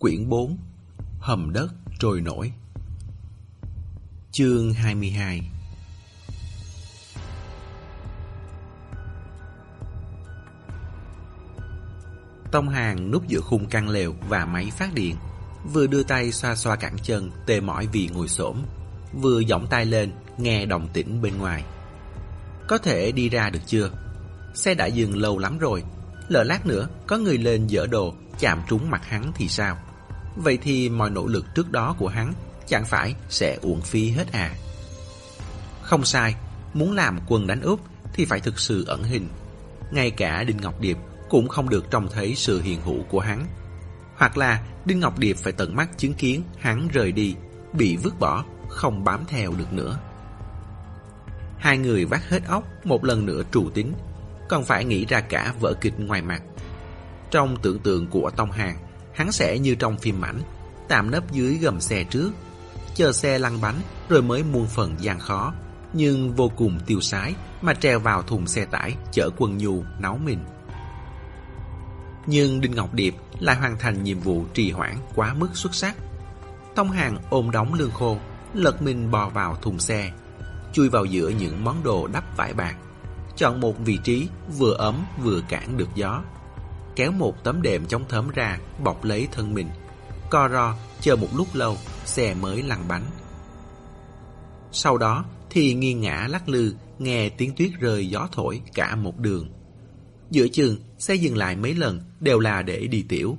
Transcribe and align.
Quyển 0.00 0.28
4 0.28 0.56
Hầm 1.18 1.52
đất 1.52 1.72
trôi 1.98 2.20
nổi 2.20 2.52
Chương 4.32 4.72
22 4.72 5.50
Tông 12.52 12.68
Hàng 12.68 13.10
núp 13.10 13.28
giữa 13.28 13.40
khung 13.40 13.66
căn 13.66 13.88
lều 13.88 14.14
và 14.28 14.46
máy 14.46 14.70
phát 14.78 14.94
điện, 14.94 15.16
Vừa 15.72 15.86
đưa 15.86 16.02
tay 16.02 16.32
xoa 16.32 16.54
xoa 16.54 16.76
cẳng 16.76 16.96
chân, 17.02 17.30
tê 17.46 17.60
mỏi 17.60 17.86
vì 17.92 18.08
ngồi 18.12 18.28
xổm, 18.28 18.62
Vừa 19.12 19.40
giọng 19.40 19.66
tay 19.70 19.86
lên, 19.86 20.12
nghe 20.38 20.66
đồng 20.66 20.88
tĩnh 20.92 21.22
bên 21.22 21.38
ngoài 21.38 21.64
Có 22.68 22.78
thể 22.78 23.12
đi 23.12 23.28
ra 23.28 23.50
được 23.50 23.62
chưa? 23.66 23.90
Xe 24.54 24.74
đã 24.74 24.86
dừng 24.86 25.16
lâu 25.16 25.38
lắm 25.38 25.58
rồi, 25.58 25.84
Lỡ 26.28 26.44
lát 26.44 26.66
nữa 26.66 26.88
có 27.06 27.18
người 27.18 27.38
lên 27.38 27.68
dỡ 27.68 27.86
đồ, 27.86 28.14
chạm 28.38 28.62
trúng 28.68 28.90
mặt 28.90 29.04
hắn 29.04 29.32
thì 29.34 29.48
sao? 29.48 29.78
Vậy 30.36 30.58
thì 30.62 30.88
mọi 30.88 31.10
nỗ 31.10 31.26
lực 31.26 31.46
trước 31.54 31.72
đó 31.72 31.94
của 31.98 32.08
hắn 32.08 32.32
chẳng 32.66 32.84
phải 32.84 33.14
sẽ 33.28 33.58
uổng 33.62 33.80
phí 33.80 34.10
hết 34.10 34.32
à? 34.32 34.54
Không 35.82 36.04
sai, 36.04 36.34
muốn 36.74 36.92
làm 36.92 37.20
quân 37.26 37.46
đánh 37.46 37.60
úp 37.60 37.80
thì 38.12 38.24
phải 38.24 38.40
thực 38.40 38.58
sự 38.58 38.84
ẩn 38.84 39.02
hình. 39.02 39.28
Ngay 39.90 40.10
cả 40.10 40.44
Đinh 40.44 40.56
Ngọc 40.56 40.80
Điệp 40.80 40.96
cũng 41.28 41.48
không 41.48 41.68
được 41.68 41.90
trông 41.90 42.08
thấy 42.08 42.34
sự 42.34 42.60
hiện 42.62 42.80
hữu 42.80 43.02
của 43.02 43.20
hắn. 43.20 43.46
Hoặc 44.16 44.36
là 44.36 44.62
Đinh 44.84 45.00
Ngọc 45.00 45.18
Điệp 45.18 45.36
phải 45.36 45.52
tận 45.52 45.76
mắt 45.76 45.98
chứng 45.98 46.14
kiến 46.14 46.42
hắn 46.58 46.88
rời 46.88 47.12
đi, 47.12 47.34
bị 47.72 47.96
vứt 47.96 48.18
bỏ, 48.18 48.44
không 48.68 49.04
bám 49.04 49.24
theo 49.28 49.52
được 49.58 49.72
nữa. 49.72 49.98
Hai 51.58 51.78
người 51.78 52.04
vắt 52.04 52.20
hết 52.28 52.46
óc 52.46 52.64
một 52.84 53.04
lần 53.04 53.26
nữa 53.26 53.42
trù 53.52 53.70
tính, 53.74 53.92
còn 54.48 54.64
phải 54.64 54.84
nghĩ 54.84 55.06
ra 55.06 55.20
cả 55.20 55.54
vở 55.60 55.74
kịch 55.80 55.94
ngoài 56.00 56.22
mặt. 56.22 56.42
Trong 57.30 57.56
tưởng 57.62 57.78
tượng 57.78 58.06
của 58.06 58.30
Tông 58.36 58.50
Hàng, 58.50 58.76
hắn 59.14 59.32
sẽ 59.32 59.58
như 59.58 59.74
trong 59.74 59.98
phim 59.98 60.20
ảnh, 60.20 60.40
tạm 60.88 61.10
nấp 61.10 61.32
dưới 61.32 61.54
gầm 61.54 61.80
xe 61.80 62.04
trước, 62.04 62.32
chờ 62.94 63.12
xe 63.12 63.38
lăn 63.38 63.60
bánh 63.60 63.80
rồi 64.08 64.22
mới 64.22 64.42
muôn 64.42 64.66
phần 64.66 64.94
gian 64.98 65.18
khó, 65.18 65.52
nhưng 65.92 66.34
vô 66.34 66.50
cùng 66.56 66.80
tiêu 66.86 67.00
sái 67.00 67.34
mà 67.62 67.74
treo 67.74 67.98
vào 67.98 68.22
thùng 68.22 68.46
xe 68.46 68.64
tải 68.64 68.96
chở 69.12 69.30
quân 69.36 69.58
nhu 69.58 69.84
nấu 69.98 70.16
mình. 70.16 70.38
Nhưng 72.26 72.60
Đinh 72.60 72.74
Ngọc 72.74 72.94
Điệp 72.94 73.14
lại 73.38 73.56
hoàn 73.56 73.78
thành 73.78 74.04
nhiệm 74.04 74.20
vụ 74.20 74.44
trì 74.54 74.70
hoãn 74.70 74.96
quá 75.14 75.34
mức 75.34 75.48
xuất 75.54 75.74
sắc. 75.74 75.96
Tông 76.74 76.90
Hàng 76.90 77.18
ôm 77.30 77.50
đóng 77.50 77.74
lương 77.74 77.90
khô, 77.90 78.18
lật 78.54 78.82
mình 78.82 79.10
bò 79.10 79.28
vào 79.28 79.56
thùng 79.62 79.78
xe, 79.78 80.12
chui 80.72 80.88
vào 80.88 81.04
giữa 81.04 81.28
những 81.28 81.64
món 81.64 81.82
đồ 81.84 82.06
đắp 82.06 82.36
vải 82.36 82.54
bạc, 82.54 82.76
chọn 83.36 83.60
một 83.60 83.78
vị 83.78 83.98
trí 84.04 84.28
vừa 84.58 84.74
ấm 84.74 85.04
vừa 85.22 85.40
cản 85.48 85.76
được 85.76 85.88
gió 85.94 86.22
kéo 87.00 87.12
một 87.12 87.44
tấm 87.44 87.62
đệm 87.62 87.86
chống 87.86 88.04
thấm 88.08 88.30
ra, 88.34 88.58
bọc 88.84 89.04
lấy 89.04 89.28
thân 89.32 89.54
mình. 89.54 89.68
Co 90.30 90.48
ro, 90.48 90.74
chờ 91.00 91.16
một 91.16 91.28
lúc 91.36 91.54
lâu, 91.54 91.76
xe 92.04 92.34
mới 92.34 92.62
lăn 92.62 92.88
bánh. 92.88 93.04
Sau 94.72 94.98
đó 94.98 95.24
thì 95.50 95.74
nghiêng 95.74 96.00
ngã 96.00 96.26
lắc 96.30 96.48
lư, 96.48 96.74
nghe 96.98 97.28
tiếng 97.28 97.54
tuyết 97.56 97.70
rơi 97.80 98.08
gió 98.08 98.28
thổi 98.32 98.60
cả 98.74 98.96
một 98.96 99.18
đường. 99.18 99.50
Giữa 100.30 100.48
chừng, 100.48 100.76
xe 100.98 101.14
dừng 101.14 101.36
lại 101.36 101.56
mấy 101.56 101.74
lần 101.74 102.00
đều 102.20 102.38
là 102.38 102.62
để 102.62 102.86
đi 102.86 103.04
tiểu. 103.08 103.38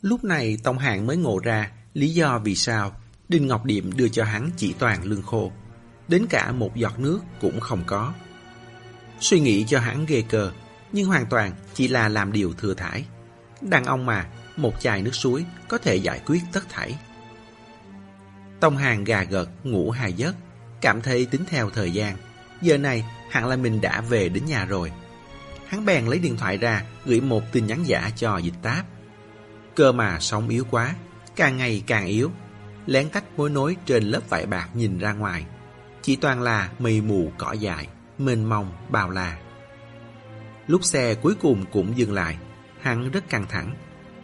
Lúc 0.00 0.24
này 0.24 0.58
Tông 0.62 0.78
hạng 0.78 1.06
mới 1.06 1.16
ngộ 1.16 1.38
ra 1.38 1.72
lý 1.94 2.08
do 2.08 2.38
vì 2.44 2.54
sao 2.54 2.92
Đinh 3.28 3.46
Ngọc 3.46 3.64
Điệm 3.64 3.96
đưa 3.96 4.08
cho 4.08 4.24
hắn 4.24 4.50
chỉ 4.56 4.74
toàn 4.78 5.04
lương 5.04 5.22
khô. 5.22 5.52
Đến 6.08 6.26
cả 6.30 6.52
một 6.52 6.76
giọt 6.76 6.98
nước 6.98 7.20
cũng 7.40 7.60
không 7.60 7.82
có. 7.86 8.12
Suy 9.20 9.40
nghĩ 9.40 9.64
cho 9.68 9.80
hắn 9.80 10.06
ghê 10.06 10.22
cờ, 10.22 10.52
nhưng 10.92 11.06
hoàn 11.06 11.26
toàn 11.26 11.52
chỉ 11.74 11.88
là 11.88 12.08
làm 12.08 12.32
điều 12.32 12.52
thừa 12.52 12.74
thải. 12.74 13.04
Đàn 13.60 13.84
ông 13.84 14.06
mà, 14.06 14.26
một 14.56 14.80
chai 14.80 15.02
nước 15.02 15.14
suối 15.14 15.44
có 15.68 15.78
thể 15.78 15.96
giải 15.96 16.20
quyết 16.26 16.40
tất 16.52 16.68
thảy. 16.68 16.98
Tông 18.60 18.76
hàng 18.76 19.04
gà 19.04 19.22
gật, 19.22 19.48
ngủ 19.64 19.90
hai 19.90 20.12
giấc, 20.12 20.34
cảm 20.80 21.02
thấy 21.02 21.26
tính 21.26 21.44
theo 21.46 21.70
thời 21.70 21.92
gian. 21.92 22.16
Giờ 22.62 22.78
này, 22.78 23.04
hẳn 23.30 23.46
là 23.46 23.56
mình 23.56 23.80
đã 23.80 24.00
về 24.00 24.28
đến 24.28 24.46
nhà 24.46 24.64
rồi. 24.64 24.92
Hắn 25.66 25.84
bèn 25.84 26.06
lấy 26.06 26.18
điện 26.18 26.36
thoại 26.36 26.56
ra, 26.56 26.84
gửi 27.04 27.20
một 27.20 27.42
tin 27.52 27.66
nhắn 27.66 27.82
giả 27.86 28.10
cho 28.16 28.38
dịch 28.38 28.54
táp. 28.62 28.86
Cơ 29.74 29.92
mà 29.92 30.20
sống 30.20 30.48
yếu 30.48 30.64
quá, 30.70 30.94
càng 31.36 31.56
ngày 31.56 31.82
càng 31.86 32.06
yếu. 32.06 32.30
Lén 32.86 33.08
tách 33.08 33.24
mối 33.36 33.50
nối 33.50 33.76
trên 33.86 34.04
lớp 34.04 34.20
vải 34.28 34.46
bạc 34.46 34.68
nhìn 34.74 34.98
ra 34.98 35.12
ngoài. 35.12 35.44
Chỉ 36.02 36.16
toàn 36.16 36.42
là 36.42 36.70
mây 36.78 37.00
mù 37.00 37.32
cỏ 37.38 37.52
dài, 37.52 37.88
mênh 38.18 38.44
mông, 38.44 38.72
bào 38.88 39.10
là. 39.10 39.38
Lúc 40.70 40.84
xe 40.84 41.14
cuối 41.14 41.34
cùng 41.34 41.64
cũng 41.72 41.96
dừng 41.96 42.12
lại, 42.12 42.38
hắn 42.80 43.10
rất 43.10 43.28
căng 43.28 43.46
thẳng. 43.48 43.74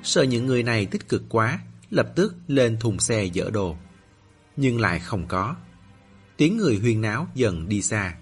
Sợ 0.03 0.23
những 0.23 0.47
người 0.47 0.63
này 0.63 0.87
tích 0.87 1.09
cực 1.09 1.23
quá, 1.29 1.59
lập 1.91 2.07
tức 2.17 2.35
lên 2.47 2.79
thùng 2.81 2.99
xe 2.99 3.29
dỡ 3.35 3.51
đồ. 3.51 3.77
Nhưng 4.57 4.81
lại 4.81 4.99
không 4.99 5.27
có. 5.27 5.55
Tiếng 6.37 6.57
người 6.57 6.79
huyên 6.79 7.01
náo 7.01 7.27
dần 7.35 7.69
đi 7.69 7.83
xa. 7.83 8.15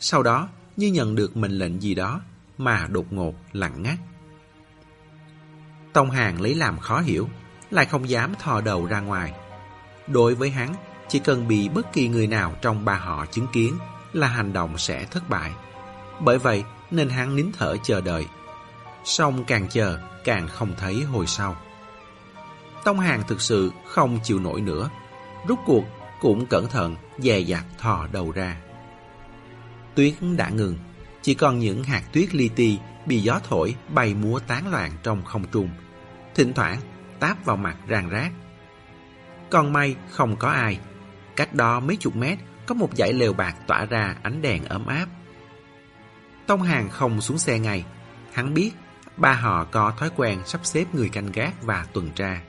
Sau 0.00 0.22
đó, 0.22 0.48
như 0.76 0.86
nhận 0.86 1.14
được 1.14 1.36
mệnh 1.36 1.58
lệnh 1.58 1.82
gì 1.82 1.94
đó, 1.94 2.20
mà 2.58 2.86
đột 2.90 3.12
ngột 3.12 3.34
lặng 3.52 3.82
ngắt. 3.82 3.98
Tông 5.92 6.10
Hàng 6.10 6.40
lấy 6.40 6.54
làm 6.54 6.78
khó 6.78 7.00
hiểu, 7.00 7.28
lại 7.70 7.86
không 7.86 8.08
dám 8.08 8.34
thò 8.38 8.60
đầu 8.60 8.86
ra 8.86 9.00
ngoài. 9.00 9.32
Đối 10.06 10.34
với 10.34 10.50
hắn, 10.50 10.74
chỉ 11.08 11.18
cần 11.18 11.48
bị 11.48 11.68
bất 11.68 11.92
kỳ 11.92 12.08
người 12.08 12.26
nào 12.26 12.56
trong 12.62 12.84
ba 12.84 12.94
họ 12.94 13.26
chứng 13.26 13.46
kiến 13.52 13.78
là 14.12 14.26
hành 14.26 14.52
động 14.52 14.78
sẽ 14.78 15.04
thất 15.04 15.28
bại. 15.28 15.52
Bởi 16.20 16.38
vậy, 16.38 16.64
nên 16.90 17.08
hắn 17.08 17.36
nín 17.36 17.50
thở 17.58 17.76
chờ 17.82 18.00
đợi. 18.00 18.26
Xong 19.04 19.44
càng 19.44 19.68
chờ, 19.68 19.98
càng 20.24 20.48
không 20.48 20.74
thấy 20.78 21.02
hồi 21.02 21.26
sau. 21.26 21.56
Tông 22.84 23.00
Hàng 23.00 23.22
thực 23.28 23.40
sự 23.40 23.70
không 23.86 24.18
chịu 24.22 24.38
nổi 24.38 24.60
nữa. 24.60 24.90
Rút 25.48 25.58
cuộc 25.66 25.84
cũng 26.20 26.46
cẩn 26.46 26.68
thận 26.68 26.96
dè 27.18 27.38
dặt 27.38 27.64
thò 27.78 28.06
đầu 28.12 28.32
ra. 28.32 28.56
Tuyết 29.94 30.14
đã 30.36 30.48
ngừng, 30.48 30.78
chỉ 31.22 31.34
còn 31.34 31.58
những 31.58 31.84
hạt 31.84 32.02
tuyết 32.12 32.34
li 32.34 32.48
ti 32.48 32.78
bị 33.06 33.20
gió 33.20 33.40
thổi 33.48 33.74
bay 33.88 34.14
múa 34.14 34.38
tán 34.38 34.70
loạn 34.70 34.92
trong 35.02 35.24
không 35.24 35.44
trung. 35.52 35.70
Thỉnh 36.34 36.52
thoảng 36.52 36.80
táp 37.20 37.44
vào 37.44 37.56
mặt 37.56 37.76
ràng 37.86 38.08
rác. 38.08 38.32
Còn 39.50 39.72
may 39.72 39.96
không 40.10 40.36
có 40.36 40.48
ai. 40.48 40.78
Cách 41.36 41.54
đó 41.54 41.80
mấy 41.80 41.96
chục 41.96 42.16
mét 42.16 42.38
có 42.66 42.74
một 42.74 42.90
dãy 42.96 43.12
lều 43.12 43.32
bạc 43.32 43.56
tỏa 43.66 43.84
ra 43.84 44.16
ánh 44.22 44.42
đèn 44.42 44.64
ấm 44.64 44.86
áp. 44.86 45.06
Tông 46.50 46.62
Hàng 46.62 46.88
không 46.90 47.20
xuống 47.20 47.38
xe 47.38 47.58
ngay. 47.58 47.84
Hắn 48.32 48.54
biết 48.54 48.72
ba 49.16 49.32
họ 49.32 49.64
có 49.64 49.92
thói 49.98 50.10
quen 50.16 50.38
sắp 50.44 50.60
xếp 50.64 50.84
người 50.94 51.08
canh 51.08 51.32
gác 51.32 51.62
và 51.62 51.86
tuần 51.92 52.10
tra. 52.14 52.40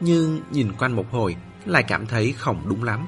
Nhưng 0.00 0.40
nhìn 0.50 0.72
quanh 0.72 0.96
một 0.96 1.10
hồi 1.10 1.36
lại 1.64 1.82
cảm 1.82 2.06
thấy 2.06 2.32
không 2.32 2.62
đúng 2.68 2.84
lắm. 2.84 3.06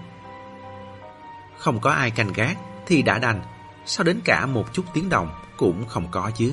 Không 1.58 1.80
có 1.80 1.90
ai 1.90 2.10
canh 2.10 2.32
gác 2.32 2.58
thì 2.86 3.02
đã 3.02 3.18
đành, 3.18 3.42
sao 3.86 4.04
đến 4.04 4.20
cả 4.24 4.46
một 4.46 4.72
chút 4.72 4.84
tiếng 4.94 5.08
động 5.08 5.30
cũng 5.56 5.86
không 5.88 6.08
có 6.10 6.30
chứ. 6.36 6.52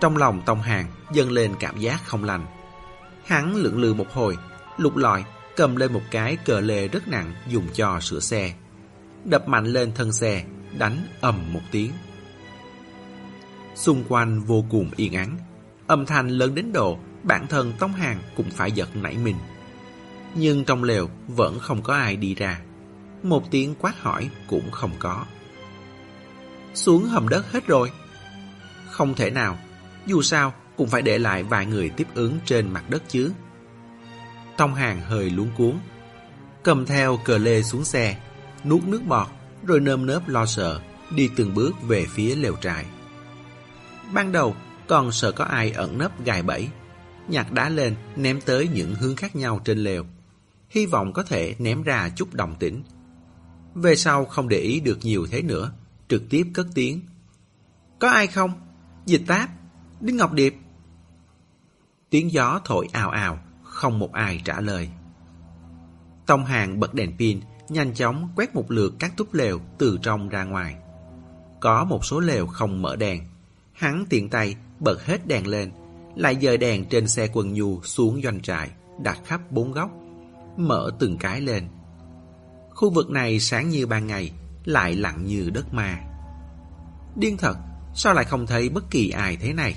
Trong 0.00 0.16
lòng 0.16 0.42
Tông 0.46 0.62
Hàng 0.62 0.86
dâng 1.12 1.30
lên 1.30 1.54
cảm 1.60 1.78
giác 1.78 2.00
không 2.04 2.24
lành. 2.24 2.46
Hắn 3.26 3.56
lưỡng 3.56 3.80
lự 3.80 3.94
một 3.94 4.12
hồi, 4.12 4.36
lục 4.76 4.96
lọi 4.96 5.24
cầm 5.56 5.76
lên 5.76 5.92
một 5.92 6.02
cái 6.10 6.36
cờ 6.36 6.60
lê 6.60 6.88
rất 6.88 7.08
nặng 7.08 7.34
dùng 7.48 7.66
cho 7.74 8.00
sửa 8.00 8.20
xe. 8.20 8.52
Đập 9.24 9.48
mạnh 9.48 9.64
lên 9.64 9.92
thân 9.94 10.12
xe 10.12 10.44
đánh 10.78 10.96
ầm 11.20 11.52
một 11.52 11.60
tiếng. 11.70 11.92
Xung 13.74 14.04
quanh 14.08 14.40
vô 14.40 14.64
cùng 14.70 14.90
yên 14.96 15.14
ắng, 15.14 15.36
âm 15.86 16.06
thanh 16.06 16.28
lớn 16.28 16.54
đến 16.54 16.72
độ 16.72 16.98
bản 17.22 17.46
thân 17.46 17.72
Tống 17.78 17.92
Hàng 17.92 18.18
cũng 18.36 18.50
phải 18.50 18.72
giật 18.72 18.96
nảy 18.96 19.16
mình. 19.16 19.36
Nhưng 20.34 20.64
trong 20.64 20.84
lều 20.84 21.10
vẫn 21.28 21.58
không 21.58 21.82
có 21.82 21.94
ai 21.94 22.16
đi 22.16 22.34
ra. 22.34 22.60
Một 23.22 23.50
tiếng 23.50 23.74
quát 23.74 24.02
hỏi 24.02 24.30
cũng 24.46 24.70
không 24.70 24.92
có. 24.98 25.24
Xuống 26.74 27.04
hầm 27.04 27.28
đất 27.28 27.52
hết 27.52 27.66
rồi. 27.66 27.90
Không 28.90 29.14
thể 29.14 29.30
nào, 29.30 29.58
dù 30.06 30.22
sao 30.22 30.54
cũng 30.76 30.88
phải 30.88 31.02
để 31.02 31.18
lại 31.18 31.42
vài 31.42 31.66
người 31.66 31.88
tiếp 31.88 32.06
ứng 32.14 32.38
trên 32.44 32.70
mặt 32.70 32.84
đất 32.90 33.02
chứ. 33.08 33.32
Tông 34.56 34.74
Hàng 34.74 35.00
hơi 35.00 35.30
luống 35.30 35.50
cuốn, 35.56 35.72
cầm 36.62 36.86
theo 36.86 37.16
cờ 37.24 37.38
lê 37.38 37.62
xuống 37.62 37.84
xe, 37.84 38.16
nuốt 38.64 38.84
nước 38.84 39.02
bọt 39.06 39.28
rồi 39.66 39.80
nơm 39.80 40.06
nớp 40.06 40.28
lo 40.28 40.46
sợ, 40.46 40.80
đi 41.10 41.30
từng 41.36 41.54
bước 41.54 41.82
về 41.82 42.06
phía 42.06 42.34
lều 42.34 42.56
trại. 42.56 42.86
Ban 44.12 44.32
đầu, 44.32 44.54
còn 44.88 45.12
sợ 45.12 45.32
có 45.32 45.44
ai 45.44 45.70
ẩn 45.70 45.98
nấp 45.98 46.24
gài 46.24 46.42
bẫy, 46.42 46.68
nhặt 47.28 47.52
đá 47.52 47.68
lên 47.68 47.94
ném 48.16 48.40
tới 48.40 48.68
những 48.68 48.94
hướng 48.94 49.16
khác 49.16 49.36
nhau 49.36 49.60
trên 49.64 49.78
lều, 49.78 50.04
hy 50.70 50.86
vọng 50.86 51.12
có 51.12 51.22
thể 51.22 51.54
ném 51.58 51.82
ra 51.82 52.08
chút 52.16 52.34
đồng 52.34 52.56
tĩnh. 52.58 52.82
Về 53.74 53.96
sau 53.96 54.24
không 54.24 54.48
để 54.48 54.58
ý 54.58 54.80
được 54.80 54.98
nhiều 55.02 55.26
thế 55.30 55.42
nữa, 55.42 55.72
trực 56.08 56.22
tiếp 56.30 56.46
cất 56.54 56.66
tiếng. 56.74 57.00
Có 57.98 58.08
ai 58.08 58.26
không? 58.26 58.50
Dịch 59.06 59.22
táp, 59.26 59.50
Đinh 60.00 60.16
Ngọc 60.16 60.32
Điệp. 60.32 60.54
Tiếng 62.10 62.32
gió 62.32 62.60
thổi 62.64 62.88
ào 62.92 63.10
ào, 63.10 63.38
không 63.62 63.98
một 63.98 64.12
ai 64.12 64.40
trả 64.44 64.60
lời. 64.60 64.88
Tông 66.26 66.44
hàng 66.44 66.80
bật 66.80 66.94
đèn 66.94 67.16
pin, 67.18 67.40
nhanh 67.70 67.94
chóng 67.94 68.28
quét 68.36 68.54
một 68.54 68.70
lượt 68.70 68.94
các 68.98 69.16
túp 69.16 69.34
lều 69.34 69.60
từ 69.78 69.98
trong 70.02 70.28
ra 70.28 70.44
ngoài. 70.44 70.76
Có 71.60 71.84
một 71.84 72.04
số 72.04 72.20
lều 72.20 72.46
không 72.46 72.82
mở 72.82 72.96
đèn. 72.96 73.22
Hắn 73.72 74.04
tiện 74.10 74.28
tay 74.28 74.56
bật 74.80 75.04
hết 75.04 75.26
đèn 75.26 75.46
lên, 75.46 75.72
lại 76.16 76.36
dời 76.42 76.56
đèn 76.56 76.84
trên 76.84 77.08
xe 77.08 77.28
quần 77.32 77.52
nhu 77.52 77.82
xuống 77.82 78.20
doanh 78.22 78.40
trại, 78.40 78.70
đặt 79.02 79.18
khắp 79.24 79.40
bốn 79.50 79.72
góc, 79.72 79.90
mở 80.56 80.90
từng 80.98 81.18
cái 81.18 81.40
lên. 81.40 81.68
Khu 82.70 82.90
vực 82.90 83.10
này 83.10 83.40
sáng 83.40 83.68
như 83.68 83.86
ban 83.86 84.06
ngày, 84.06 84.32
lại 84.64 84.94
lặng 84.94 85.24
như 85.24 85.50
đất 85.50 85.74
ma. 85.74 85.98
Điên 87.16 87.36
thật, 87.36 87.56
sao 87.94 88.14
lại 88.14 88.24
không 88.24 88.46
thấy 88.46 88.68
bất 88.68 88.90
kỳ 88.90 89.10
ai 89.10 89.36
thế 89.36 89.52
này? 89.52 89.74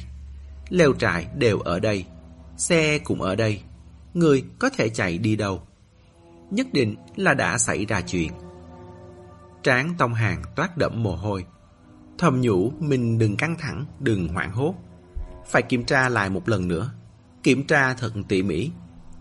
Lều 0.70 0.94
trại 0.94 1.28
đều 1.36 1.60
ở 1.60 1.80
đây, 1.80 2.06
xe 2.58 3.00
cũng 3.00 3.22
ở 3.22 3.36
đây, 3.36 3.62
người 4.14 4.44
có 4.60 4.70
thể 4.70 4.90
chạy 4.90 5.18
đi 5.18 5.36
đâu? 5.36 5.62
Nhất 6.52 6.68
định 6.74 6.96
là 7.16 7.34
đã 7.34 7.58
xảy 7.58 7.86
ra 7.86 8.02
chuyện. 8.02 8.32
Tráng 9.64 9.96
tông 9.98 10.14
hàng 10.14 10.42
toát 10.56 10.78
đẫm 10.78 11.04
mồ 11.04 11.16
hôi. 11.16 11.46
Thầm 12.18 12.42
nhủ 12.42 12.72
mình 12.80 13.18
đừng 13.18 13.38
căng 13.38 13.56
thẳng, 13.60 13.86
đừng 14.00 14.28
hoảng 14.28 14.52
hốt. 14.52 14.76
Phải 15.48 15.62
kiểm 15.62 15.84
tra 15.84 16.10
lại 16.10 16.30
một 16.30 16.50
lần 16.50 16.68
nữa. 16.68 16.92
Kiểm 17.44 17.68
tra 17.68 17.94
thật 17.94 18.12
tỉ 18.28 18.44
mỉ. 18.44 18.72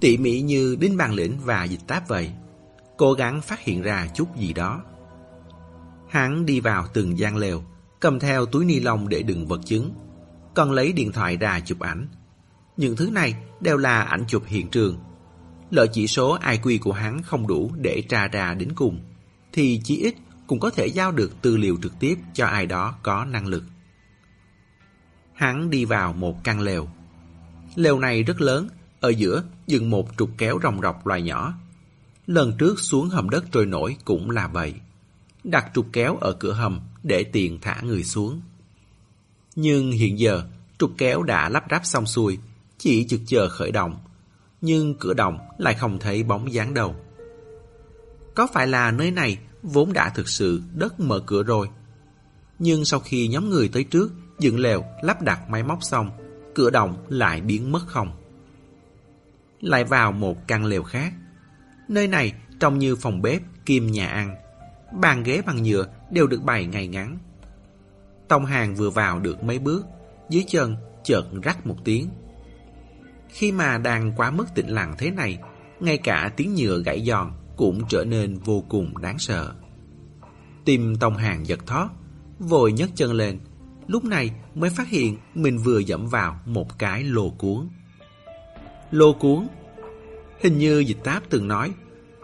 Tỉ 0.01 0.19
mỉ 0.19 0.41
như 0.41 0.77
đinh 0.81 0.97
bàn 0.97 1.13
lĩnh 1.13 1.39
và 1.45 1.65
dịch 1.65 1.87
táp 1.87 2.09
vậy. 2.09 2.33
Cố 2.97 3.13
gắng 3.13 3.41
phát 3.41 3.61
hiện 3.61 3.83
ra 3.83 4.07
chút 4.15 4.37
gì 4.37 4.53
đó. 4.53 4.83
Hắn 6.09 6.47
đi 6.47 6.61
vào 6.61 6.87
từng 6.95 7.19
gian 7.19 7.37
lều, 7.37 7.63
cầm 8.01 8.21
theo 8.21 8.47
túi 8.47 8.65
ni 8.65 8.81
lông 8.81 9.09
để 9.09 9.23
đựng 9.23 9.47
vật 9.47 9.61
chứng, 9.65 9.95
còn 10.55 10.71
lấy 10.71 10.93
điện 10.93 11.13
thoại 11.13 11.37
ra 11.37 11.61
chụp 11.61 11.81
ảnh. 11.81 12.09
Những 12.77 12.97
thứ 12.97 13.11
này 13.11 13.35
đều 13.61 13.77
là 13.77 14.03
ảnh 14.03 14.25
chụp 14.29 14.43
hiện 14.47 14.69
trường 14.69 14.99
lợi 15.71 15.89
chỉ 15.93 16.07
số 16.07 16.39
IQ 16.39 16.79
của 16.81 16.93
hắn 16.93 17.23
không 17.23 17.47
đủ 17.47 17.71
để 17.77 18.03
tra 18.09 18.29
ra 18.29 18.55
đến 18.55 18.73
cùng, 18.75 19.01
thì 19.53 19.81
chí 19.85 19.97
ít 19.97 20.15
cũng 20.47 20.61
có 20.61 20.71
thể 20.71 20.87
giao 20.87 21.13
được 21.13 21.43
tư 21.43 21.57
liệu 21.57 21.79
trực 21.83 21.99
tiếp 22.01 22.19
cho 22.35 22.47
ai 22.47 22.67
đó 22.67 22.95
có 23.03 23.25
năng 23.25 23.47
lực. 23.47 23.65
Hắn 25.35 25.71
đi 25.71 25.85
vào 25.85 26.13
một 26.13 26.45
căn 26.45 26.61
lều. 26.61 26.89
Lều 27.75 27.99
này 27.99 28.23
rất 28.23 28.41
lớn, 28.41 28.69
ở 29.01 29.09
giữa 29.09 29.45
dựng 29.67 29.91
một 29.91 30.09
trục 30.19 30.31
kéo 30.39 30.59
rồng 30.63 30.81
rọc 30.81 31.07
loài 31.07 31.23
nhỏ. 31.23 31.55
Lần 32.27 32.57
trước 32.59 32.81
xuống 32.81 33.09
hầm 33.09 33.31
đất 33.31 33.45
trôi 33.53 33.67
nổi 33.67 33.97
cũng 34.05 34.31
là 34.31 34.49
vậy. 34.49 34.75
Đặt 35.45 35.67
trục 35.75 35.87
kéo 35.93 36.17
ở 36.17 36.33
cửa 36.33 36.53
hầm 36.53 36.81
để 37.03 37.25
tiện 37.25 37.59
thả 37.61 37.81
người 37.83 38.05
xuống. 38.05 38.41
Nhưng 39.57 39.93
hiện 39.93 40.19
giờ, 40.19 40.43
trục 40.79 40.93
kéo 40.99 41.23
đã 41.23 41.49
lắp 41.49 41.65
ráp 41.71 41.87
xong 41.87 42.07
xuôi, 42.07 42.39
chỉ 42.79 43.07
trực 43.09 43.21
chờ 43.27 43.49
khởi 43.49 43.73
động. 43.73 43.99
Nhưng 44.61 44.95
cửa 44.95 45.15
động 45.15 45.39
lại 45.59 45.75
không 45.75 45.99
thấy 45.99 46.23
bóng 46.23 46.53
dáng 46.53 46.75
đâu. 46.75 46.95
Có 48.35 48.47
phải 48.47 48.67
là 48.67 48.91
nơi 48.91 49.11
này 49.11 49.39
vốn 49.63 49.93
đã 49.93 50.09
thực 50.09 50.29
sự 50.29 50.63
đất 50.75 51.01
mở 51.01 51.21
cửa 51.27 51.43
rồi? 51.43 51.69
Nhưng 52.59 52.85
sau 52.85 53.01
khi 53.01 53.29
nhóm 53.29 53.51
người 53.51 53.69
tới 53.69 53.85
trước, 53.85 54.13
dựng 54.39 54.59
lều, 54.59 54.85
lắp 55.03 55.23
đặt 55.23 55.51
máy 55.51 55.63
móc 55.63 55.79
xong, 55.83 56.11
cửa 56.55 56.71
động 56.71 57.05
lại 57.09 57.41
biến 57.41 57.73
mất 57.73 57.81
không. 57.87 58.13
Lại 59.61 59.85
vào 59.85 60.13
một 60.13 60.47
căn 60.47 60.65
lều 60.65 60.83
khác. 60.83 61.13
Nơi 61.89 62.09
này 62.09 62.33
trông 62.61 62.79
như 62.79 62.97
phòng 62.97 63.23
bếp, 63.23 63.43
kim 63.67 63.87
nhà 63.87 64.09
ăn. 64.09 64.37
Bàn 65.01 65.23
ghế 65.23 65.43
bằng 65.47 65.63
nhựa 65.63 65.87
đều 66.11 66.27
được 66.27 66.43
bày 66.43 66.67
ngay 66.67 66.87
ngắn. 66.87 67.19
Tông 68.29 68.45
hàng 68.45 68.75
vừa 68.75 68.91
vào 68.91 69.21
được 69.21 69.45
mấy 69.45 69.59
bước, 69.59 69.87
dưới 70.29 70.45
chân 70.49 70.77
chợt 71.05 71.25
rắc 71.43 71.67
một 71.67 71.77
tiếng. 71.85 72.09
Khi 73.33 73.53
mà 73.53 73.79
đang 73.79 74.13
quá 74.17 74.31
mức 74.31 74.45
tĩnh 74.55 74.69
lặng 74.69 74.95
thế 74.99 75.11
này, 75.11 75.39
ngay 75.81 75.99
cả 75.99 76.33
tiếng 76.37 76.55
nhựa 76.55 76.83
gãy 76.85 77.05
giòn 77.07 77.33
cũng 77.57 77.83
trở 77.89 78.05
nên 78.05 78.39
vô 78.39 78.65
cùng 78.69 78.99
đáng 78.99 79.19
sợ. 79.19 79.55
Tim 80.65 80.97
Tông 80.97 81.17
Hàng 81.17 81.47
giật 81.47 81.67
thót, 81.67 81.89
vội 82.39 82.73
nhấc 82.73 82.91
chân 82.95 83.13
lên, 83.13 83.39
lúc 83.87 84.05
này 84.05 84.31
mới 84.55 84.71
phát 84.71 84.89
hiện 84.89 85.17
mình 85.35 85.59
vừa 85.59 85.79
dẫm 85.79 86.07
vào 86.07 86.41
một 86.47 86.79
cái 86.79 87.05
lô 87.05 87.31
cuốn. 87.31 87.69
Lô 88.91 89.13
cuốn? 89.13 89.47
Hình 90.41 90.59
như 90.59 90.79
dịch 90.79 91.05
táp 91.05 91.23
từng 91.31 91.49
nói, 91.49 91.73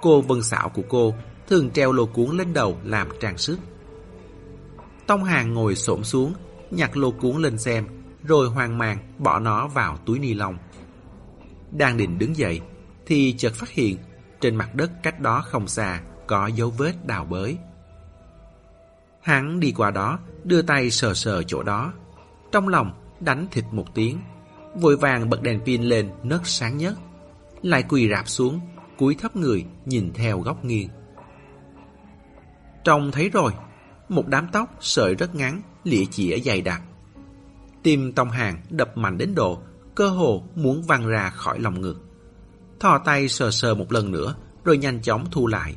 cô 0.01 0.21
vân 0.21 0.43
xạo 0.43 0.69
của 0.69 0.83
cô 0.89 1.15
thường 1.49 1.71
treo 1.71 1.93
lô 1.93 2.07
cuốn 2.07 2.37
lên 2.37 2.53
đầu 2.53 2.79
làm 2.85 3.09
trang 3.21 3.39
sức. 3.39 3.59
Tông 5.07 5.25
Hàng 5.25 5.55
ngồi 5.55 5.77
xổm 5.77 6.05
xuống, 6.05 6.33
nhặt 6.71 6.97
lô 6.97 7.11
cuốn 7.11 7.43
lên 7.43 7.59
xem, 7.59 7.87
rồi 8.25 8.49
hoang 8.49 8.79
mang 8.79 8.99
bỏ 9.19 9.39
nó 9.39 9.69
vào 9.69 9.97
túi 10.07 10.19
ni 10.19 10.35
lông. 10.35 10.59
Đang 11.71 11.97
định 11.97 12.19
đứng 12.19 12.37
dậy, 12.37 12.61
thì 13.07 13.35
chợt 13.39 13.55
phát 13.55 13.71
hiện 13.71 13.99
trên 14.41 14.57
mặt 14.57 14.75
đất 14.75 14.91
cách 15.03 15.21
đó 15.21 15.43
không 15.47 15.69
xa 15.69 16.01
có 16.27 16.47
dấu 16.47 16.71
vết 16.71 17.07
đào 17.07 17.25
bới. 17.25 17.59
Hắn 19.21 19.61
đi 19.61 19.73
qua 19.77 19.91
đó, 19.91 20.19
đưa 20.45 20.63
tay 20.63 20.91
sờ 20.91 21.15
sờ 21.15 21.43
chỗ 21.43 21.63
đó. 21.63 21.93
Trong 22.53 22.69
lòng 22.69 22.93
đánh 23.21 23.47
thịt 23.51 23.65
một 23.73 23.95
tiếng, 23.95 24.19
vội 24.75 24.97
vàng 24.97 25.31
bật 25.31 25.43
đèn 25.43 25.61
pin 25.61 25.83
lên 25.83 26.11
nấc 26.23 26.47
sáng 26.47 26.77
nhất. 26.77 26.95
Lại 27.63 27.83
quỳ 27.89 28.09
rạp 28.11 28.29
xuống, 28.29 28.61
cúi 28.99 29.15
thấp 29.15 29.37
người 29.37 29.65
nhìn 29.85 30.13
theo 30.15 30.41
góc 30.41 30.65
nghiêng. 30.65 30.89
Trông 32.85 33.11
thấy 33.13 33.31
rồi, 33.31 33.53
một 34.09 34.29
đám 34.29 34.49
tóc 34.53 34.77
sợi 34.81 35.15
rất 35.15 35.35
ngắn, 35.35 35.63
lịa 35.85 36.05
chĩa 36.05 36.39
dày 36.39 36.61
đặc. 36.61 36.83
Tim 37.83 38.13
tông 38.13 38.31
hàng 38.31 38.63
đập 38.71 38.97
mạnh 38.97 39.19
đến 39.19 39.35
độ 39.35 39.63
cơ 39.97 40.09
hồ 40.09 40.43
muốn 40.55 40.83
văng 40.83 41.07
ra 41.07 41.31
khỏi 41.31 41.59
lòng 41.61 41.81
ngực. 41.81 42.01
Thò 42.81 42.99
tay 42.99 43.29
sờ 43.29 43.51
sờ 43.51 43.75
một 43.75 43.93
lần 43.93 44.11
nữa, 44.11 44.35
rồi 44.65 44.79
nhanh 44.79 45.03
chóng 45.03 45.27
thu 45.31 45.47
lại. 45.47 45.75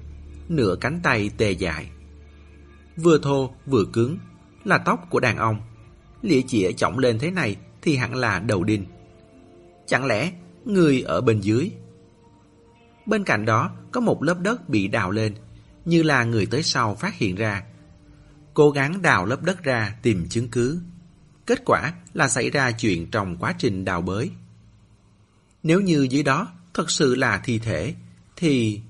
Nửa 0.49 0.75
cánh 0.81 0.99
tay 1.03 1.29
tê 1.37 1.51
dại. 1.51 1.89
Vừa 2.97 3.17
thô 3.17 3.53
vừa 3.65 3.83
cứng, 3.93 4.17
là 4.63 4.77
tóc 4.77 5.07
của 5.09 5.19
đàn 5.19 5.37
ông. 5.37 5.61
Lĩa 6.21 6.41
chĩa 6.41 6.71
trọng 6.71 6.99
lên 6.99 7.19
thế 7.19 7.31
này 7.31 7.55
thì 7.81 7.95
hẳn 7.95 8.15
là 8.15 8.39
đầu 8.39 8.63
đinh. 8.63 8.85
Chẳng 9.87 10.05
lẽ 10.05 10.31
người 10.65 11.01
ở 11.01 11.21
bên 11.21 11.39
dưới? 11.39 11.71
Bên 13.05 13.23
cạnh 13.23 13.45
đó 13.45 13.71
có 13.91 14.01
một 14.01 14.23
lớp 14.23 14.39
đất 14.39 14.69
bị 14.69 14.87
đào 14.87 15.11
lên, 15.11 15.33
như 15.85 16.03
là 16.03 16.23
người 16.23 16.45
tới 16.45 16.63
sau 16.63 16.95
phát 16.95 17.15
hiện 17.15 17.35
ra. 17.35 17.63
Cố 18.53 18.71
gắng 18.71 19.01
đào 19.01 19.25
lớp 19.25 19.43
đất 19.43 19.63
ra 19.63 19.95
tìm 20.01 20.27
chứng 20.29 20.47
cứ. 20.49 20.81
Kết 21.49 21.65
quả 21.65 21.93
là 22.13 22.27
xảy 22.27 22.49
ra 22.49 22.71
chuyện 22.71 23.11
trong 23.11 23.37
quá 23.37 23.55
trình 23.57 23.85
đào 23.85 24.01
bới. 24.01 24.31
Nếu 25.63 25.81
như 25.81 26.07
dưới 26.09 26.23
đó 26.23 26.47
thật 26.73 26.91
sự 26.91 27.15
là 27.15 27.41
thi 27.43 27.59
thể, 27.59 27.93
thì... 28.35 28.81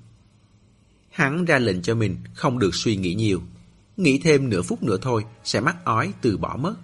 Hắn 1.09 1.45
ra 1.45 1.59
lệnh 1.59 1.81
cho 1.81 1.95
mình 1.95 2.17
không 2.33 2.59
được 2.59 2.75
suy 2.75 2.95
nghĩ 2.95 3.13
nhiều. 3.13 3.41
Nghĩ 3.97 4.19
thêm 4.23 4.49
nửa 4.49 4.61
phút 4.61 4.83
nữa 4.83 4.97
thôi 5.01 5.25
sẽ 5.43 5.59
mắc 5.59 5.85
ói 5.85 6.13
từ 6.21 6.37
bỏ 6.37 6.57
mất. 6.57 6.75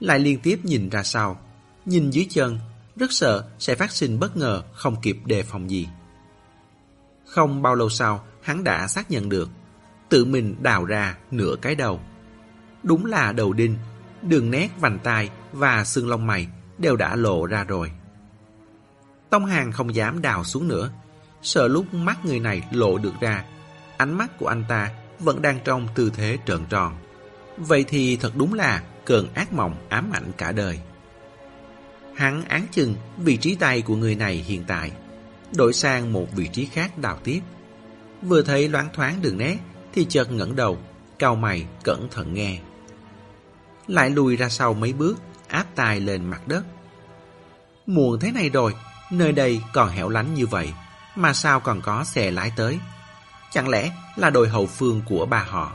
Lại 0.00 0.18
liên 0.18 0.40
tiếp 0.40 0.60
nhìn 0.62 0.88
ra 0.88 1.02
sau. 1.02 1.40
Nhìn 1.84 2.10
dưới 2.10 2.26
chân, 2.30 2.58
rất 2.96 3.12
sợ 3.12 3.48
sẽ 3.58 3.74
phát 3.74 3.92
sinh 3.92 4.20
bất 4.20 4.36
ngờ 4.36 4.62
không 4.72 5.00
kịp 5.02 5.16
đề 5.24 5.42
phòng 5.42 5.70
gì. 5.70 5.88
Không 7.26 7.62
bao 7.62 7.74
lâu 7.74 7.88
sau, 7.88 8.24
hắn 8.42 8.64
đã 8.64 8.86
xác 8.86 9.10
nhận 9.10 9.28
được. 9.28 9.48
Tự 10.08 10.24
mình 10.24 10.56
đào 10.62 10.84
ra 10.84 11.18
nửa 11.30 11.56
cái 11.62 11.74
đầu. 11.74 12.00
Đúng 12.82 13.06
là 13.06 13.32
đầu 13.32 13.52
đinh, 13.52 13.76
đường 14.28 14.50
nét 14.50 14.68
vành 14.80 14.98
tai 14.98 15.30
và 15.52 15.84
xương 15.84 16.08
lông 16.08 16.26
mày 16.26 16.46
đều 16.78 16.96
đã 16.96 17.16
lộ 17.16 17.46
ra 17.46 17.64
rồi. 17.64 17.90
Tông 19.30 19.46
Hàng 19.46 19.72
không 19.72 19.94
dám 19.94 20.22
đào 20.22 20.44
xuống 20.44 20.68
nữa, 20.68 20.90
sợ 21.42 21.68
lúc 21.68 21.94
mắt 21.94 22.24
người 22.24 22.40
này 22.40 22.62
lộ 22.72 22.98
được 22.98 23.14
ra, 23.20 23.44
ánh 23.96 24.18
mắt 24.18 24.38
của 24.38 24.46
anh 24.46 24.64
ta 24.68 24.90
vẫn 25.20 25.42
đang 25.42 25.58
trong 25.64 25.88
tư 25.94 26.10
thế 26.14 26.38
trợn 26.46 26.66
tròn. 26.68 26.96
Vậy 27.56 27.84
thì 27.88 28.16
thật 28.16 28.32
đúng 28.36 28.54
là 28.54 28.82
cơn 29.04 29.34
ác 29.34 29.52
mộng 29.52 29.76
ám 29.88 30.10
ảnh 30.12 30.32
cả 30.36 30.52
đời. 30.52 30.80
Hắn 32.14 32.44
án 32.44 32.66
chừng 32.72 32.94
vị 33.16 33.36
trí 33.36 33.54
tay 33.54 33.82
của 33.82 33.96
người 33.96 34.14
này 34.14 34.34
hiện 34.34 34.64
tại, 34.66 34.92
đổi 35.56 35.72
sang 35.72 36.12
một 36.12 36.26
vị 36.32 36.48
trí 36.52 36.66
khác 36.66 36.98
đào 36.98 37.18
tiếp. 37.24 37.40
Vừa 38.22 38.42
thấy 38.42 38.68
loáng 38.68 38.88
thoáng 38.94 39.22
đường 39.22 39.38
nét 39.38 39.56
thì 39.92 40.06
chợt 40.08 40.32
ngẩng 40.32 40.56
đầu, 40.56 40.78
cau 41.18 41.36
mày 41.36 41.66
cẩn 41.84 42.08
thận 42.10 42.34
nghe. 42.34 42.58
Lại 43.86 44.10
lùi 44.10 44.36
ra 44.36 44.48
sau 44.48 44.74
mấy 44.74 44.92
bước, 44.92 45.16
áp 45.48 45.66
tai 45.74 46.00
lên 46.00 46.24
mặt 46.24 46.48
đất. 46.48 46.64
Muộn 47.86 48.20
thế 48.20 48.32
này 48.32 48.50
rồi, 48.50 48.74
Nơi 49.10 49.32
đây 49.32 49.60
còn 49.72 49.88
hẻo 49.88 50.08
lánh 50.08 50.34
như 50.34 50.46
vậy, 50.46 50.72
mà 51.16 51.32
sao 51.32 51.60
còn 51.60 51.80
có 51.80 52.04
xe 52.04 52.30
lái 52.30 52.52
tới? 52.56 52.78
Chẳng 53.50 53.68
lẽ 53.68 53.90
là 54.16 54.30
đội 54.30 54.48
hậu 54.48 54.66
phương 54.66 55.02
của 55.06 55.26
bà 55.26 55.42
họ? 55.42 55.72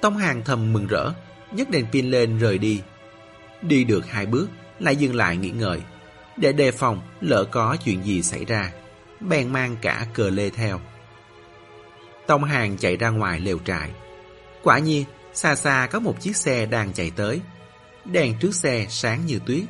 Tông 0.00 0.16
hàng 0.16 0.42
thầm 0.44 0.72
mừng 0.72 0.86
rỡ, 0.86 1.12
nhấc 1.52 1.70
đèn 1.70 1.86
pin 1.92 2.10
lên 2.10 2.38
rời 2.38 2.58
đi. 2.58 2.82
Đi 3.62 3.84
được 3.84 4.10
hai 4.10 4.26
bước, 4.26 4.48
lại 4.78 4.96
dừng 4.96 5.14
lại 5.14 5.36
nghỉ 5.36 5.50
ngơi, 5.50 5.80
để 6.36 6.52
đề 6.52 6.70
phòng 6.70 7.00
lỡ 7.20 7.44
có 7.44 7.76
chuyện 7.84 8.04
gì 8.04 8.22
xảy 8.22 8.44
ra. 8.44 8.72
Bèn 9.20 9.52
mang 9.52 9.76
cả 9.82 10.06
cờ 10.14 10.30
lê 10.30 10.50
theo. 10.50 10.80
Tông 12.26 12.44
hàng 12.44 12.76
chạy 12.76 12.96
ra 12.96 13.08
ngoài 13.08 13.40
lều 13.40 13.58
trại. 13.58 13.90
Quả 14.62 14.78
nhiên, 14.78 15.04
xa 15.38 15.54
xa 15.54 15.88
có 15.90 16.00
một 16.00 16.20
chiếc 16.20 16.36
xe 16.36 16.66
đang 16.66 16.92
chạy 16.92 17.10
tới. 17.10 17.40
Đèn 18.04 18.38
trước 18.40 18.54
xe 18.54 18.86
sáng 18.88 19.26
như 19.26 19.38
tuyết 19.46 19.64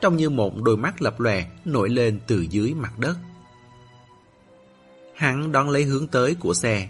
trông 0.00 0.16
như 0.16 0.30
một 0.30 0.62
đôi 0.62 0.76
mắt 0.76 1.02
lập 1.02 1.20
lòe 1.20 1.44
nổi 1.64 1.88
lên 1.88 2.20
từ 2.26 2.40
dưới 2.40 2.74
mặt 2.74 2.98
đất. 2.98 3.16
Hắn 5.16 5.52
đón 5.52 5.70
lấy 5.70 5.84
hướng 5.84 6.06
tới 6.06 6.34
của 6.40 6.54
xe, 6.54 6.88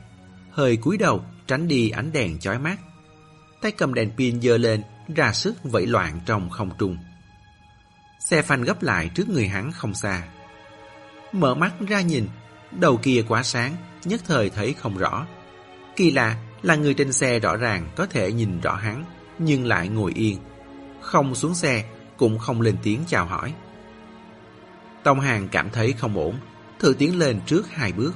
hơi 0.50 0.76
cúi 0.76 0.96
đầu 0.96 1.24
tránh 1.46 1.68
đi 1.68 1.90
ánh 1.90 2.12
đèn 2.12 2.38
chói 2.38 2.58
mắt. 2.58 2.76
Tay 3.62 3.72
cầm 3.72 3.94
đèn 3.94 4.10
pin 4.16 4.40
giơ 4.42 4.58
lên, 4.58 4.82
ra 5.16 5.32
sức 5.32 5.54
vẫy 5.62 5.86
loạn 5.86 6.20
trong 6.26 6.50
không 6.50 6.70
trung. 6.78 6.96
Xe 8.30 8.42
phanh 8.42 8.62
gấp 8.62 8.82
lại 8.82 9.10
trước 9.14 9.28
người 9.28 9.48
hắn 9.48 9.72
không 9.72 9.94
xa. 9.94 10.22
Mở 11.32 11.54
mắt 11.54 11.72
ra 11.88 12.00
nhìn, 12.00 12.28
đầu 12.70 12.96
kia 12.96 13.24
quá 13.28 13.42
sáng, 13.42 13.76
nhất 14.04 14.20
thời 14.26 14.50
thấy 14.50 14.72
không 14.72 14.96
rõ. 14.96 15.26
Kỳ 15.96 16.10
lạ 16.10 16.36
là 16.64 16.76
người 16.76 16.94
trên 16.94 17.12
xe 17.12 17.40
rõ 17.40 17.56
ràng 17.56 17.88
có 17.96 18.06
thể 18.06 18.32
nhìn 18.32 18.60
rõ 18.60 18.74
hắn, 18.74 19.04
nhưng 19.38 19.66
lại 19.66 19.88
ngồi 19.88 20.12
yên. 20.14 20.38
Không 21.00 21.34
xuống 21.34 21.54
xe, 21.54 21.84
cũng 22.16 22.38
không 22.38 22.60
lên 22.60 22.76
tiếng 22.82 23.00
chào 23.06 23.26
hỏi. 23.26 23.54
Tông 25.02 25.20
Hàng 25.20 25.48
cảm 25.48 25.70
thấy 25.70 25.92
không 25.92 26.16
ổn, 26.16 26.38
thử 26.78 26.94
tiến 26.98 27.18
lên 27.18 27.40
trước 27.46 27.70
hai 27.70 27.92
bước. 27.92 28.14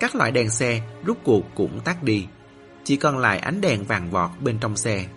Các 0.00 0.14
loại 0.14 0.30
đèn 0.30 0.50
xe 0.50 0.82
rút 1.04 1.18
cuộc 1.24 1.54
cũng 1.54 1.80
tắt 1.80 2.02
đi, 2.02 2.26
chỉ 2.84 2.96
còn 2.96 3.18
lại 3.18 3.38
ánh 3.38 3.60
đèn 3.60 3.84
vàng 3.84 4.10
vọt 4.10 4.30
bên 4.40 4.58
trong 4.60 4.76
xe. 4.76 5.08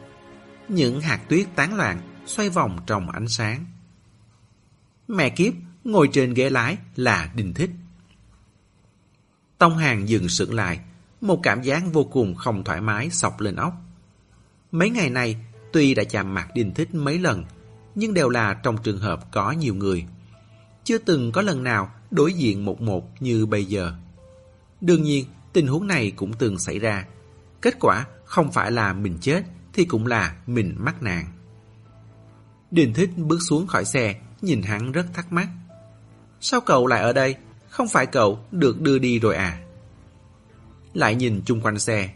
Những 0.67 1.01
hạt 1.01 1.19
tuyết 1.29 1.47
tán 1.55 1.75
loạn 1.75 2.01
xoay 2.25 2.49
vòng 2.49 2.79
trong 2.85 3.09
ánh 3.09 3.27
sáng. 3.27 3.65
Mẹ 5.07 5.29
kiếp, 5.29 5.53
ngồi 5.83 6.09
trên 6.11 6.33
ghế 6.33 6.49
lái 6.49 6.77
là 6.95 7.31
Đinh 7.35 7.53
Thích. 7.53 7.69
Tông 9.57 9.77
Hàng 9.77 10.09
dừng 10.09 10.29
sững 10.29 10.53
lại, 10.53 10.79
một 11.21 11.39
cảm 11.43 11.61
giác 11.61 11.83
vô 11.93 12.03
cùng 12.03 12.35
không 12.35 12.63
thoải 12.63 12.81
mái 12.81 13.09
sọc 13.09 13.41
lên 13.41 13.55
óc. 13.55 13.73
Mấy 14.71 14.89
ngày 14.89 15.09
này, 15.09 15.35
tuy 15.73 15.93
đã 15.93 16.03
chạm 16.03 16.33
mặt 16.33 16.47
Đinh 16.53 16.73
Thích 16.73 16.95
mấy 16.95 17.19
lần, 17.19 17.43
nhưng 17.95 18.13
đều 18.13 18.29
là 18.29 18.53
trong 18.53 18.77
trường 18.77 18.97
hợp 18.97 19.31
có 19.31 19.51
nhiều 19.51 19.75
người. 19.75 20.05
Chưa 20.83 20.97
từng 20.97 21.31
có 21.31 21.41
lần 21.41 21.63
nào 21.63 21.91
đối 22.11 22.33
diện 22.33 22.65
một 22.65 22.81
một 22.81 23.21
như 23.21 23.45
bây 23.45 23.65
giờ. 23.65 23.93
Đương 24.81 25.03
nhiên, 25.03 25.25
tình 25.53 25.67
huống 25.67 25.87
này 25.87 26.11
cũng 26.11 26.33
từng 26.33 26.59
xảy 26.59 26.79
ra. 26.79 27.05
Kết 27.61 27.79
quả 27.79 28.05
không 28.25 28.51
phải 28.51 28.71
là 28.71 28.93
mình 28.93 29.17
chết, 29.21 29.43
thì 29.73 29.85
cũng 29.85 30.07
là 30.07 30.35
mình 30.47 30.75
mắc 30.79 31.03
nạn. 31.03 31.25
Đình 32.71 32.93
Thích 32.93 33.09
bước 33.17 33.39
xuống 33.49 33.67
khỏi 33.67 33.85
xe, 33.85 34.15
nhìn 34.41 34.61
hắn 34.61 34.91
rất 34.91 35.05
thắc 35.13 35.31
mắc. 35.31 35.47
Sao 36.41 36.61
cậu 36.61 36.87
lại 36.87 37.01
ở 37.01 37.13
đây? 37.13 37.35
Không 37.69 37.87
phải 37.87 38.05
cậu 38.05 38.39
được 38.51 38.81
đưa 38.81 38.99
đi 38.99 39.19
rồi 39.19 39.35
à? 39.35 39.59
Lại 40.93 41.15
nhìn 41.15 41.41
chung 41.45 41.61
quanh 41.61 41.79
xe. 41.79 42.09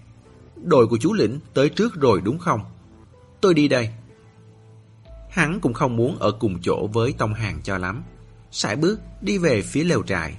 Đội 0.63 0.88
của 0.88 0.98
chú 0.98 1.13
Lĩnh 1.13 1.39
tới 1.53 1.70
trước 1.70 1.96
rồi 1.96 2.22
đúng 2.24 2.39
không? 2.39 2.62
Tôi 3.41 3.53
đi 3.53 3.67
đây. 3.67 3.89
Hắn 5.29 5.60
cũng 5.60 5.74
không 5.74 5.96
muốn 5.96 6.17
ở 6.20 6.32
cùng 6.32 6.62
chỗ 6.62 6.88
với 6.88 7.13
Tông 7.17 7.34
Hàng 7.34 7.62
cho 7.63 7.77
lắm. 7.77 8.03
Sải 8.51 8.75
bước 8.75 9.00
đi 9.22 9.38
về 9.38 9.62
phía 9.62 9.84
lều 9.84 10.03
trại. 10.03 10.36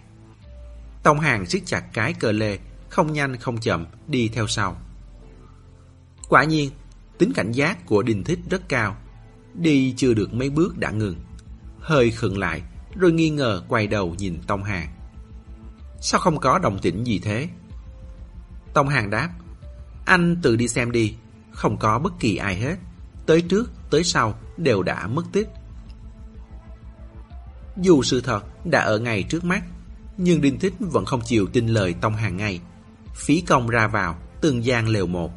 Tông 1.02 1.20
Hàng 1.20 1.46
siết 1.46 1.62
chặt 1.66 1.84
cái 1.92 2.12
cờ 2.12 2.32
lê, 2.32 2.58
không 2.88 3.12
nhanh 3.12 3.36
không 3.36 3.58
chậm, 3.60 3.86
đi 4.06 4.28
theo 4.28 4.46
sau. 4.46 4.76
Quả 6.28 6.44
nhiên, 6.44 6.70
tính 7.18 7.32
cảnh 7.34 7.52
giác 7.52 7.86
của 7.86 8.02
Đình 8.02 8.24
Thích 8.24 8.38
rất 8.50 8.68
cao. 8.68 8.96
Đi 9.54 9.94
chưa 9.96 10.14
được 10.14 10.34
mấy 10.34 10.50
bước 10.50 10.78
đã 10.78 10.90
ngừng. 10.90 11.16
Hơi 11.80 12.10
khựng 12.10 12.38
lại, 12.38 12.62
rồi 12.96 13.12
nghi 13.12 13.30
ngờ 13.30 13.62
quay 13.68 13.86
đầu 13.86 14.14
nhìn 14.18 14.38
Tông 14.46 14.62
Hàng. 14.62 14.88
Sao 16.00 16.20
không 16.20 16.38
có 16.40 16.58
đồng 16.58 16.78
tĩnh 16.78 17.04
gì 17.04 17.18
thế? 17.18 17.48
Tông 18.76 18.88
Hàng 18.88 19.10
đáp, 19.10 19.30
anh 20.04 20.36
tự 20.42 20.56
đi 20.56 20.68
xem 20.68 20.92
đi, 20.92 21.14
không 21.52 21.76
có 21.76 21.98
bất 21.98 22.12
kỳ 22.20 22.36
ai 22.36 22.56
hết. 22.56 22.76
Tới 23.26 23.42
trước, 23.42 23.70
tới 23.90 24.04
sau 24.04 24.38
đều 24.56 24.82
đã 24.82 25.06
mất 25.06 25.22
tích. 25.32 25.48
Dù 27.76 28.02
sự 28.02 28.20
thật 28.20 28.66
đã 28.66 28.80
ở 28.80 28.98
ngay 28.98 29.22
trước 29.22 29.44
mắt, 29.44 29.62
nhưng 30.16 30.40
Đinh 30.40 30.58
Thích 30.58 30.72
vẫn 30.78 31.04
không 31.04 31.20
chịu 31.24 31.46
tin 31.52 31.66
lời 31.66 31.94
Tông 32.00 32.14
Hàng 32.14 32.36
ngay. 32.36 32.60
Phí 33.14 33.40
công 33.40 33.68
ra 33.68 33.86
vào, 33.86 34.18
từng 34.40 34.64
gian 34.64 34.88
lều 34.88 35.06
một. 35.06 35.32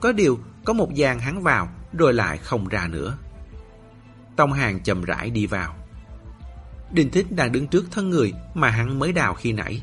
Có 0.00 0.12
điều, 0.12 0.38
có 0.64 0.72
một 0.72 0.94
gian 0.94 1.18
hắn 1.18 1.42
vào, 1.42 1.68
rồi 1.92 2.14
lại 2.14 2.38
không 2.38 2.68
ra 2.68 2.88
nữa. 2.88 3.18
Tông 4.36 4.52
Hàng 4.52 4.80
chậm 4.80 5.04
rãi 5.04 5.30
đi 5.30 5.46
vào. 5.46 5.76
Đinh 6.92 7.10
Thích 7.10 7.26
đang 7.30 7.52
đứng 7.52 7.66
trước 7.66 7.84
thân 7.90 8.10
người 8.10 8.32
mà 8.54 8.70
hắn 8.70 8.98
mới 8.98 9.12
đào 9.12 9.34
khi 9.34 9.52
nãy. 9.52 9.82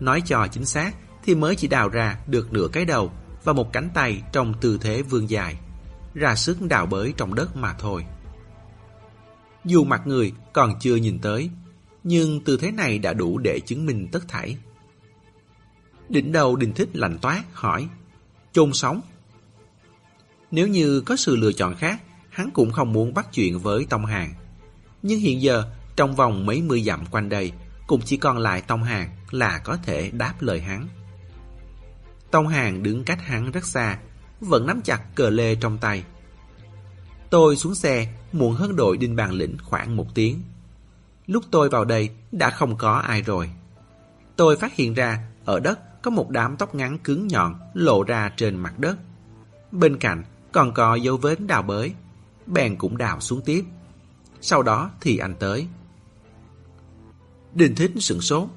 Nói 0.00 0.22
cho 0.26 0.46
chính 0.46 0.64
xác 0.64 0.94
thì 1.26 1.34
mới 1.34 1.56
chỉ 1.56 1.68
đào 1.68 1.88
ra 1.88 2.18
được 2.26 2.52
nửa 2.52 2.68
cái 2.72 2.84
đầu 2.84 3.12
và 3.44 3.52
một 3.52 3.72
cánh 3.72 3.90
tay 3.94 4.22
trong 4.32 4.54
tư 4.60 4.78
thế 4.80 5.02
vươn 5.02 5.30
dài, 5.30 5.56
ra 6.14 6.34
sức 6.34 6.62
đào 6.62 6.86
bới 6.86 7.14
trong 7.16 7.34
đất 7.34 7.56
mà 7.56 7.74
thôi. 7.78 8.04
Dù 9.64 9.84
mặt 9.84 10.06
người 10.06 10.32
còn 10.52 10.74
chưa 10.80 10.96
nhìn 10.96 11.18
tới, 11.18 11.50
nhưng 12.04 12.40
tư 12.44 12.56
thế 12.56 12.70
này 12.70 12.98
đã 12.98 13.12
đủ 13.12 13.38
để 13.38 13.60
chứng 13.60 13.86
minh 13.86 14.08
tất 14.12 14.28
thảy. 14.28 14.56
Đỉnh 16.08 16.32
đầu 16.32 16.56
Đình 16.56 16.72
Thích 16.72 16.88
lạnh 16.92 17.18
toát 17.22 17.42
hỏi, 17.52 17.88
chôn 18.52 18.72
sống. 18.72 19.00
Nếu 20.50 20.68
như 20.68 21.00
có 21.00 21.16
sự 21.16 21.36
lựa 21.36 21.52
chọn 21.52 21.74
khác, 21.74 22.02
hắn 22.30 22.50
cũng 22.50 22.72
không 22.72 22.92
muốn 22.92 23.14
bắt 23.14 23.26
chuyện 23.32 23.58
với 23.58 23.86
Tông 23.90 24.06
Hàng. 24.06 24.34
Nhưng 25.02 25.20
hiện 25.20 25.42
giờ, 25.42 25.64
trong 25.96 26.16
vòng 26.16 26.46
mấy 26.46 26.62
mươi 26.62 26.82
dặm 26.82 27.06
quanh 27.06 27.28
đây, 27.28 27.52
cũng 27.86 28.00
chỉ 28.04 28.16
còn 28.16 28.38
lại 28.38 28.62
Tông 28.62 28.82
Hàng 28.82 29.10
là 29.30 29.58
có 29.58 29.76
thể 29.76 30.10
đáp 30.10 30.34
lời 30.40 30.60
hắn. 30.60 30.88
Tông 32.30 32.48
Hàng 32.48 32.82
đứng 32.82 33.04
cách 33.04 33.22
hắn 33.22 33.50
rất 33.50 33.64
xa, 33.64 33.98
vẫn 34.40 34.66
nắm 34.66 34.82
chặt 34.82 35.02
cờ 35.14 35.30
lê 35.30 35.54
trong 35.54 35.78
tay. 35.78 36.04
Tôi 37.30 37.56
xuống 37.56 37.74
xe 37.74 38.12
muộn 38.32 38.54
hơn 38.54 38.76
đội 38.76 38.96
đinh 38.96 39.16
bàn 39.16 39.32
lĩnh 39.32 39.56
khoảng 39.62 39.96
một 39.96 40.14
tiếng. 40.14 40.42
Lúc 41.26 41.44
tôi 41.50 41.68
vào 41.68 41.84
đây 41.84 42.10
đã 42.32 42.50
không 42.50 42.76
có 42.76 42.92
ai 42.92 43.22
rồi. 43.22 43.50
Tôi 44.36 44.56
phát 44.56 44.74
hiện 44.74 44.94
ra 44.94 45.18
ở 45.44 45.60
đất 45.60 46.02
có 46.02 46.10
một 46.10 46.30
đám 46.30 46.56
tóc 46.56 46.74
ngắn 46.74 46.98
cứng 46.98 47.26
nhọn 47.26 47.54
lộ 47.74 48.02
ra 48.02 48.32
trên 48.36 48.56
mặt 48.56 48.78
đất. 48.78 48.96
Bên 49.72 49.98
cạnh 49.98 50.24
còn 50.52 50.74
có 50.74 50.94
dấu 50.94 51.16
vết 51.16 51.40
đào 51.40 51.62
bới. 51.62 51.94
Bèn 52.46 52.76
cũng 52.76 52.96
đào 52.96 53.20
xuống 53.20 53.40
tiếp. 53.44 53.64
Sau 54.40 54.62
đó 54.62 54.90
thì 55.00 55.18
anh 55.18 55.34
tới. 55.38 55.66
Đình 57.54 57.74
thích 57.74 57.90
sửng 58.00 58.20
sốt. 58.20 58.48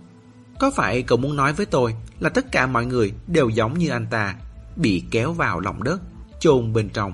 Có 0.60 0.72
phải 0.72 1.04
cậu 1.04 1.18
muốn 1.18 1.36
nói 1.36 1.54
với 1.54 1.66
tôi 1.66 1.96
là 2.20 2.30
tất 2.30 2.52
cả 2.52 2.68
mọi 2.68 2.86
người 2.86 3.14
đều 3.28 3.50
giống 3.50 3.78
như 3.78 3.90
anh 3.90 4.08
ta, 4.10 4.36
bị 4.76 5.04
kéo 5.12 5.34
vào 5.34 5.60
lòng 5.60 5.84
đất, 5.84 6.02
chôn 6.40 6.74
bên 6.74 6.90
trong? 6.90 7.14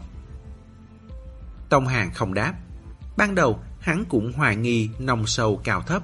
Tông 1.69 1.87
Hàng 1.87 2.11
không 2.13 2.33
đáp. 2.33 2.53
Ban 3.17 3.35
đầu, 3.35 3.59
hắn 3.79 4.05
cũng 4.09 4.33
hoài 4.33 4.55
nghi 4.55 4.89
nồng 4.99 5.27
sâu 5.27 5.61
cao 5.63 5.81
thấp. 5.81 6.03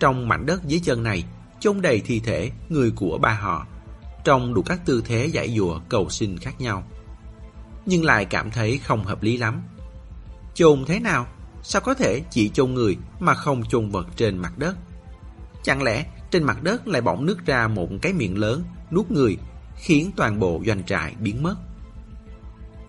Trong 0.00 0.28
mảnh 0.28 0.46
đất 0.46 0.64
dưới 0.64 0.80
chân 0.84 1.02
này, 1.02 1.24
chôn 1.60 1.82
đầy 1.82 2.00
thi 2.00 2.20
thể 2.20 2.50
người 2.68 2.90
của 2.90 3.18
ba 3.18 3.34
họ, 3.34 3.66
trong 4.24 4.54
đủ 4.54 4.62
các 4.62 4.80
tư 4.84 5.02
thế 5.06 5.26
giải 5.26 5.54
dùa 5.56 5.80
cầu 5.88 6.10
xin 6.10 6.38
khác 6.38 6.60
nhau. 6.60 6.82
Nhưng 7.86 8.04
lại 8.04 8.24
cảm 8.24 8.50
thấy 8.50 8.78
không 8.78 9.04
hợp 9.04 9.22
lý 9.22 9.36
lắm. 9.36 9.62
Chôn 10.54 10.84
thế 10.86 11.00
nào? 11.00 11.26
Sao 11.62 11.82
có 11.82 11.94
thể 11.94 12.22
chỉ 12.30 12.48
chôn 12.48 12.74
người 12.74 12.96
mà 13.20 13.34
không 13.34 13.64
chôn 13.64 13.90
vật 13.90 14.06
trên 14.16 14.38
mặt 14.38 14.58
đất? 14.58 14.76
Chẳng 15.62 15.82
lẽ 15.82 16.06
trên 16.30 16.44
mặt 16.44 16.62
đất 16.62 16.88
lại 16.88 17.02
bỗng 17.02 17.26
nứt 17.26 17.46
ra 17.46 17.68
một 17.68 17.88
cái 18.02 18.12
miệng 18.12 18.38
lớn, 18.38 18.62
nuốt 18.90 19.10
người, 19.10 19.36
khiến 19.76 20.10
toàn 20.16 20.40
bộ 20.40 20.62
doanh 20.66 20.84
trại 20.84 21.14
biến 21.20 21.42
mất? 21.42 21.56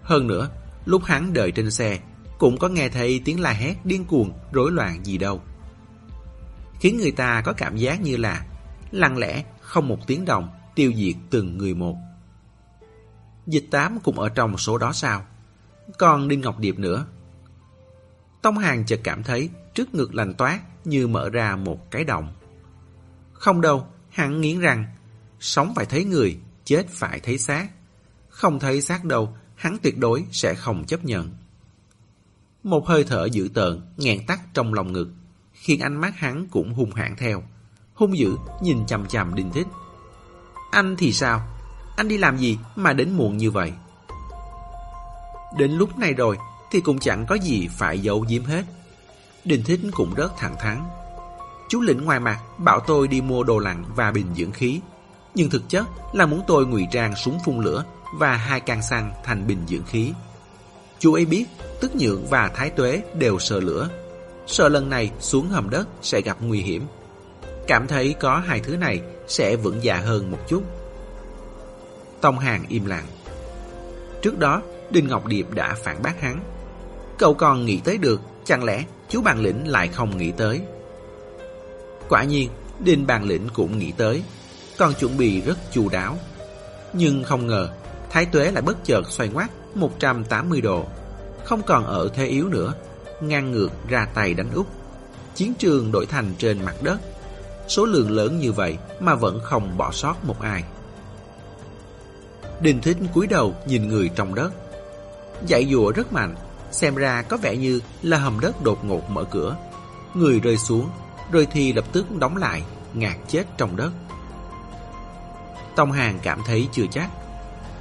Hơn 0.01 0.27
nữa, 0.27 0.49
lúc 0.85 1.03
hắn 1.03 1.33
đợi 1.33 1.51
trên 1.51 1.71
xe, 1.71 1.99
cũng 2.37 2.57
có 2.57 2.67
nghe 2.67 2.89
thấy 2.89 3.21
tiếng 3.25 3.39
la 3.39 3.51
hét 3.51 3.75
điên 3.83 4.05
cuồng, 4.05 4.31
rối 4.51 4.71
loạn 4.71 5.05
gì 5.05 5.17
đâu. 5.17 5.41
Khiến 6.79 6.97
người 6.97 7.11
ta 7.11 7.41
có 7.41 7.53
cảm 7.53 7.77
giác 7.77 8.01
như 8.01 8.17
là 8.17 8.45
lặng 8.91 9.17
lẽ, 9.17 9.43
không 9.61 9.87
một 9.87 10.07
tiếng 10.07 10.25
động, 10.25 10.49
tiêu 10.75 10.93
diệt 10.95 11.15
từng 11.29 11.57
người 11.57 11.73
một. 11.73 11.95
Dịch 13.47 13.65
tám 13.71 13.99
cũng 14.03 14.19
ở 14.19 14.29
trong 14.29 14.57
số 14.57 14.77
đó 14.77 14.93
sao? 14.93 15.25
Còn 15.97 16.27
Đinh 16.27 16.41
Ngọc 16.41 16.59
Điệp 16.59 16.79
nữa. 16.79 17.05
Tông 18.41 18.57
Hàng 18.57 18.85
chợt 18.85 18.99
cảm 19.03 19.23
thấy 19.23 19.49
trước 19.73 19.95
ngực 19.95 20.15
lành 20.15 20.33
toát 20.33 20.59
như 20.85 21.07
mở 21.07 21.29
ra 21.29 21.55
một 21.55 21.91
cái 21.91 22.03
động. 22.03 22.33
Không 23.39 23.61
đâu, 23.61 23.87
hắn 24.09 24.41
nghiến 24.41 24.59
răng, 24.59 24.85
sống 25.39 25.73
phải 25.75 25.85
thấy 25.85 26.03
người, 26.03 26.37
chết 26.65 26.89
phải 26.89 27.19
thấy 27.19 27.37
xác. 27.37 27.67
Không 28.29 28.59
thấy 28.59 28.81
xác 28.81 29.05
đâu, 29.05 29.33
hắn 29.55 29.77
tuyệt 29.81 29.97
đối 29.97 30.25
sẽ 30.31 30.55
không 30.55 30.85
chấp 30.85 31.05
nhận. 31.05 31.29
Một 32.63 32.87
hơi 32.87 33.03
thở 33.03 33.27
dữ 33.31 33.49
tợn, 33.53 33.81
nghẹn 33.97 34.25
tắt 34.25 34.39
trong 34.53 34.73
lòng 34.73 34.93
ngực, 34.93 35.09
khiến 35.53 35.79
ánh 35.79 36.01
mắt 36.01 36.17
hắn 36.17 36.47
cũng 36.51 36.73
hung 36.73 36.91
hãn 36.91 37.15
theo. 37.17 37.43
Hung 37.93 38.17
dữ 38.17 38.35
nhìn 38.61 38.85
chằm 38.85 39.07
chằm 39.07 39.35
Đinh 39.35 39.51
Thích. 39.51 39.67
Anh 40.71 40.95
thì 40.95 41.13
sao? 41.13 41.47
Anh 41.97 42.07
đi 42.07 42.17
làm 42.17 42.37
gì 42.37 42.57
mà 42.75 42.93
đến 42.93 43.11
muộn 43.11 43.37
như 43.37 43.51
vậy? 43.51 43.73
Đến 45.57 45.71
lúc 45.71 45.97
này 45.97 46.13
rồi 46.13 46.37
thì 46.71 46.81
cũng 46.81 46.99
chẳng 46.99 47.25
có 47.25 47.35
gì 47.35 47.67
phải 47.67 47.99
giấu 47.99 48.25
giếm 48.29 48.43
hết. 48.43 48.65
đình 49.45 49.63
Thích 49.63 49.79
cũng 49.91 50.13
rất 50.13 50.31
thẳng 50.37 50.55
thắn. 50.59 50.83
Chú 51.69 51.81
lĩnh 51.81 52.05
ngoài 52.05 52.19
mặt 52.19 52.39
bảo 52.57 52.79
tôi 52.79 53.07
đi 53.07 53.21
mua 53.21 53.43
đồ 53.43 53.59
lạnh 53.59 53.83
và 53.95 54.11
bình 54.11 54.27
dưỡng 54.35 54.51
khí. 54.51 54.79
Nhưng 55.35 55.49
thực 55.49 55.69
chất 55.69 55.85
là 56.13 56.25
muốn 56.25 56.41
tôi 56.47 56.65
ngụy 56.65 56.87
trang 56.91 57.15
súng 57.15 57.39
phun 57.45 57.59
lửa 57.59 57.83
và 58.17 58.35
hai 58.35 58.59
can 58.59 58.81
xăng 58.81 59.11
thành 59.23 59.47
bình 59.47 59.59
dưỡng 59.67 59.83
khí. 59.83 60.13
Chú 60.99 61.13
ấy 61.13 61.25
biết 61.25 61.45
Tức 61.81 61.95
Nhượng 61.95 62.25
và 62.29 62.51
Thái 62.55 62.69
Tuế 62.69 63.01
đều 63.13 63.39
sợ 63.39 63.59
lửa. 63.59 63.89
Sợ 64.47 64.69
lần 64.69 64.89
này 64.89 65.11
xuống 65.19 65.49
hầm 65.49 65.69
đất 65.69 65.87
sẽ 66.01 66.21
gặp 66.21 66.37
nguy 66.41 66.59
hiểm. 66.59 66.85
Cảm 67.67 67.87
thấy 67.87 68.15
có 68.19 68.37
hai 68.37 68.59
thứ 68.59 68.77
này 68.77 69.01
sẽ 69.27 69.55
vững 69.55 69.83
dạ 69.83 69.95
hơn 69.95 70.31
một 70.31 70.39
chút. 70.47 70.63
Tông 72.21 72.39
Hàng 72.39 72.63
im 72.67 72.85
lặng. 72.85 73.05
Trước 74.21 74.39
đó, 74.39 74.61
Đinh 74.89 75.07
Ngọc 75.07 75.25
Điệp 75.25 75.51
đã 75.51 75.75
phản 75.83 76.01
bác 76.01 76.21
hắn. 76.21 76.39
Cậu 77.17 77.33
còn 77.33 77.65
nghĩ 77.65 77.81
tới 77.83 77.97
được 77.97 78.21
Chẳng 78.49 78.63
lẽ 78.63 78.83
chú 79.09 79.21
bàn 79.21 79.39
lĩnh 79.39 79.67
lại 79.67 79.87
không 79.87 80.17
nghĩ 80.17 80.31
tới? 80.31 80.61
Quả 82.09 82.23
nhiên, 82.23 82.49
Đinh 82.79 83.07
bàn 83.07 83.23
lĩnh 83.23 83.47
cũng 83.53 83.77
nghĩ 83.77 83.91
tới, 83.97 84.23
còn 84.77 84.93
chuẩn 84.93 85.17
bị 85.17 85.41
rất 85.41 85.57
chu 85.71 85.89
đáo. 85.89 86.17
Nhưng 86.93 87.23
không 87.23 87.47
ngờ, 87.47 87.69
Thái 88.09 88.25
Tuế 88.25 88.51
lại 88.51 88.61
bất 88.61 88.83
chợt 88.83 89.01
xoay 89.09 89.29
ngoắt 89.29 89.49
180 89.75 90.61
độ, 90.61 90.85
không 91.43 91.61
còn 91.61 91.85
ở 91.85 92.09
thế 92.13 92.25
yếu 92.25 92.47
nữa, 92.47 92.73
ngang 93.21 93.51
ngược 93.51 93.69
ra 93.89 94.07
tay 94.13 94.33
đánh 94.33 94.51
úp. 94.53 94.67
Chiến 95.35 95.53
trường 95.59 95.91
đổi 95.91 96.05
thành 96.05 96.33
trên 96.37 96.65
mặt 96.65 96.75
đất, 96.81 96.99
số 97.67 97.85
lượng 97.85 98.11
lớn 98.11 98.39
như 98.39 98.51
vậy 98.51 98.77
mà 98.99 99.15
vẫn 99.15 99.39
không 99.43 99.77
bỏ 99.77 99.91
sót 99.91 100.15
một 100.23 100.41
ai. 100.41 100.63
Đình 102.61 102.81
Thích 102.81 102.97
cúi 103.13 103.27
đầu 103.27 103.55
nhìn 103.65 103.87
người 103.87 104.09
trong 104.15 104.35
đất. 104.35 104.51
Dạy 105.47 105.67
dùa 105.71 105.91
rất 105.91 106.13
mạnh, 106.13 106.35
xem 106.71 106.95
ra 106.95 107.21
có 107.21 107.37
vẻ 107.37 107.57
như 107.57 107.79
là 108.01 108.17
hầm 108.17 108.39
đất 108.39 108.63
đột 108.63 108.85
ngột 108.85 109.09
mở 109.09 109.23
cửa. 109.23 109.55
Người 110.13 110.39
rơi 110.39 110.57
xuống, 110.57 110.89
rồi 111.31 111.47
thì 111.51 111.73
lập 111.73 111.85
tức 111.91 112.19
đóng 112.19 112.37
lại, 112.37 112.63
ngạt 112.93 113.17
chết 113.27 113.43
trong 113.57 113.75
đất. 113.75 113.91
Tông 115.75 115.91
Hàng 115.91 116.19
cảm 116.23 116.41
thấy 116.45 116.67
chưa 116.71 116.85
chắc. 116.91 117.09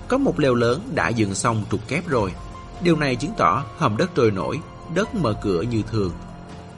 Có 0.08 0.18
một 0.18 0.40
lều 0.40 0.54
lớn 0.54 0.80
đã 0.94 1.08
dựng 1.08 1.34
xong 1.34 1.64
trục 1.70 1.88
kép 1.88 2.06
rồi. 2.06 2.32
Điều 2.82 2.96
này 2.96 3.16
chứng 3.16 3.32
tỏ 3.36 3.64
hầm 3.76 3.96
đất 3.96 4.10
trôi 4.14 4.30
nổi, 4.30 4.60
đất 4.94 5.14
mở 5.14 5.34
cửa 5.42 5.62
như 5.62 5.82
thường. 5.82 6.12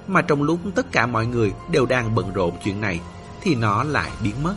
Mà 0.06 0.22
trong 0.22 0.42
lúc 0.42 0.60
tất 0.74 0.92
cả 0.92 1.06
mọi 1.06 1.26
người 1.26 1.52
đều 1.70 1.86
đang 1.86 2.14
bận 2.14 2.32
rộn 2.32 2.54
chuyện 2.64 2.80
này, 2.80 3.00
thì 3.40 3.54
nó 3.54 3.82
lại 3.82 4.10
biến 4.22 4.42
mất. 4.42 4.54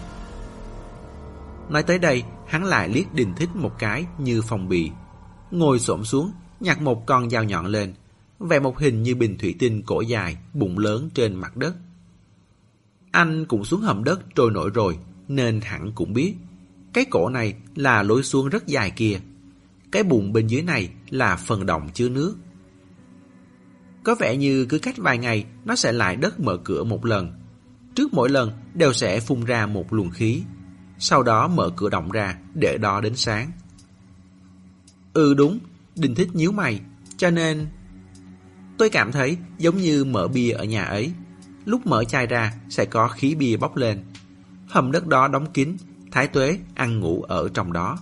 Nói 1.69 1.83
tới 1.83 1.99
đây, 1.99 2.23
hắn 2.47 2.63
lại 2.63 2.89
liếc 2.89 3.13
đình 3.13 3.33
thích 3.35 3.49
một 3.55 3.71
cái 3.79 4.05
như 4.17 4.41
phòng 4.41 4.69
bị. 4.69 4.91
Ngồi 5.51 5.79
xổm 5.79 6.05
xuống, 6.05 6.31
nhặt 6.59 6.81
một 6.81 7.05
con 7.05 7.29
dao 7.29 7.43
nhọn 7.43 7.65
lên, 7.65 7.93
vẽ 8.39 8.59
một 8.59 8.79
hình 8.79 9.03
như 9.03 9.15
bình 9.15 9.37
thủy 9.37 9.55
tinh 9.59 9.83
cổ 9.85 10.01
dài, 10.01 10.37
bụng 10.53 10.77
lớn 10.77 11.09
trên 11.13 11.35
mặt 11.35 11.57
đất. 11.57 11.75
Anh 13.13 13.45
cũng 13.45 13.65
xuống 13.65 13.81
hầm 13.81 14.03
đất 14.03 14.35
trôi 14.35 14.51
nổi 14.51 14.69
rồi, 14.73 14.97
nên 15.27 15.61
hẳn 15.61 15.91
cũng 15.95 16.13
biết. 16.13 16.35
Cái 16.93 17.05
cổ 17.05 17.29
này 17.29 17.53
là 17.75 18.03
lối 18.03 18.23
xuống 18.23 18.49
rất 18.49 18.67
dài 18.67 18.91
kia. 18.91 19.19
Cái 19.91 20.03
bùn 20.03 20.33
bên 20.33 20.47
dưới 20.47 20.61
này 20.61 20.89
là 21.09 21.35
phần 21.35 21.65
động 21.65 21.89
chứa 21.93 22.09
nước. 22.09 22.35
Có 24.03 24.15
vẻ 24.15 24.37
như 24.37 24.65
cứ 24.65 24.79
cách 24.79 24.97
vài 24.97 25.17
ngày 25.17 25.45
nó 25.65 25.75
sẽ 25.75 25.91
lại 25.91 26.15
đất 26.15 26.39
mở 26.39 26.57
cửa 26.57 26.83
một 26.83 27.05
lần. 27.05 27.33
Trước 27.95 28.13
mỗi 28.13 28.29
lần 28.29 28.51
đều 28.73 28.93
sẽ 28.93 29.19
phun 29.19 29.45
ra 29.45 29.65
một 29.65 29.93
luồng 29.93 30.09
khí. 30.09 30.41
Sau 30.99 31.23
đó 31.23 31.47
mở 31.47 31.69
cửa 31.75 31.89
động 31.89 32.11
ra 32.11 32.37
để 32.53 32.77
đo 32.77 33.01
đến 33.01 33.15
sáng. 33.15 33.51
Ừ 35.13 35.33
đúng, 35.33 35.59
Đình 35.95 36.15
thích 36.15 36.29
nhíu 36.33 36.51
mày, 36.51 36.81
cho 37.17 37.29
nên... 37.29 37.67
Tôi 38.77 38.89
cảm 38.89 39.11
thấy 39.11 39.37
giống 39.57 39.77
như 39.77 40.05
mở 40.05 40.27
bia 40.27 40.51
ở 40.51 40.63
nhà 40.63 40.83
ấy. 40.83 41.11
Lúc 41.65 41.87
mở 41.87 42.03
chai 42.03 42.27
ra 42.27 42.53
sẽ 42.69 42.85
có 42.85 43.07
khí 43.07 43.35
bia 43.35 43.57
bốc 43.57 43.75
lên. 43.75 44.03
Hầm 44.67 44.91
đất 44.91 45.07
đó 45.07 45.27
đóng 45.27 45.51
kín, 45.51 45.77
Thái 46.11 46.27
Tuế 46.27 46.59
ăn 46.75 46.99
ngủ 46.99 47.21
ở 47.21 47.49
trong 47.53 47.73
đó. 47.73 47.97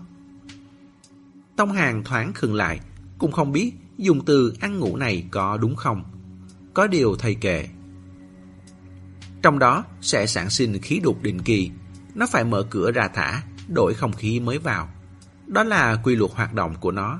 Tông 1.55 1.71
Hàng 1.71 2.03
thoáng 2.03 2.33
khừng 2.33 2.55
lại, 2.55 2.79
cũng 3.17 3.31
không 3.31 3.51
biết 3.51 3.73
dùng 3.97 4.25
từ 4.25 4.53
ăn 4.59 4.79
ngủ 4.79 4.97
này 4.97 5.25
có 5.31 5.57
đúng 5.57 5.75
không. 5.75 6.03
Có 6.73 6.87
điều 6.87 7.15
thầy 7.15 7.35
kệ. 7.35 7.67
Trong 9.41 9.59
đó 9.59 9.83
sẽ 10.01 10.27
sản 10.27 10.49
sinh 10.49 10.81
khí 10.81 10.99
đục 11.03 11.21
định 11.21 11.41
kỳ. 11.41 11.71
Nó 12.15 12.27
phải 12.27 12.43
mở 12.43 12.63
cửa 12.69 12.91
ra 12.91 13.07
thả, 13.07 13.43
đổi 13.67 13.93
không 13.93 14.13
khí 14.13 14.39
mới 14.39 14.57
vào. 14.57 14.89
Đó 15.47 15.63
là 15.63 15.95
quy 16.03 16.15
luật 16.15 16.31
hoạt 16.31 16.53
động 16.53 16.75
của 16.79 16.91
nó. 16.91 17.19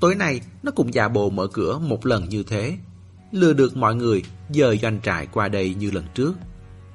Tối 0.00 0.14
nay 0.14 0.40
nó 0.62 0.70
cũng 0.70 0.94
giả 0.94 1.08
bộ 1.08 1.30
mở 1.30 1.46
cửa 1.46 1.78
một 1.78 2.06
lần 2.06 2.28
như 2.28 2.42
thế. 2.42 2.78
Lừa 3.34 3.52
được 3.52 3.76
mọi 3.76 3.94
người 3.94 4.22
dời 4.50 4.78
doanh 4.78 5.00
trại 5.00 5.26
qua 5.26 5.48
đây 5.48 5.74
như 5.74 5.90
lần 5.90 6.04
trước. 6.14 6.34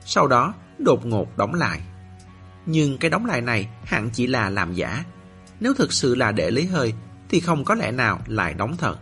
Sau 0.06 0.28
đó 0.28 0.54
đột 0.78 1.06
ngột 1.06 1.38
đóng 1.38 1.54
lại. 1.54 1.82
Nhưng 2.66 2.98
cái 2.98 3.10
đóng 3.10 3.26
lại 3.26 3.42
này 3.42 3.68
hẳn 3.84 4.10
chỉ 4.14 4.28
là 4.28 4.50
làm 4.50 4.74
giả. 4.74 5.04
Nếu 5.60 5.74
thực 5.74 5.94
sự 5.94 6.16
là 6.16 6.32
để 6.32 6.52
lấy 6.52 6.66
hơi 6.66 6.94
thì 7.30 7.40
không 7.40 7.64
có 7.64 7.76
lẽ 7.76 7.92
nào 7.92 8.20
lại 8.28 8.54
đóng 8.54 8.78
thật. 8.78 8.98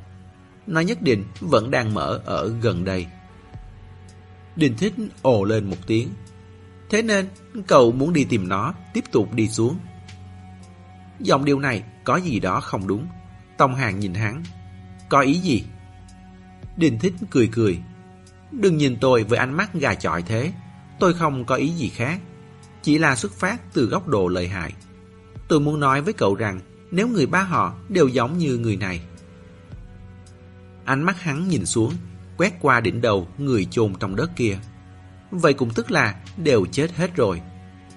Nó 0.67 0.79
nhất 0.79 1.01
định 1.01 1.23
vẫn 1.39 1.71
đang 1.71 1.93
mở 1.93 2.21
ở 2.25 2.53
gần 2.61 2.83
đây. 2.83 3.05
Đình 4.55 4.75
thích 4.77 4.93
ồ 5.21 5.43
lên 5.43 5.69
một 5.69 5.77
tiếng. 5.87 6.09
Thế 6.89 7.01
nên 7.01 7.27
cậu 7.67 7.91
muốn 7.91 8.13
đi 8.13 8.23
tìm 8.23 8.47
nó, 8.47 8.73
tiếp 8.93 9.03
tục 9.11 9.33
đi 9.33 9.47
xuống. 9.47 9.77
Giọng 11.19 11.45
điều 11.45 11.59
này 11.59 11.83
có 12.03 12.15
gì 12.15 12.39
đó 12.39 12.59
không 12.59 12.87
đúng. 12.87 13.07
Tông 13.57 13.75
Hàng 13.75 13.99
nhìn 13.99 14.13
hắn. 14.13 14.43
Có 15.09 15.19
ý 15.19 15.33
gì? 15.33 15.63
Đình 16.77 16.99
thích 16.99 17.13
cười 17.29 17.49
cười. 17.51 17.79
Đừng 18.51 18.77
nhìn 18.77 18.97
tôi 19.01 19.23
với 19.23 19.39
ánh 19.39 19.53
mắt 19.53 19.73
gà 19.73 19.93
chọi 19.93 20.21
thế. 20.21 20.53
Tôi 20.99 21.13
không 21.13 21.45
có 21.45 21.55
ý 21.55 21.69
gì 21.69 21.89
khác. 21.89 22.19
Chỉ 22.83 22.97
là 22.97 23.15
xuất 23.15 23.31
phát 23.31 23.73
từ 23.73 23.85
góc 23.85 24.07
độ 24.07 24.27
lợi 24.27 24.47
hại. 24.47 24.73
Tôi 25.47 25.59
muốn 25.59 25.79
nói 25.79 26.01
với 26.01 26.13
cậu 26.13 26.35
rằng 26.35 26.59
nếu 26.91 27.07
người 27.07 27.25
ba 27.25 27.41
họ 27.41 27.73
đều 27.89 28.07
giống 28.07 28.37
như 28.37 28.57
người 28.57 28.77
này. 28.77 29.01
Ánh 30.85 31.03
mắt 31.03 31.21
hắn 31.21 31.47
nhìn 31.47 31.65
xuống, 31.65 31.93
quét 32.37 32.53
qua 32.61 32.79
đỉnh 32.79 33.01
đầu 33.01 33.27
người 33.37 33.67
chôn 33.71 33.93
trong 33.99 34.15
đất 34.15 34.31
kia. 34.35 34.57
Vậy 35.31 35.53
cũng 35.53 35.69
tức 35.69 35.91
là 35.91 36.15
đều 36.37 36.65
chết 36.65 36.91
hết 36.95 37.15
rồi. 37.15 37.41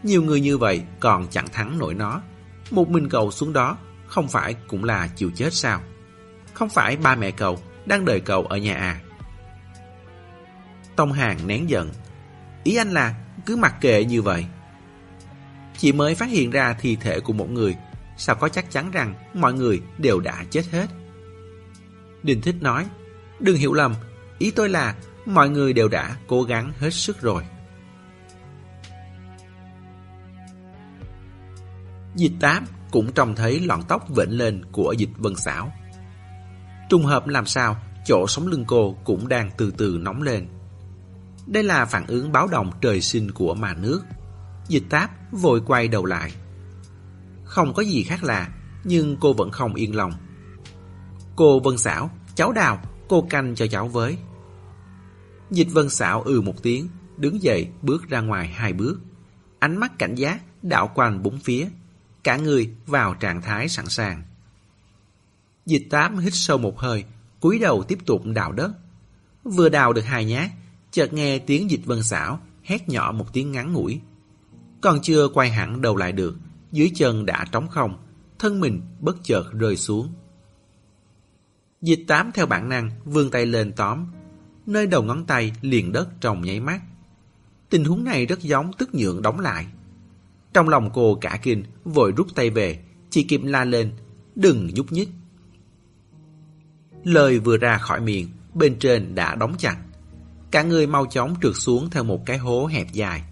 Nhiều 0.03 0.23
người 0.23 0.41
như 0.41 0.59
vậy 0.59 0.83
còn 1.01 1.27
chẳng 1.31 1.49
thắng 1.53 1.79
nổi 1.79 1.95
nó. 1.95 2.23
Một 2.71 2.89
mình 2.89 3.09
cậu 3.09 3.31
xuống 3.31 3.53
đó 3.53 3.77
không 4.07 4.29
phải 4.29 4.55
cũng 4.69 4.85
là 4.85 5.09
chịu 5.17 5.31
chết 5.35 5.55
sao? 5.55 5.81
Không 6.55 6.69
phải 6.69 6.97
ba 6.97 7.17
mẹ 7.17 7.31
cậu 7.31 7.59
đang 7.87 8.05
đợi 8.05 8.21
cậu 8.21 8.47
ở 8.47 8.57
nhà 8.57 8.75
à? 8.75 9.01
Tông 10.97 11.13
Hàng 11.13 11.47
nén 11.47 11.71
giận. 11.71 11.91
Ý 12.65 12.77
anh 12.77 12.91
là 12.91 13.15
cứ 13.47 13.57
mặc 13.57 13.75
kệ 13.81 14.05
như 14.05 14.23
vậy. 14.23 14.47
Chỉ 15.79 15.93
mới 15.93 16.15
phát 16.15 16.29
hiện 16.29 16.51
ra 16.51 16.77
thi 16.81 16.97
thể 16.97 17.21
của 17.21 17.33
một 17.33 17.51
người, 17.51 17.77
sao 18.17 18.37
có 18.37 18.49
chắc 18.49 18.71
chắn 18.71 18.91
rằng 18.91 19.15
mọi 19.35 19.53
người 19.53 19.81
đều 19.99 20.21
đã 20.21 20.45
chết 20.51 20.67
hết? 20.71 20.87
Đình 22.23 22.41
Thích 22.41 22.57
nói, 22.61 22.87
đừng 23.41 23.57
hiểu 23.57 23.73
lầm, 23.73 23.95
ý 24.39 24.51
tôi 24.51 24.69
là 24.69 24.95
mọi 25.27 25.49
người 25.49 25.73
đều 25.73 25.89
đã 25.89 26.17
cố 26.27 26.43
gắng 26.43 26.73
hết 26.79 26.91
sức 26.91 27.21
rồi. 27.21 27.45
Dịch 32.15 32.33
tám 32.41 32.65
cũng 32.91 33.13
trông 33.13 33.35
thấy 33.35 33.61
lọn 33.61 33.83
tóc 33.89 34.09
vệnh 34.09 34.31
lên 34.31 34.65
của 34.73 34.95
dịch 34.99 35.11
vân 35.17 35.37
xảo. 35.37 35.73
Trùng 36.91 37.05
hợp 37.05 37.27
làm 37.27 37.47
sao, 37.47 37.77
chỗ 38.05 38.27
sống 38.29 38.47
lưng 38.47 38.65
cô 38.69 38.97
cũng 39.05 39.29
đang 39.29 39.51
từ 39.57 39.73
từ 39.77 39.99
nóng 40.01 40.23
lên. 40.23 40.49
Đây 41.47 41.63
là 41.63 41.85
phản 41.85 42.07
ứng 42.07 42.33
báo 42.33 42.49
động 42.49 42.71
trời 42.81 43.01
sinh 43.01 43.31
của 43.31 43.55
mà 43.55 43.75
nước. 43.75 44.03
Dịch 44.69 44.85
táp 44.91 45.11
vội 45.33 45.63
quay 45.67 45.89
đầu 45.89 46.05
lại. 46.05 46.33
Không 47.45 47.75
có 47.75 47.83
gì 47.83 48.03
khác 48.03 48.25
lạ, 48.25 48.49
nhưng 48.85 49.17
cô 49.21 49.33
vẫn 49.33 49.51
không 49.51 49.75
yên 49.75 49.97
lòng. 49.97 50.13
Cô 51.37 51.61
Vân 51.61 51.79
Xảo, 51.79 52.11
cháu 52.35 52.53
đào, 52.53 52.83
cô 53.09 53.27
canh 53.31 53.55
cho 53.55 53.67
cháu 53.67 53.89
với. 53.89 54.19
Dịch 55.51 55.69
Vân 55.73 55.91
Xảo 55.91 56.23
ừ 56.23 56.41
một 56.41 56.63
tiếng, 56.63 56.89
đứng 57.17 57.43
dậy 57.43 57.69
bước 57.83 58.09
ra 58.09 58.21
ngoài 58.21 58.49
hai 58.49 58.73
bước. 58.73 59.01
Ánh 59.59 59.77
mắt 59.77 59.99
cảnh 59.99 60.15
giác 60.15 60.41
đảo 60.63 60.91
quanh 60.95 61.23
bốn 61.23 61.39
phía, 61.39 61.69
cả 62.25 62.37
người 62.37 62.71
vào 62.87 63.15
trạng 63.15 63.43
thái 63.43 63.69
sẵn 63.69 63.87
sàng. 63.87 64.23
Dịch 65.71 65.87
tám 65.91 66.19
hít 66.19 66.33
sâu 66.35 66.59
một 66.59 66.79
hơi, 66.79 67.05
cúi 67.41 67.59
đầu 67.59 67.83
tiếp 67.83 67.99
tục 68.07 68.23
đào 68.25 68.53
đất. 68.53 68.73
Vừa 69.45 69.69
đào 69.69 69.93
được 69.93 70.03
hai 70.03 70.25
nhát, 70.25 70.51
chợt 70.91 71.13
nghe 71.13 71.39
tiếng 71.39 71.71
dịch 71.71 71.87
vân 71.87 72.03
xảo, 72.03 72.41
hét 72.63 72.89
nhỏ 72.89 73.13
một 73.13 73.33
tiếng 73.33 73.53
ngắn 73.53 73.73
ngủi. 73.73 74.01
Còn 74.81 75.01
chưa 75.03 75.29
quay 75.29 75.51
hẳn 75.51 75.81
đầu 75.81 75.97
lại 75.97 76.13
được, 76.13 76.37
dưới 76.73 76.91
chân 76.95 77.27
đã 77.27 77.47
trống 77.53 77.69
không, 77.69 77.99
thân 78.39 78.61
mình 78.61 78.81
bất 79.01 79.17
chợt 79.23 79.45
rơi 79.53 79.77
xuống. 79.77 80.09
Dịch 81.83 82.05
tám 82.07 82.31
theo 82.35 82.47
bản 82.47 82.69
năng 82.69 82.91
vươn 83.05 83.31
tay 83.31 83.47
lên 83.47 83.73
tóm, 83.73 84.07
nơi 84.67 84.87
đầu 84.87 85.03
ngón 85.03 85.27
tay 85.27 85.53
liền 85.61 85.93
đất 85.93 86.09
trong 86.21 86.43
nháy 86.43 86.61
mắt. 86.61 86.81
Tình 87.69 87.85
huống 87.85 88.05
này 88.05 88.27
rất 88.27 88.41
giống 88.41 88.71
tức 88.79 88.95
nhượng 88.95 89.23
đóng 89.23 89.41
lại. 89.41 89.67
Trong 90.53 90.69
lòng 90.69 90.91
cô 90.95 91.15
cả 91.15 91.39
kinh, 91.43 91.65
vội 91.85 92.13
rút 92.17 92.27
tay 92.35 92.51
về, 92.51 92.85
chỉ 93.11 93.23
kịp 93.23 93.41
la 93.45 93.65
lên, 93.65 93.93
đừng 94.35 94.71
nhúc 94.75 94.93
nhích. 94.93 95.09
Lời 97.05 97.39
vừa 97.39 97.57
ra 97.57 97.79
khỏi 97.79 98.01
miệng, 98.01 98.29
bên 98.55 98.79
trên 98.79 99.15
đã 99.15 99.35
đóng 99.35 99.55
chặt. 99.59 99.77
Cả 100.51 100.63
người 100.63 100.87
mau 100.87 101.07
chóng 101.07 101.35
trượt 101.43 101.53
xuống 101.55 101.91
theo 101.91 102.05
một 102.05 102.27
cái 102.27 102.39
hố 102.39 102.67
hẹp 102.67 102.93
dài. 102.93 103.23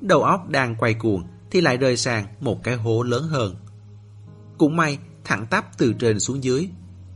Đầu 0.00 0.22
óc 0.22 0.48
đang 0.48 0.76
quay 0.76 0.94
cuồng 0.94 1.22
thì 1.50 1.60
lại 1.60 1.76
rơi 1.76 1.96
sang 1.96 2.26
một 2.40 2.62
cái 2.64 2.76
hố 2.76 3.02
lớn 3.02 3.28
hơn. 3.28 3.56
Cũng 4.58 4.76
may, 4.76 4.98
thẳng 5.24 5.46
tắp 5.46 5.78
từ 5.78 5.92
trên 5.92 6.20
xuống 6.20 6.44
dưới, 6.44 6.68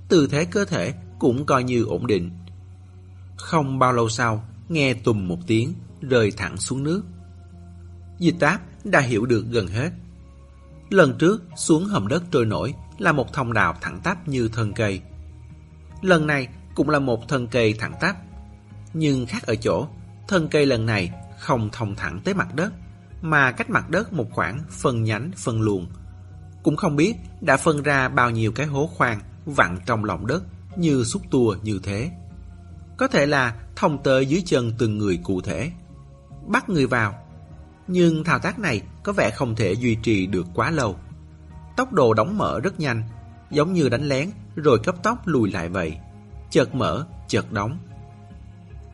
tư 0.08 0.28
thế 0.30 0.44
cơ 0.44 0.64
thể 0.64 0.94
cũng 1.18 1.46
coi 1.46 1.64
như 1.64 1.84
ổn 1.84 2.06
định. 2.06 2.30
Không 3.36 3.78
bao 3.78 3.92
lâu 3.92 4.08
sau, 4.08 4.44
nghe 4.68 4.94
tùm 4.94 5.28
một 5.28 5.38
tiếng, 5.46 5.74
rơi 6.00 6.30
thẳng 6.30 6.56
xuống 6.56 6.82
nước. 6.82 7.02
Dịch 8.18 8.34
táp 8.40 8.60
đã 8.84 9.00
hiểu 9.00 9.26
được 9.26 9.44
gần 9.50 9.66
hết. 9.66 9.90
Lần 10.90 11.18
trước 11.18 11.42
xuống 11.56 11.84
hầm 11.84 12.08
đất 12.08 12.22
trôi 12.30 12.46
nổi 12.46 12.74
là 12.98 13.12
một 13.12 13.32
thông 13.32 13.52
đạo 13.52 13.74
thẳng 13.80 14.00
tắp 14.04 14.28
như 14.28 14.48
thân 14.48 14.72
cây. 14.72 15.00
Lần 16.02 16.26
này 16.26 16.48
cũng 16.74 16.90
là 16.90 16.98
một 16.98 17.28
thân 17.28 17.46
cây 17.46 17.74
thẳng 17.78 17.94
tắp. 18.00 18.16
Nhưng 18.94 19.26
khác 19.26 19.42
ở 19.46 19.54
chỗ, 19.54 19.86
thân 20.28 20.48
cây 20.48 20.66
lần 20.66 20.86
này 20.86 21.10
không 21.38 21.68
thông 21.72 21.94
thẳng 21.94 22.20
tới 22.24 22.34
mặt 22.34 22.54
đất, 22.54 22.72
mà 23.22 23.52
cách 23.52 23.70
mặt 23.70 23.90
đất 23.90 24.12
một 24.12 24.26
khoảng 24.30 24.60
phân 24.70 25.04
nhánh 25.04 25.30
phân 25.36 25.60
luồng. 25.60 25.86
Cũng 26.62 26.76
không 26.76 26.96
biết 26.96 27.14
đã 27.40 27.56
phân 27.56 27.82
ra 27.82 28.08
bao 28.08 28.30
nhiêu 28.30 28.52
cái 28.52 28.66
hố 28.66 28.86
khoan 28.86 29.20
vặn 29.46 29.78
trong 29.86 30.04
lòng 30.04 30.26
đất 30.26 30.42
như 30.76 31.04
xúc 31.04 31.22
tua 31.30 31.56
như 31.62 31.80
thế. 31.82 32.10
Có 32.96 33.08
thể 33.08 33.26
là 33.26 33.54
thông 33.76 34.02
tới 34.02 34.26
dưới 34.26 34.42
chân 34.46 34.72
từng 34.78 34.98
người 34.98 35.18
cụ 35.24 35.40
thể. 35.40 35.70
Bắt 36.46 36.68
người 36.68 36.86
vào. 36.86 37.14
Nhưng 37.86 38.24
thao 38.24 38.38
tác 38.38 38.58
này 38.58 38.82
có 39.02 39.12
vẻ 39.12 39.30
không 39.30 39.56
thể 39.56 39.72
duy 39.72 39.94
trì 39.94 40.26
được 40.26 40.46
quá 40.54 40.70
lâu. 40.70 40.96
Tốc 41.76 41.92
độ 41.92 42.14
đóng 42.14 42.38
mở 42.38 42.60
rất 42.60 42.80
nhanh, 42.80 43.02
giống 43.50 43.72
như 43.72 43.88
đánh 43.88 44.08
lén 44.08 44.30
rồi 44.56 44.78
cấp 44.84 44.96
tốc 45.02 45.26
lùi 45.26 45.50
lại 45.50 45.68
vậy. 45.68 45.96
Chợt 46.50 46.74
mở, 46.74 47.06
chợt 47.28 47.52
đóng. 47.52 47.78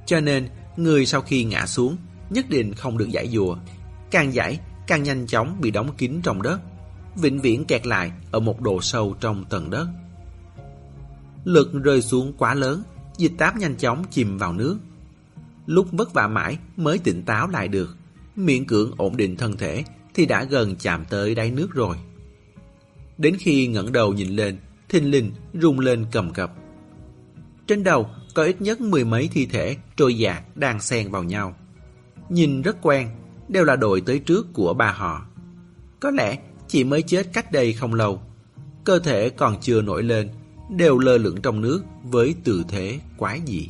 Cho 0.06 0.20
nên, 0.20 0.48
người 0.76 1.06
sau 1.06 1.20
khi 1.20 1.44
ngã 1.44 1.66
xuống 1.66 1.96
nhất 2.30 2.48
định 2.48 2.74
không 2.74 2.98
được 2.98 3.08
giải 3.10 3.28
dùa. 3.28 3.56
Càng 4.10 4.34
giải, 4.34 4.60
càng 4.86 5.02
nhanh 5.02 5.26
chóng 5.26 5.60
bị 5.60 5.70
đóng 5.70 5.94
kín 5.98 6.20
trong 6.22 6.42
đất, 6.42 6.60
vĩnh 7.16 7.40
viễn 7.40 7.64
kẹt 7.64 7.86
lại 7.86 8.12
ở 8.30 8.40
một 8.40 8.60
độ 8.60 8.80
sâu 8.80 9.16
trong 9.20 9.44
tầng 9.44 9.70
đất. 9.70 9.88
Lực 11.44 11.72
rơi 11.72 12.02
xuống 12.02 12.32
quá 12.38 12.54
lớn, 12.54 12.82
dịch 13.16 13.32
táp 13.38 13.56
nhanh 13.56 13.76
chóng 13.76 14.04
chìm 14.10 14.38
vào 14.38 14.52
nước. 14.52 14.78
Lúc 15.66 15.86
vất 15.92 16.12
vả 16.12 16.28
mãi 16.28 16.58
mới 16.76 16.98
tỉnh 16.98 17.22
táo 17.22 17.48
lại 17.48 17.68
được, 17.68 17.96
miễn 18.36 18.64
cưỡng 18.64 18.90
ổn 18.96 19.16
định 19.16 19.36
thân 19.36 19.56
thể 19.56 19.84
thì 20.14 20.26
đã 20.26 20.44
gần 20.44 20.76
chạm 20.76 21.04
tới 21.04 21.34
đáy 21.34 21.50
nước 21.50 21.68
rồi. 21.72 21.96
Đến 23.18 23.36
khi 23.38 23.66
ngẩng 23.66 23.92
đầu 23.92 24.12
nhìn 24.12 24.28
lên, 24.28 24.56
thình 24.88 25.10
lình 25.10 25.32
rung 25.54 25.80
lên 25.80 26.06
cầm 26.12 26.30
cập. 26.30 26.52
Trên 27.66 27.84
đầu 27.84 28.10
có 28.34 28.44
ít 28.44 28.60
nhất 28.60 28.80
mười 28.80 29.04
mấy 29.04 29.28
thi 29.32 29.46
thể 29.46 29.76
trôi 29.96 30.18
dạt 30.18 30.42
đang 30.54 30.80
xen 30.80 31.10
vào 31.10 31.22
nhau. 31.22 31.56
Nhìn 32.28 32.62
rất 32.62 32.76
quen, 32.82 33.08
đều 33.48 33.64
là 33.64 33.76
đội 33.76 34.00
tới 34.00 34.18
trước 34.18 34.46
của 34.52 34.74
ba 34.74 34.92
họ. 34.92 35.26
Có 36.00 36.10
lẽ 36.10 36.38
chỉ 36.68 36.84
mới 36.84 37.02
chết 37.02 37.32
cách 37.32 37.52
đây 37.52 37.72
không 37.72 37.94
lâu. 37.94 38.22
Cơ 38.84 38.98
thể 38.98 39.30
còn 39.30 39.60
chưa 39.60 39.82
nổi 39.82 40.02
lên, 40.02 40.28
đều 40.70 40.98
lơ 40.98 41.18
lửng 41.18 41.42
trong 41.42 41.60
nước 41.60 41.82
với 42.02 42.34
tư 42.44 42.64
thế 42.68 42.98
quái 43.16 43.40
dị. 43.46 43.68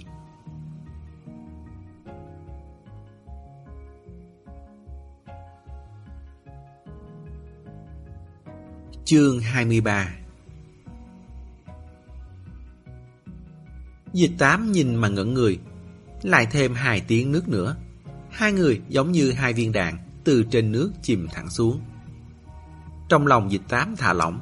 Chương 9.07 9.41
23 9.41 10.09
Dịch 14.13 14.33
tám 14.39 14.73
nhìn 14.73 14.95
mà 14.95 15.09
ngẩn 15.09 15.35
người, 15.35 15.59
Lại 16.23 16.47
thêm 16.51 16.75
hai 16.75 17.01
tiếng 17.01 17.33
nước 17.33 17.49
nữa. 17.49 17.77
Hai 18.31 18.53
người 18.53 18.81
giống 18.89 19.13
như 19.13 19.33
hai 19.33 19.53
viên 19.53 19.73
đạn 19.73 19.99
Từ 20.25 20.45
trên 20.51 20.73
nước 20.73 20.93
chìm 21.03 21.29
thẳng 21.33 21.51
xuống. 21.51 21.81
Trong 23.09 23.27
lòng 23.27 23.51
dịch 23.51 23.63
tám 23.69 23.97
thả 23.97 24.13
lỏng, 24.13 24.41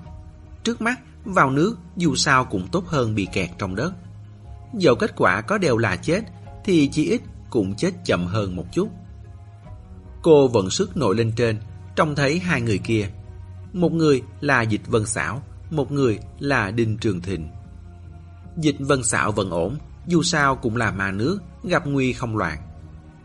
Trước 0.64 0.83
mắt 0.83 1.01
vào 1.25 1.51
nước 1.51 1.77
dù 1.96 2.14
sao 2.14 2.44
cũng 2.44 2.68
tốt 2.72 2.87
hơn 2.87 3.14
bị 3.14 3.29
kẹt 3.33 3.51
trong 3.59 3.75
đất. 3.75 3.92
Dẫu 4.75 4.94
kết 4.94 5.12
quả 5.16 5.40
có 5.40 5.59
đều 5.59 5.79
là 5.79 5.96
chết, 5.96 6.20
Thì 6.64 6.88
chỉ 6.92 7.11
ít 7.11 7.20
cũng 7.51 7.75
chết 7.75 7.90
chậm 8.05 8.27
hơn 8.27 8.57
một 8.57 8.66
chút. 8.72 8.88
Cô 10.22 10.48
vận 10.48 10.70
sức 10.70 10.96
nổi 10.96 11.16
lên 11.16 11.33
trên, 11.37 11.61
Trông 11.96 12.14
thấy 12.14 12.38
hai 12.38 12.61
người 12.61 12.79
kia. 12.79 13.11
Một 13.72 13.92
người 13.92 14.22
là 14.40 14.62
Dịch 14.62 14.87
Vân 14.87 15.06
Xảo, 15.06 15.42
Một 15.70 15.92
người 15.92 16.18
là 16.38 16.70
Đinh 16.70 16.96
Trường 16.96 17.20
Thịnh. 17.20 17.48
Dịch 18.56 18.76
Vân 18.78 19.04
Xảo 19.04 19.32
vẫn 19.32 19.50
ổn, 19.50 19.76
Dù 20.06 20.22
sao 20.22 20.56
cũng 20.56 20.76
là 20.76 20.90
ma 20.90 21.11
nước, 21.11 21.38
Gặp 21.64 21.87
nguy 21.87 22.12
không 22.12 22.37
loạn. 22.37 22.58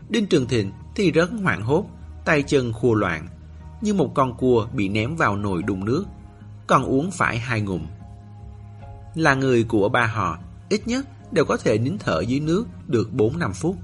Đinh 0.08 0.26
Trường 0.26 0.46
Thịnh 0.46 0.72
thì 0.96 1.10
rất 1.10 1.30
hoảng 1.42 1.62
hốt, 1.62 1.84
Tay 2.24 2.42
chân 2.42 2.72
khua 2.72 2.94
loạn, 2.94 3.28
Như 3.80 3.94
một 3.94 4.14
con 4.14 4.36
cua 4.36 4.68
bị 4.72 4.88
ném 4.88 5.16
vào 5.16 5.36
nồi 5.36 5.62
đun 5.62 5.84
nước, 5.84 6.04
Còn 6.66 6.84
uống 6.84 7.10
phải 7.10 7.38
hai 7.38 7.60
ngụm. 7.60 7.86
Là 9.14 9.34
người 9.34 9.64
của 9.64 9.88
ba 9.88 10.06
họ, 10.06 10.38
Ít 10.68 10.86
nhất 10.86 11.06
đều 11.32 11.44
có 11.44 11.56
thể 11.56 11.78
nín 11.78 11.98
thở 11.98 12.20
dưới 12.20 12.40
nước 12.40 12.66
Được 12.86 13.10
4-5 13.12 13.52
phút. 13.52 13.76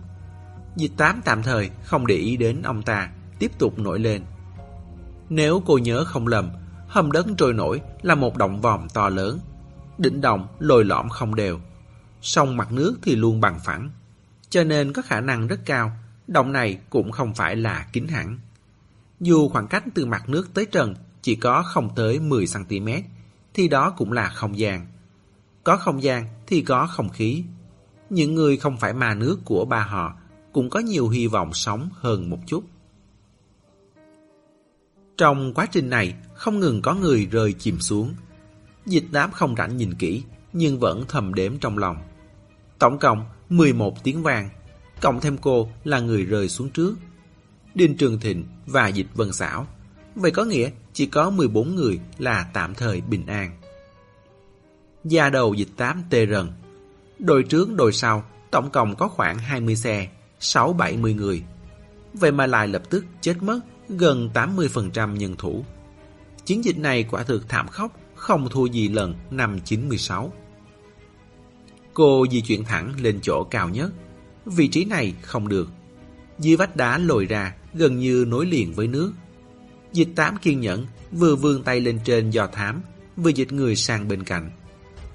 Dịch 0.76 0.92
tám 0.96 1.20
tạm 1.24 1.42
thời 1.42 1.70
không 1.82 2.06
để 2.06 2.14
ý 2.14 2.36
đến 2.36 2.62
ông 2.62 2.82
ta, 2.82 3.10
Tiếp 3.38 3.58
tục 3.58 3.78
nổi 3.78 4.00
lên. 4.00 4.22
Nếu 5.28 5.62
cô 5.66 5.78
nhớ 5.78 6.04
không 6.04 6.26
lầm, 6.26 6.50
Hầm 6.88 7.12
đất 7.12 7.26
trôi 7.38 7.52
nổi 7.52 7.80
là 8.02 8.14
một 8.14 8.36
động 8.36 8.60
vòm 8.60 8.88
to 8.88 9.08
lớn. 9.08 9.38
Đỉnh 9.98 10.20
động 10.20 10.46
lồi 10.58 10.84
lõm 10.84 11.08
không 11.08 11.34
đều. 11.34 11.60
Sông 12.22 12.56
mặt 12.56 12.72
nước 12.72 12.96
thì 13.02 13.16
luôn 13.16 13.40
bằng 13.40 13.58
phẳng. 13.64 13.90
Cho 14.48 14.64
nên 14.64 14.92
có 14.92 15.02
khả 15.02 15.20
năng 15.20 15.46
rất 15.46 15.60
cao, 15.64 15.92
Động 16.26 16.52
này 16.52 16.78
cũng 16.90 17.12
không 17.12 17.34
phải 17.34 17.56
là 17.56 17.86
kín 17.92 18.08
hẳn. 18.08 18.38
Dù 19.20 19.48
khoảng 19.48 19.66
cách 19.66 19.84
từ 19.94 20.06
mặt 20.06 20.28
nước 20.28 20.54
tới 20.54 20.66
trần 20.66 20.94
Chỉ 21.22 21.36
có 21.36 21.62
không 21.62 21.94
tới 21.96 22.18
10cm 22.18 23.02
Thì 23.54 23.68
đó 23.68 23.90
cũng 23.90 24.12
là 24.12 24.28
không 24.28 24.58
gian. 24.58 24.86
Có 25.64 25.76
không 25.76 26.02
gian 26.02 26.26
thì 26.46 26.62
có 26.62 26.86
không 26.86 27.08
khí. 27.08 27.44
Những 28.10 28.34
người 28.34 28.56
không 28.56 28.76
phải 28.76 28.92
ma 28.92 29.14
nước 29.14 29.38
của 29.44 29.64
ba 29.64 29.80
họ 29.80 30.16
Cũng 30.52 30.70
có 30.70 30.80
nhiều 30.80 31.08
hy 31.08 31.26
vọng 31.26 31.54
sống 31.54 31.88
hơn 31.92 32.30
một 32.30 32.38
chút. 32.46 32.64
Trong 35.16 35.54
quá 35.54 35.66
trình 35.66 35.90
này 35.90 36.14
Không 36.34 36.60
ngừng 36.60 36.82
có 36.82 36.94
người 36.94 37.26
rơi 37.26 37.52
chìm 37.52 37.80
xuống 37.80 38.14
Dịch 38.86 39.04
đám 39.10 39.32
không 39.32 39.56
rảnh 39.56 39.76
nhìn 39.76 39.94
kỹ, 39.94 40.22
nhưng 40.52 40.78
vẫn 40.78 41.04
thầm 41.08 41.34
đếm 41.34 41.58
trong 41.58 41.78
lòng. 41.78 41.96
Tổng 42.78 42.98
cộng 42.98 43.24
11 43.48 44.04
tiếng 44.04 44.22
vàng 44.22 44.48
cộng 45.00 45.20
thêm 45.20 45.36
cô 45.38 45.68
là 45.84 46.00
người 46.00 46.24
rơi 46.24 46.48
xuống 46.48 46.70
trước. 46.70 46.94
Đinh 47.74 47.96
Trường 47.96 48.20
Thịnh 48.20 48.44
và 48.66 48.88
Dịch 48.88 49.06
Vân 49.14 49.32
Xảo. 49.32 49.66
Vậy 50.14 50.30
có 50.30 50.44
nghĩa 50.44 50.70
chỉ 50.92 51.06
có 51.06 51.30
14 51.30 51.74
người 51.74 52.00
là 52.18 52.50
tạm 52.52 52.74
thời 52.74 53.00
bình 53.00 53.26
an. 53.26 53.60
Gia 55.04 55.30
đầu 55.30 55.54
dịch 55.54 55.68
tám 55.76 56.02
tê 56.10 56.26
rần. 56.26 56.52
Đội 57.18 57.42
trước 57.42 57.72
đội 57.72 57.92
sau 57.92 58.24
tổng 58.50 58.70
cộng 58.70 58.96
có 58.96 59.08
khoảng 59.08 59.38
20 59.38 59.76
xe, 59.76 60.08
6-70 60.40 61.16
người. 61.16 61.42
Vậy 62.12 62.32
mà 62.32 62.46
lại 62.46 62.68
lập 62.68 62.82
tức 62.90 63.04
chết 63.20 63.42
mất 63.42 63.60
gần 63.88 64.30
80% 64.34 65.16
nhân 65.16 65.36
thủ. 65.38 65.64
Chiến 66.44 66.64
dịch 66.64 66.78
này 66.78 67.04
quả 67.10 67.22
thực 67.22 67.48
thảm 67.48 67.68
khốc 67.68 68.00
không 68.14 68.48
thua 68.48 68.66
gì 68.66 68.88
lần 68.88 69.14
năm 69.30 69.60
96. 69.64 70.32
Cô 71.94 72.26
di 72.30 72.40
chuyển 72.40 72.64
thẳng 72.64 72.94
lên 73.00 73.18
chỗ 73.22 73.44
cao 73.44 73.68
nhất. 73.68 73.92
Vị 74.46 74.68
trí 74.68 74.84
này 74.84 75.14
không 75.22 75.48
được. 75.48 75.68
Dưới 76.38 76.56
vách 76.56 76.76
đá 76.76 76.98
lồi 76.98 77.24
ra, 77.24 77.54
gần 77.74 77.98
như 77.98 78.24
nối 78.28 78.46
liền 78.46 78.72
với 78.72 78.86
nước. 78.86 79.12
Dịch 79.92 80.08
tám 80.16 80.36
kiên 80.36 80.60
nhẫn, 80.60 80.86
vừa 81.12 81.36
vươn 81.36 81.62
tay 81.62 81.80
lên 81.80 81.98
trên 82.04 82.30
do 82.30 82.46
thám, 82.46 82.82
vừa 83.16 83.30
dịch 83.30 83.52
người 83.52 83.76
sang 83.76 84.08
bên 84.08 84.24
cạnh. 84.24 84.50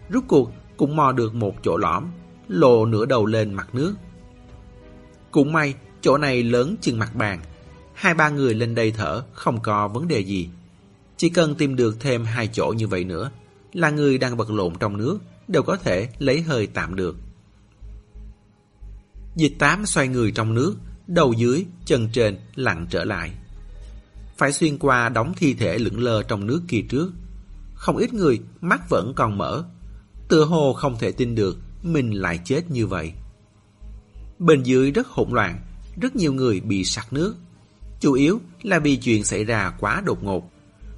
Rút 0.10 0.24
cuộc 0.28 0.52
cũng 0.78 0.96
mò 0.96 1.12
được 1.12 1.36
một 1.36 1.56
chỗ 1.64 1.78
lõm, 1.78 2.06
lộ 2.48 2.86
nửa 2.86 3.06
đầu 3.06 3.26
lên 3.26 3.54
mặt 3.54 3.76
nước. 3.76 3.96
Cũng 5.32 5.54
may, 5.54 5.74
chỗ 6.02 6.18
này 6.18 6.44
lớn 6.44 6.76
chừng 6.82 7.00
mặt 7.00 7.16
bàn. 7.16 7.40
Hai 8.00 8.14
ba 8.14 8.30
người 8.30 8.54
lên 8.54 8.76
đây 8.76 8.92
thở, 8.92 9.24
không 9.34 9.60
có 9.60 9.88
vấn 9.88 10.08
đề 10.08 10.20
gì. 10.20 10.50
Chỉ 11.18 11.30
cần 11.30 11.56
tìm 11.56 11.76
được 11.76 11.98
thêm 12.00 12.26
hai 12.26 12.48
chỗ 12.48 12.74
như 12.78 12.88
vậy 12.88 13.04
nữa, 13.04 13.32
là 13.74 13.90
người 13.90 14.18
đang 14.18 14.38
vật 14.38 14.52
lộn 14.52 14.74
trong 14.80 14.98
nước 14.98 15.20
đều 15.48 15.64
có 15.64 15.76
thể 15.76 16.10
lấy 16.20 16.42
hơi 16.42 16.68
tạm 16.68 16.96
được. 16.96 17.16
Dịch 19.36 19.56
tám 19.60 19.86
xoay 19.86 20.08
người 20.08 20.32
trong 20.32 20.54
nước, 20.54 20.76
đầu 21.08 21.34
dưới, 21.34 21.66
chân 21.86 22.10
trên 22.14 22.38
lặn 22.56 22.88
trở 22.90 23.04
lại. 23.04 23.32
Phải 24.38 24.52
xuyên 24.54 24.78
qua 24.78 25.10
đóng 25.10 25.34
thi 25.38 25.54
thể 25.54 25.78
lững 25.78 26.00
lờ 26.00 26.24
trong 26.24 26.48
nước 26.48 26.62
kia 26.68 26.82
trước. 26.90 27.12
Không 27.76 27.98
ít 27.98 28.14
người 28.14 28.40
mắt 28.62 28.90
vẫn 28.90 29.14
còn 29.16 29.38
mở. 29.38 29.64
Tựa 30.28 30.46
hồ 30.46 30.74
không 30.74 30.98
thể 31.00 31.12
tin 31.12 31.36
được 31.36 31.58
mình 31.84 32.12
lại 32.12 32.40
chết 32.46 32.72
như 32.72 32.88
vậy. 32.88 33.12
Bên 34.40 34.64
dưới 34.64 34.92
rất 34.92 35.08
hỗn 35.08 35.30
loạn, 35.32 35.60
rất 36.02 36.16
nhiều 36.16 36.34
người 36.34 36.60
bị 36.60 36.86
sặc 36.86 37.14
nước. 37.14 37.36
Chủ 38.00 38.14
yếu 38.14 38.42
là 38.62 38.80
vì 38.80 38.96
chuyện 38.96 39.24
xảy 39.24 39.44
ra 39.44 39.74
quá 39.80 40.02
đột 40.06 40.24
ngột 40.24 40.52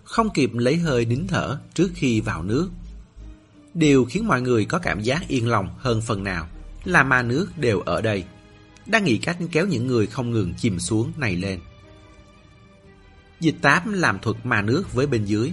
không 0.03 0.29
kịp 0.29 0.51
lấy 0.53 0.77
hơi 0.77 1.05
nín 1.05 1.27
thở 1.27 1.59
trước 1.73 1.91
khi 1.95 2.21
vào 2.21 2.43
nước. 2.43 2.69
Điều 3.73 4.05
khiến 4.05 4.27
mọi 4.27 4.41
người 4.41 4.65
có 4.65 4.79
cảm 4.79 5.01
giác 5.01 5.27
yên 5.27 5.47
lòng 5.47 5.69
hơn 5.77 6.01
phần 6.01 6.23
nào 6.23 6.47
là 6.85 7.03
ma 7.03 7.23
nước 7.23 7.47
đều 7.57 7.79
ở 7.79 8.01
đây, 8.01 8.23
đang 8.85 9.03
nghĩ 9.03 9.17
cách 9.17 9.37
kéo 9.51 9.67
những 9.67 9.87
người 9.87 10.07
không 10.07 10.31
ngừng 10.31 10.53
chìm 10.53 10.79
xuống 10.79 11.11
này 11.17 11.35
lên. 11.35 11.59
Dịch 13.39 13.55
tám 13.61 13.93
làm 13.93 14.19
thuật 14.19 14.45
ma 14.45 14.61
nước 14.61 14.93
với 14.93 15.07
bên 15.07 15.25
dưới, 15.25 15.51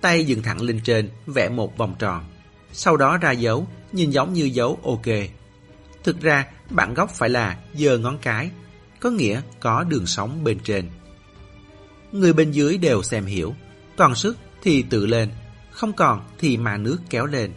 tay 0.00 0.24
dựng 0.24 0.42
thẳng 0.42 0.62
lên 0.62 0.80
trên 0.84 1.10
vẽ 1.26 1.48
một 1.48 1.76
vòng 1.76 1.94
tròn, 1.98 2.24
sau 2.72 2.96
đó 2.96 3.16
ra 3.16 3.30
dấu, 3.30 3.68
nhìn 3.92 4.10
giống 4.10 4.32
như 4.32 4.44
dấu 4.44 4.78
ok. 4.82 5.14
Thực 6.04 6.20
ra, 6.20 6.46
bản 6.70 6.94
gốc 6.94 7.10
phải 7.10 7.28
là 7.28 7.58
giơ 7.74 7.98
ngón 7.98 8.18
cái, 8.18 8.50
có 9.00 9.10
nghĩa 9.10 9.40
có 9.60 9.84
đường 9.84 10.06
sống 10.06 10.44
bên 10.44 10.58
trên. 10.64 10.90
Người 12.12 12.32
bên 12.32 12.50
dưới 12.50 12.78
đều 12.78 13.02
xem 13.02 13.26
hiểu, 13.26 13.54
còn 13.96 14.14
sức 14.14 14.36
thì 14.62 14.82
tự 14.82 15.06
lên, 15.06 15.28
không 15.70 15.92
còn 15.92 16.24
thì 16.38 16.56
mà 16.56 16.76
nước 16.76 16.98
kéo 17.10 17.26
lên. 17.26 17.52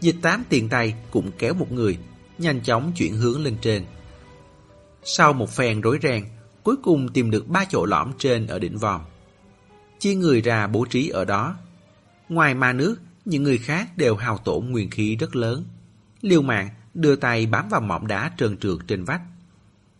Dịch 0.00 0.16
tám 0.22 0.44
tiền 0.48 0.68
tay 0.68 0.94
cũng 1.10 1.30
kéo 1.38 1.54
một 1.54 1.72
người, 1.72 1.98
nhanh 2.38 2.60
chóng 2.60 2.92
chuyển 2.96 3.16
hướng 3.16 3.44
lên 3.44 3.56
trên. 3.60 3.84
Sau 5.04 5.32
một 5.32 5.50
phen 5.50 5.80
rối 5.80 5.98
ren, 6.02 6.24
cuối 6.62 6.76
cùng 6.82 7.08
tìm 7.08 7.30
được 7.30 7.48
ba 7.48 7.64
chỗ 7.68 7.86
lõm 7.86 8.12
trên 8.18 8.46
ở 8.46 8.58
đỉnh 8.58 8.78
vòm. 8.78 9.00
Chia 9.98 10.14
người 10.14 10.40
ra 10.40 10.66
bố 10.66 10.84
trí 10.90 11.08
ở 11.08 11.24
đó. 11.24 11.56
Ngoài 12.28 12.54
ma 12.54 12.72
nước, 12.72 12.96
những 13.24 13.42
người 13.42 13.58
khác 13.58 13.96
đều 13.96 14.16
hào 14.16 14.38
tổn 14.38 14.66
nguyên 14.66 14.90
khí 14.90 15.16
rất 15.16 15.36
lớn. 15.36 15.64
Liêu 16.20 16.42
mạng 16.42 16.68
đưa 16.94 17.16
tay 17.16 17.46
bám 17.46 17.68
vào 17.68 17.80
mỏm 17.80 18.06
đá 18.06 18.30
trơn 18.38 18.56
trượt 18.58 18.78
trên 18.86 19.04
vách. 19.04 19.20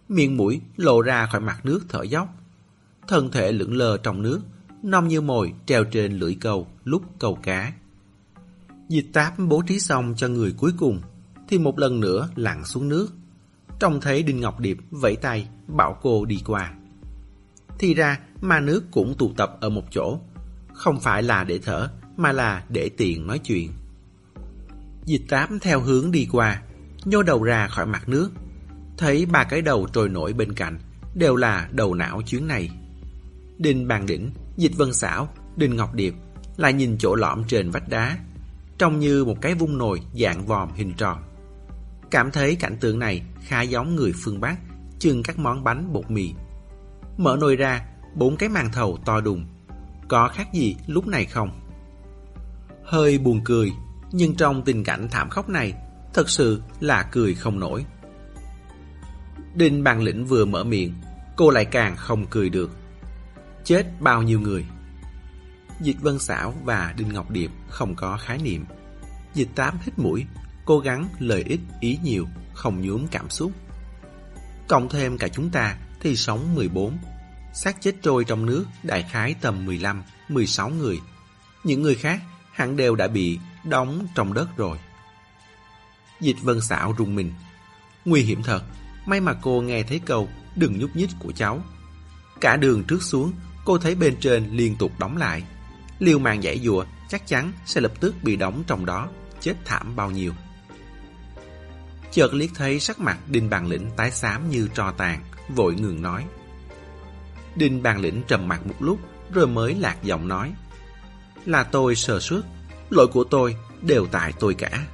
Miệng 0.08 0.36
mũi 0.36 0.60
lộ 0.76 1.02
ra 1.02 1.26
khỏi 1.26 1.40
mặt 1.40 1.64
nước 1.64 1.80
thở 1.88 2.02
dốc. 2.02 2.28
Thân 3.08 3.30
thể 3.30 3.52
lững 3.52 3.76
lờ 3.76 3.96
trong 3.96 4.22
nước, 4.22 4.40
nong 4.82 5.08
như 5.08 5.20
mồi 5.20 5.52
treo 5.66 5.84
trên 5.84 6.12
lưỡi 6.12 6.36
câu 6.40 6.66
lúc 6.84 7.02
câu 7.18 7.38
cá. 7.42 7.72
Dịch 8.88 9.06
táp 9.12 9.38
bố 9.38 9.62
trí 9.66 9.80
xong 9.80 10.14
cho 10.16 10.28
người 10.28 10.54
cuối 10.56 10.72
cùng, 10.78 11.00
thì 11.48 11.58
một 11.58 11.78
lần 11.78 12.00
nữa 12.00 12.28
lặn 12.36 12.64
xuống 12.64 12.88
nước. 12.88 13.08
Trông 13.80 14.00
thấy 14.00 14.22
Đinh 14.22 14.40
Ngọc 14.40 14.60
Điệp 14.60 14.78
vẫy 14.90 15.16
tay, 15.16 15.48
bảo 15.66 15.98
cô 16.02 16.24
đi 16.24 16.42
qua. 16.46 16.74
Thì 17.78 17.94
ra, 17.94 18.18
ma 18.40 18.60
nước 18.60 18.84
cũng 18.90 19.14
tụ 19.18 19.32
tập 19.36 19.56
ở 19.60 19.68
một 19.68 19.84
chỗ. 19.90 20.18
Không 20.72 21.00
phải 21.00 21.22
là 21.22 21.44
để 21.44 21.58
thở, 21.58 21.88
mà 22.16 22.32
là 22.32 22.64
để 22.68 22.90
tiện 22.96 23.26
nói 23.26 23.38
chuyện. 23.38 23.72
Dịch 25.04 25.22
tám 25.28 25.58
theo 25.58 25.80
hướng 25.80 26.10
đi 26.10 26.28
qua, 26.32 26.62
nhô 27.04 27.22
đầu 27.22 27.42
ra 27.42 27.68
khỏi 27.68 27.86
mặt 27.86 28.08
nước. 28.08 28.30
Thấy 28.98 29.26
ba 29.26 29.44
cái 29.44 29.62
đầu 29.62 29.86
trôi 29.92 30.08
nổi 30.08 30.32
bên 30.32 30.52
cạnh, 30.52 30.78
đều 31.14 31.36
là 31.36 31.68
đầu 31.72 31.94
não 31.94 32.22
chuyến 32.22 32.46
này. 32.46 32.70
Đinh 33.58 33.88
Bàn 33.88 34.06
Đỉnh, 34.06 34.30
Dịch 34.56 34.76
Vân 34.76 34.92
Xảo, 34.92 35.28
Đinh 35.56 35.76
Ngọc 35.76 35.94
Điệp 35.94 36.14
lại 36.56 36.72
nhìn 36.72 36.96
chỗ 36.98 37.14
lõm 37.14 37.44
trên 37.44 37.70
vách 37.70 37.88
đá, 37.88 38.18
trông 38.78 38.98
như 38.98 39.24
một 39.24 39.36
cái 39.40 39.54
vung 39.54 39.78
nồi 39.78 40.00
dạng 40.20 40.46
vòm 40.46 40.72
hình 40.74 40.92
tròn. 40.96 41.22
Cảm 42.10 42.30
thấy 42.30 42.56
cảnh 42.56 42.76
tượng 42.80 42.98
này 42.98 43.22
khá 43.40 43.62
giống 43.62 43.96
người 43.96 44.12
phương 44.24 44.40
Bắc 44.40 44.56
chưng 44.98 45.22
các 45.22 45.38
món 45.38 45.64
bánh 45.64 45.92
bột 45.92 46.10
mì. 46.10 46.32
Mở 47.16 47.36
nồi 47.40 47.56
ra, 47.56 47.86
bốn 48.14 48.36
cái 48.36 48.48
màn 48.48 48.72
thầu 48.72 48.98
to 49.04 49.20
đùng. 49.20 49.46
Có 50.08 50.28
khác 50.28 50.48
gì 50.52 50.76
lúc 50.86 51.06
này 51.06 51.24
không? 51.24 51.60
Hơi 52.84 53.18
buồn 53.18 53.40
cười, 53.44 53.72
nhưng 54.12 54.34
trong 54.34 54.62
tình 54.62 54.84
cảnh 54.84 55.08
thảm 55.10 55.30
khốc 55.30 55.48
này, 55.48 55.74
thật 56.14 56.28
sự 56.30 56.62
là 56.80 57.02
cười 57.12 57.34
không 57.34 57.60
nổi. 57.60 57.84
Đinh 59.54 59.84
Bàn 59.84 60.02
Lĩnh 60.02 60.26
vừa 60.26 60.44
mở 60.44 60.64
miệng, 60.64 60.94
cô 61.36 61.50
lại 61.50 61.64
càng 61.64 61.96
không 61.96 62.26
cười 62.26 62.50
được. 62.50 62.70
Chết 63.64 63.86
bao 64.00 64.22
nhiêu 64.22 64.40
người? 64.40 64.64
Dịch 65.80 66.00
Vân 66.00 66.18
Xảo 66.18 66.54
và 66.64 66.94
Đinh 66.96 67.08
Ngọc 67.08 67.30
Điệp 67.30 67.50
không 67.68 67.94
có 67.94 68.16
khái 68.16 68.38
niệm. 68.38 68.64
Dịch 69.34 69.48
Tám 69.54 69.78
hít 69.82 69.98
mũi, 69.98 70.24
cố 70.64 70.78
gắng 70.78 71.08
lời 71.18 71.44
ít 71.46 71.60
ý 71.80 71.98
nhiều, 72.02 72.26
không 72.54 72.80
nhuốm 72.80 73.06
cảm 73.06 73.30
xúc. 73.30 73.52
Cộng 74.68 74.88
thêm 74.88 75.18
cả 75.18 75.28
chúng 75.28 75.50
ta 75.50 75.76
thì 76.00 76.16
sống 76.16 76.54
14. 76.54 76.98
xác 77.54 77.80
chết 77.80 77.94
trôi 78.02 78.24
trong 78.24 78.46
nước 78.46 78.64
đại 78.82 79.06
khái 79.10 79.34
tầm 79.40 79.66
15, 79.66 80.02
16 80.28 80.70
người. 80.70 81.00
Những 81.64 81.82
người 81.82 81.94
khác 81.94 82.20
hẳn 82.52 82.76
đều 82.76 82.96
đã 82.96 83.08
bị 83.08 83.38
đóng 83.64 84.06
trong 84.14 84.34
đất 84.34 84.56
rồi. 84.56 84.78
Dịch 86.20 86.36
Vân 86.42 86.60
xảo 86.60 86.94
rung 86.98 87.14
mình. 87.14 87.32
Nguy 88.04 88.22
hiểm 88.22 88.42
thật, 88.42 88.62
may 89.06 89.20
mà 89.20 89.34
cô 89.42 89.60
nghe 89.60 89.82
thấy 89.82 90.00
câu 90.04 90.28
đừng 90.56 90.78
nhúc 90.78 90.96
nhích 90.96 91.10
của 91.18 91.32
cháu. 91.32 91.62
Cả 92.40 92.56
đường 92.56 92.84
trước 92.84 93.02
xuống, 93.02 93.32
cô 93.64 93.78
thấy 93.78 93.94
bên 93.94 94.16
trên 94.20 94.48
liên 94.50 94.76
tục 94.76 94.92
đóng 94.98 95.16
lại. 95.16 95.42
Liêu 95.98 96.18
màng 96.18 96.42
giải 96.42 96.58
dùa 96.58 96.84
chắc 97.08 97.26
chắn 97.26 97.52
sẽ 97.66 97.80
lập 97.80 97.92
tức 98.00 98.14
bị 98.22 98.36
đóng 98.36 98.62
trong 98.66 98.86
đó, 98.86 99.08
chết 99.40 99.54
thảm 99.64 99.96
bao 99.96 100.10
nhiêu. 100.10 100.32
Chợt 102.12 102.34
liếc 102.34 102.50
thấy 102.54 102.80
sắc 102.80 103.00
mặt 103.00 103.18
Đinh 103.28 103.50
Bàn 103.50 103.66
Lĩnh 103.66 103.90
tái 103.96 104.10
xám 104.10 104.50
như 104.50 104.68
trò 104.74 104.92
tàn, 104.96 105.24
vội 105.48 105.74
ngừng 105.74 106.02
nói. 106.02 106.26
Đinh 107.56 107.82
Bàn 107.82 108.00
Lĩnh 108.00 108.22
trầm 108.28 108.48
mặt 108.48 108.66
một 108.66 108.74
lúc, 108.80 108.98
rồi 109.32 109.46
mới 109.46 109.74
lạc 109.74 109.96
giọng 110.02 110.28
nói. 110.28 110.54
Là 111.46 111.62
tôi 111.62 111.94
sờ 111.94 112.20
suất, 112.20 112.44
lỗi 112.90 113.06
của 113.06 113.24
tôi 113.24 113.56
đều 113.82 114.06
tại 114.06 114.32
tôi 114.40 114.54
cả. 114.54 114.86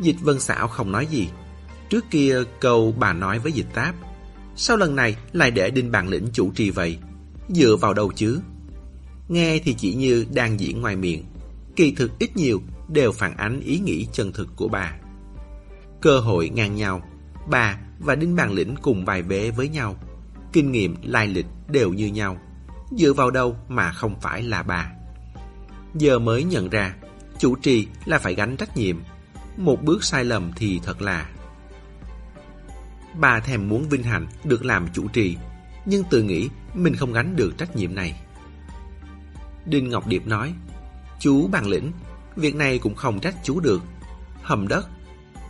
Dịch 0.00 0.16
Vân 0.20 0.40
Xảo 0.40 0.68
không 0.68 0.92
nói 0.92 1.06
gì. 1.06 1.28
Trước 1.90 2.10
kia 2.10 2.42
câu 2.60 2.94
bà 2.98 3.12
nói 3.12 3.38
với 3.38 3.52
dịch 3.52 3.74
táp. 3.74 3.94
Sao 4.56 4.76
lần 4.76 4.96
này 4.96 5.16
lại 5.32 5.50
để 5.50 5.70
Đinh 5.70 5.90
Bàn 5.90 6.08
Lĩnh 6.08 6.28
chủ 6.32 6.52
trì 6.52 6.70
vậy? 6.70 6.98
Dựa 7.48 7.76
vào 7.76 7.94
đâu 7.94 8.12
chứ? 8.16 8.40
Nghe 9.28 9.58
thì 9.64 9.74
chỉ 9.74 9.94
như 9.94 10.26
đang 10.32 10.60
diễn 10.60 10.80
ngoài 10.80 10.96
miệng. 10.96 11.24
Kỳ 11.76 11.92
thực 11.92 12.18
ít 12.18 12.36
nhiều 12.36 12.62
đều 12.88 13.12
phản 13.12 13.36
ánh 13.36 13.60
ý 13.60 13.78
nghĩ 13.78 14.06
chân 14.12 14.32
thực 14.32 14.48
của 14.56 14.68
bà. 14.68 14.94
Cơ 16.00 16.20
hội 16.20 16.48
ngang 16.48 16.74
nhau, 16.74 17.02
bà 17.50 17.78
và 17.98 18.14
Đinh 18.14 18.36
Bàn 18.36 18.52
Lĩnh 18.52 18.74
cùng 18.82 19.04
bài 19.04 19.22
bế 19.22 19.50
với 19.50 19.68
nhau. 19.68 19.96
Kinh 20.52 20.72
nghiệm, 20.72 20.96
lai 21.02 21.26
lịch 21.26 21.46
đều 21.68 21.92
như 21.92 22.06
nhau. 22.06 22.36
Dựa 22.98 23.12
vào 23.12 23.30
đâu 23.30 23.56
mà 23.68 23.92
không 23.92 24.20
phải 24.20 24.42
là 24.42 24.62
bà. 24.62 24.90
Giờ 25.94 26.18
mới 26.18 26.44
nhận 26.44 26.68
ra, 26.68 26.94
chủ 27.38 27.54
trì 27.54 27.86
là 28.04 28.18
phải 28.18 28.34
gánh 28.34 28.56
trách 28.56 28.76
nhiệm. 28.76 28.96
Một 29.56 29.82
bước 29.82 30.04
sai 30.04 30.24
lầm 30.24 30.52
thì 30.56 30.80
thật 30.84 31.02
là... 31.02 31.30
Bà 33.18 33.40
thèm 33.40 33.68
muốn 33.68 33.88
vinh 33.88 34.02
hạnh 34.02 34.26
được 34.44 34.64
làm 34.64 34.88
chủ 34.92 35.08
trì, 35.08 35.36
nhưng 35.84 36.04
tự 36.10 36.22
nghĩ 36.22 36.48
mình 36.74 36.96
không 36.96 37.12
gánh 37.12 37.36
được 37.36 37.58
trách 37.58 37.76
nhiệm 37.76 37.94
này. 37.94 38.20
Đinh 39.66 39.90
Ngọc 39.90 40.06
Điệp 40.06 40.26
nói, 40.26 40.54
chú 41.20 41.48
bằng 41.48 41.68
lĩnh, 41.68 41.92
việc 42.36 42.54
này 42.54 42.78
cũng 42.78 42.94
không 42.94 43.20
trách 43.20 43.36
chú 43.44 43.60
được. 43.60 43.82
Hầm 44.42 44.68
đất, 44.68 44.88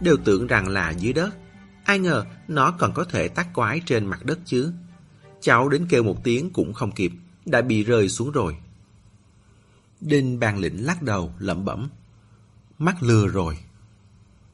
đều 0.00 0.16
tưởng 0.24 0.46
rằng 0.46 0.68
là 0.68 0.90
dưới 0.90 1.12
đất. 1.12 1.36
Ai 1.84 1.98
ngờ 1.98 2.24
nó 2.48 2.70
còn 2.70 2.92
có 2.94 3.04
thể 3.04 3.28
tác 3.28 3.54
quái 3.54 3.80
trên 3.86 4.06
mặt 4.06 4.24
đất 4.24 4.38
chứ. 4.44 4.72
Cháu 5.40 5.68
đến 5.68 5.86
kêu 5.88 6.02
một 6.02 6.24
tiếng 6.24 6.50
cũng 6.50 6.72
không 6.72 6.92
kịp, 6.92 7.12
đã 7.46 7.62
bị 7.62 7.84
rơi 7.84 8.08
xuống 8.08 8.30
rồi. 8.30 8.56
Đinh 10.00 10.40
bàn 10.40 10.58
lĩnh 10.58 10.86
lắc 10.86 11.02
đầu, 11.02 11.34
lẩm 11.38 11.64
bẩm. 11.64 11.90
Mắt 12.78 13.02
lừa 13.02 13.26
rồi. 13.26 13.58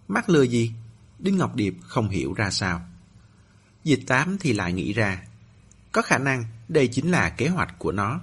Mắt 0.09 0.31
lừa 0.31 0.43
gì? 0.43 0.73
Đinh 1.19 1.37
Ngọc 1.37 1.57
Điệp 1.57 1.75
không 1.83 2.09
hiểu 2.09 2.33
ra 2.33 2.51
sao. 2.51 2.81
Dịch 3.87 4.01
tám 4.07 4.37
thì 4.41 4.53
lại 4.53 4.73
nghĩ 4.73 4.93
ra. 4.93 5.23
Có 5.93 6.03
khả 6.03 6.19
năng 6.19 6.45
đây 6.69 6.89
chính 6.89 7.11
là 7.11 7.31
kế 7.31 7.49
hoạch 7.49 7.79
của 7.79 7.93
nó. 7.93 8.21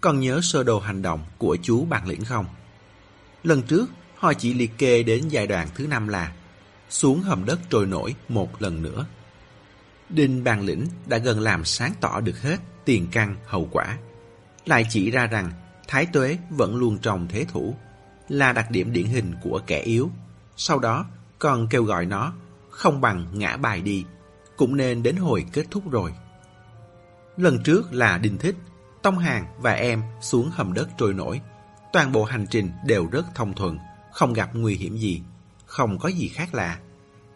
Còn 0.00 0.20
nhớ 0.20 0.40
sơ 0.42 0.62
đồ 0.62 0.80
hành 0.80 1.02
động 1.02 1.24
của 1.38 1.56
chú 1.62 1.84
bàn 1.84 2.06
lĩnh 2.06 2.24
không? 2.24 2.46
Lần 3.42 3.62
trước, 3.62 3.90
họ 4.16 4.32
chỉ 4.34 4.54
liệt 4.54 4.78
kê 4.78 5.02
đến 5.02 5.28
giai 5.28 5.46
đoạn 5.46 5.68
thứ 5.74 5.86
năm 5.86 6.08
là 6.08 6.32
xuống 6.90 7.20
hầm 7.22 7.44
đất 7.44 7.60
trôi 7.70 7.86
nổi 7.86 8.14
một 8.28 8.62
lần 8.62 8.82
nữa. 8.82 9.06
Đinh 10.08 10.44
bàn 10.44 10.60
lĩnh 10.60 10.86
đã 11.06 11.18
gần 11.18 11.40
làm 11.40 11.64
sáng 11.64 11.92
tỏ 12.00 12.20
được 12.20 12.42
hết 12.42 12.56
tiền 12.84 13.08
căn 13.12 13.36
hậu 13.46 13.68
quả. 13.72 13.98
Lại 14.66 14.86
chỉ 14.90 15.10
ra 15.10 15.26
rằng 15.26 15.52
Thái 15.88 16.06
tuế 16.06 16.38
vẫn 16.50 16.76
luôn 16.76 16.98
trong 16.98 17.28
thế 17.28 17.44
thủ, 17.44 17.76
là 18.28 18.52
đặc 18.52 18.70
điểm 18.70 18.92
điển 18.92 19.06
hình 19.06 19.34
của 19.42 19.60
kẻ 19.66 19.80
yếu. 19.80 20.10
Sau 20.56 20.78
đó 20.78 21.06
còn 21.38 21.68
kêu 21.68 21.84
gọi 21.84 22.06
nó 22.06 22.32
không 22.70 23.00
bằng 23.00 23.26
ngã 23.32 23.56
bài 23.56 23.80
đi, 23.80 24.04
cũng 24.56 24.76
nên 24.76 25.02
đến 25.02 25.16
hồi 25.16 25.46
kết 25.52 25.66
thúc 25.70 25.90
rồi. 25.90 26.12
Lần 27.36 27.62
trước 27.62 27.92
là 27.92 28.18
Đinh 28.18 28.38
Thích, 28.38 28.56
Tông 29.02 29.18
Hàng 29.18 29.46
và 29.58 29.72
em 29.72 30.02
xuống 30.20 30.50
hầm 30.52 30.72
đất 30.72 30.88
trôi 30.98 31.14
nổi. 31.14 31.40
Toàn 31.92 32.12
bộ 32.12 32.24
hành 32.24 32.46
trình 32.50 32.70
đều 32.86 33.06
rất 33.06 33.26
thông 33.34 33.54
thuận, 33.54 33.78
không 34.12 34.32
gặp 34.32 34.50
nguy 34.54 34.74
hiểm 34.74 34.96
gì, 34.96 35.22
không 35.66 35.98
có 35.98 36.08
gì 36.08 36.28
khác 36.28 36.54
lạ. 36.54 36.78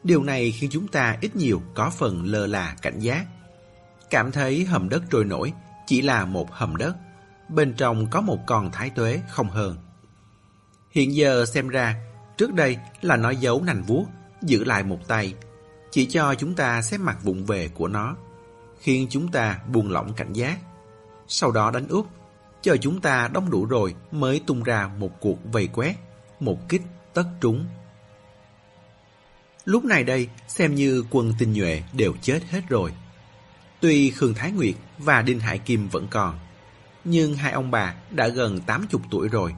Điều 0.04 0.22
này 0.22 0.52
khiến 0.52 0.70
chúng 0.72 0.88
ta 0.88 1.16
ít 1.20 1.36
nhiều 1.36 1.62
có 1.74 1.90
phần 1.90 2.24
lơ 2.24 2.46
là 2.46 2.76
cảnh 2.82 2.98
giác. 2.98 3.26
Cảm 4.10 4.32
thấy 4.32 4.64
hầm 4.64 4.88
đất 4.88 5.02
trôi 5.10 5.24
nổi 5.24 5.52
chỉ 5.86 6.02
là 6.02 6.24
một 6.24 6.52
hầm 6.52 6.76
đất, 6.76 6.96
bên 7.48 7.74
trong 7.74 8.06
có 8.10 8.20
một 8.20 8.38
con 8.46 8.70
thái 8.72 8.90
tuế 8.90 9.20
không 9.28 9.48
hơn. 9.48 9.76
Hiện 10.90 11.14
giờ 11.14 11.44
xem 11.46 11.68
ra, 11.68 11.94
trước 12.36 12.54
đây 12.54 12.78
là 13.00 13.16
nó 13.16 13.30
giấu 13.30 13.62
nành 13.62 13.82
vuốt, 13.82 14.06
giữ 14.42 14.64
lại 14.64 14.82
một 14.82 15.08
tay, 15.08 15.34
chỉ 15.90 16.06
cho 16.06 16.34
chúng 16.34 16.54
ta 16.54 16.82
xếp 16.82 16.98
mặt 16.98 17.18
vụng 17.22 17.44
về 17.44 17.68
của 17.68 17.88
nó, 17.88 18.16
khiến 18.80 19.06
chúng 19.10 19.28
ta 19.28 19.60
buông 19.72 19.90
lỏng 19.90 20.12
cảnh 20.12 20.32
giác. 20.32 20.58
Sau 21.28 21.50
đó 21.50 21.70
đánh 21.70 21.88
úp, 21.88 22.06
chờ 22.62 22.76
chúng 22.76 23.00
ta 23.00 23.28
đông 23.28 23.50
đủ 23.50 23.64
rồi 23.64 23.94
mới 24.12 24.40
tung 24.46 24.62
ra 24.62 24.90
một 24.98 25.20
cuộc 25.20 25.52
vây 25.52 25.66
quét, 25.66 25.94
một 26.40 26.68
kích 26.68 26.82
tất 27.14 27.24
trúng. 27.40 27.66
Lúc 29.64 29.84
này 29.84 30.04
đây, 30.04 30.28
xem 30.48 30.74
như 30.74 31.04
quân 31.10 31.32
tinh 31.38 31.52
nhuệ 31.52 31.82
đều 31.92 32.12
chết 32.22 32.40
hết 32.50 32.60
rồi. 32.68 32.92
Tuy 33.80 34.10
Khương 34.10 34.34
Thái 34.34 34.52
Nguyệt 34.52 34.74
và 34.98 35.22
Đinh 35.22 35.40
Hải 35.40 35.58
Kim 35.58 35.88
vẫn 35.88 36.06
còn, 36.10 36.38
nhưng 37.04 37.34
hai 37.34 37.52
ông 37.52 37.70
bà 37.70 37.94
đã 38.10 38.28
gần 38.28 38.60
80 38.60 39.02
tuổi 39.10 39.28
rồi. 39.28 39.54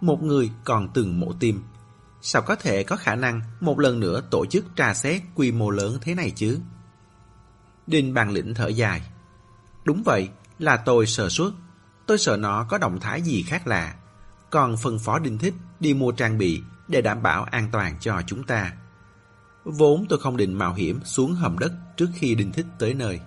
Một 0.00 0.22
người 0.22 0.50
còn 0.64 0.88
từng 0.94 1.20
mổ 1.20 1.32
tim. 1.40 1.62
Sao 2.28 2.42
có 2.42 2.56
thể 2.56 2.82
có 2.82 2.96
khả 2.96 3.14
năng 3.14 3.40
một 3.60 3.78
lần 3.78 4.00
nữa 4.00 4.22
tổ 4.30 4.46
chức 4.46 4.64
tra 4.76 4.94
xét 4.94 5.22
quy 5.34 5.52
mô 5.52 5.70
lớn 5.70 5.98
thế 6.00 6.14
này 6.14 6.30
chứ? 6.30 6.60
Đinh 7.86 8.14
bàn 8.14 8.30
lĩnh 8.30 8.54
thở 8.54 8.68
dài. 8.68 9.02
Đúng 9.84 10.02
vậy, 10.04 10.28
là 10.58 10.76
tôi 10.76 11.06
sợ 11.06 11.28
suốt. 11.28 11.52
Tôi 12.06 12.18
sợ 12.18 12.36
nó 12.36 12.64
có 12.64 12.78
động 12.78 13.00
thái 13.00 13.22
gì 13.22 13.42
khác 13.42 13.66
lạ. 13.66 13.94
Còn 14.50 14.76
phân 14.76 14.98
phó 14.98 15.18
Đinh 15.18 15.38
Thích 15.38 15.54
đi 15.80 15.94
mua 15.94 16.12
trang 16.12 16.38
bị 16.38 16.62
để 16.88 17.00
đảm 17.02 17.22
bảo 17.22 17.44
an 17.44 17.68
toàn 17.72 17.96
cho 18.00 18.22
chúng 18.26 18.44
ta. 18.44 18.72
Vốn 19.64 20.06
tôi 20.08 20.18
không 20.18 20.36
định 20.36 20.58
mạo 20.58 20.74
hiểm 20.74 21.00
xuống 21.04 21.34
hầm 21.34 21.58
đất 21.58 21.72
trước 21.96 22.08
khi 22.14 22.34
Đinh 22.34 22.52
Thích 22.52 22.66
tới 22.78 22.94
nơi. 22.94 23.20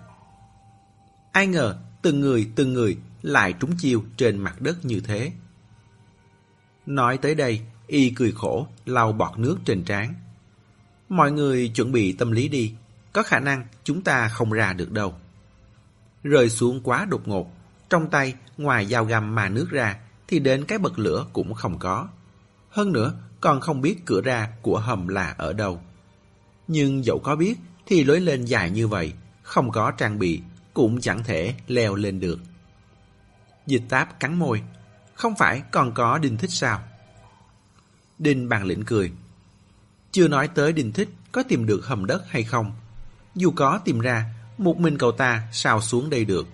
Ai 1.31 1.47
ngờ 1.47 1.77
từng 2.01 2.19
người 2.19 2.51
từng 2.55 2.73
người 2.73 2.97
lại 3.21 3.53
trúng 3.59 3.77
chiêu 3.77 4.03
trên 4.17 4.37
mặt 4.37 4.61
đất 4.61 4.85
như 4.85 4.99
thế. 4.99 5.31
Nói 6.85 7.17
tới 7.17 7.35
đây, 7.35 7.61
y 7.89 8.09
cười 8.09 8.31
khổ, 8.31 8.67
lau 8.85 9.11
bọt 9.11 9.39
nước 9.39 9.57
trên 9.65 9.83
trán. 9.83 10.13
Mọi 11.09 11.31
người 11.31 11.67
chuẩn 11.75 11.91
bị 11.91 12.11
tâm 12.11 12.31
lý 12.31 12.47
đi, 12.47 12.73
có 13.13 13.23
khả 13.23 13.39
năng 13.39 13.65
chúng 13.83 14.01
ta 14.01 14.27
không 14.27 14.51
ra 14.51 14.73
được 14.73 14.91
đâu. 14.91 15.15
Rơi 16.23 16.49
xuống 16.49 16.81
quá 16.83 17.05
đột 17.09 17.27
ngột, 17.27 17.51
trong 17.89 18.09
tay 18.09 18.33
ngoài 18.57 18.85
dao 18.85 19.05
găm 19.05 19.35
mà 19.35 19.49
nước 19.49 19.67
ra 19.69 19.97
thì 20.27 20.39
đến 20.39 20.65
cái 20.65 20.77
bật 20.77 20.99
lửa 20.99 21.25
cũng 21.33 21.53
không 21.53 21.79
có. 21.79 22.07
Hơn 22.69 22.93
nữa, 22.93 23.13
còn 23.41 23.61
không 23.61 23.81
biết 23.81 24.05
cửa 24.05 24.21
ra 24.21 24.49
của 24.61 24.79
hầm 24.79 25.07
là 25.07 25.35
ở 25.37 25.53
đâu. 25.53 25.81
Nhưng 26.67 27.05
dẫu 27.05 27.19
có 27.19 27.35
biết 27.35 27.57
thì 27.85 28.03
lối 28.03 28.19
lên 28.19 28.45
dài 28.45 28.71
như 28.71 28.87
vậy, 28.87 29.13
không 29.43 29.71
có 29.71 29.91
trang 29.91 30.19
bị, 30.19 30.41
cũng 30.73 31.01
chẳng 31.01 31.23
thể 31.23 31.53
leo 31.67 31.95
lên 31.95 32.19
được. 32.19 32.39
Dịch 33.67 33.83
táp 33.89 34.19
cắn 34.19 34.39
môi, 34.39 34.61
không 35.13 35.35
phải 35.35 35.61
còn 35.71 35.93
có 35.93 36.17
đinh 36.17 36.37
thích 36.37 36.51
sao? 36.51 36.81
Đinh 38.19 38.49
bàn 38.49 38.63
lĩnh 38.63 38.83
cười. 38.85 39.11
Chưa 40.11 40.27
nói 40.27 40.47
tới 40.47 40.73
đinh 40.73 40.91
thích 40.91 41.09
có 41.31 41.43
tìm 41.43 41.65
được 41.65 41.85
hầm 41.85 42.05
đất 42.05 42.23
hay 42.29 42.43
không. 42.43 42.71
Dù 43.35 43.51
có 43.51 43.79
tìm 43.85 43.99
ra, 43.99 44.25
một 44.57 44.79
mình 44.79 44.97
cậu 44.97 45.11
ta 45.11 45.43
sao 45.51 45.81
xuống 45.81 46.09
đây 46.09 46.25
được. 46.25 46.47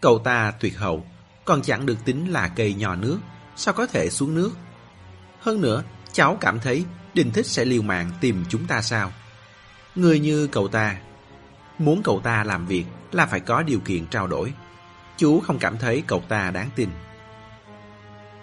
Cậu 0.00 0.18
ta 0.18 0.50
tuyệt 0.50 0.78
hậu, 0.78 1.06
còn 1.44 1.62
chẳng 1.62 1.86
được 1.86 1.98
tính 2.04 2.32
là 2.32 2.48
cây 2.48 2.74
nhỏ 2.74 2.96
nước, 2.96 3.18
sao 3.56 3.74
có 3.74 3.86
thể 3.86 4.10
xuống 4.10 4.34
nước. 4.34 4.50
Hơn 5.40 5.60
nữa, 5.60 5.82
cháu 6.12 6.38
cảm 6.40 6.60
thấy 6.60 6.84
Đinh 7.14 7.32
Thích 7.32 7.46
sẽ 7.46 7.64
liều 7.64 7.82
mạng 7.82 8.10
tìm 8.20 8.44
chúng 8.48 8.66
ta 8.66 8.82
sao? 8.82 9.12
Người 9.94 10.18
như 10.18 10.46
cậu 10.46 10.68
ta, 10.68 10.96
muốn 11.78 12.02
cậu 12.04 12.20
ta 12.20 12.44
làm 12.44 12.66
việc 12.66 12.84
là 13.12 13.26
phải 13.26 13.40
có 13.40 13.62
điều 13.62 13.80
kiện 13.80 14.06
trao 14.06 14.26
đổi. 14.26 14.52
Chú 15.16 15.40
không 15.40 15.58
cảm 15.58 15.78
thấy 15.78 16.02
cậu 16.06 16.22
ta 16.28 16.50
đáng 16.50 16.70
tin. 16.76 16.88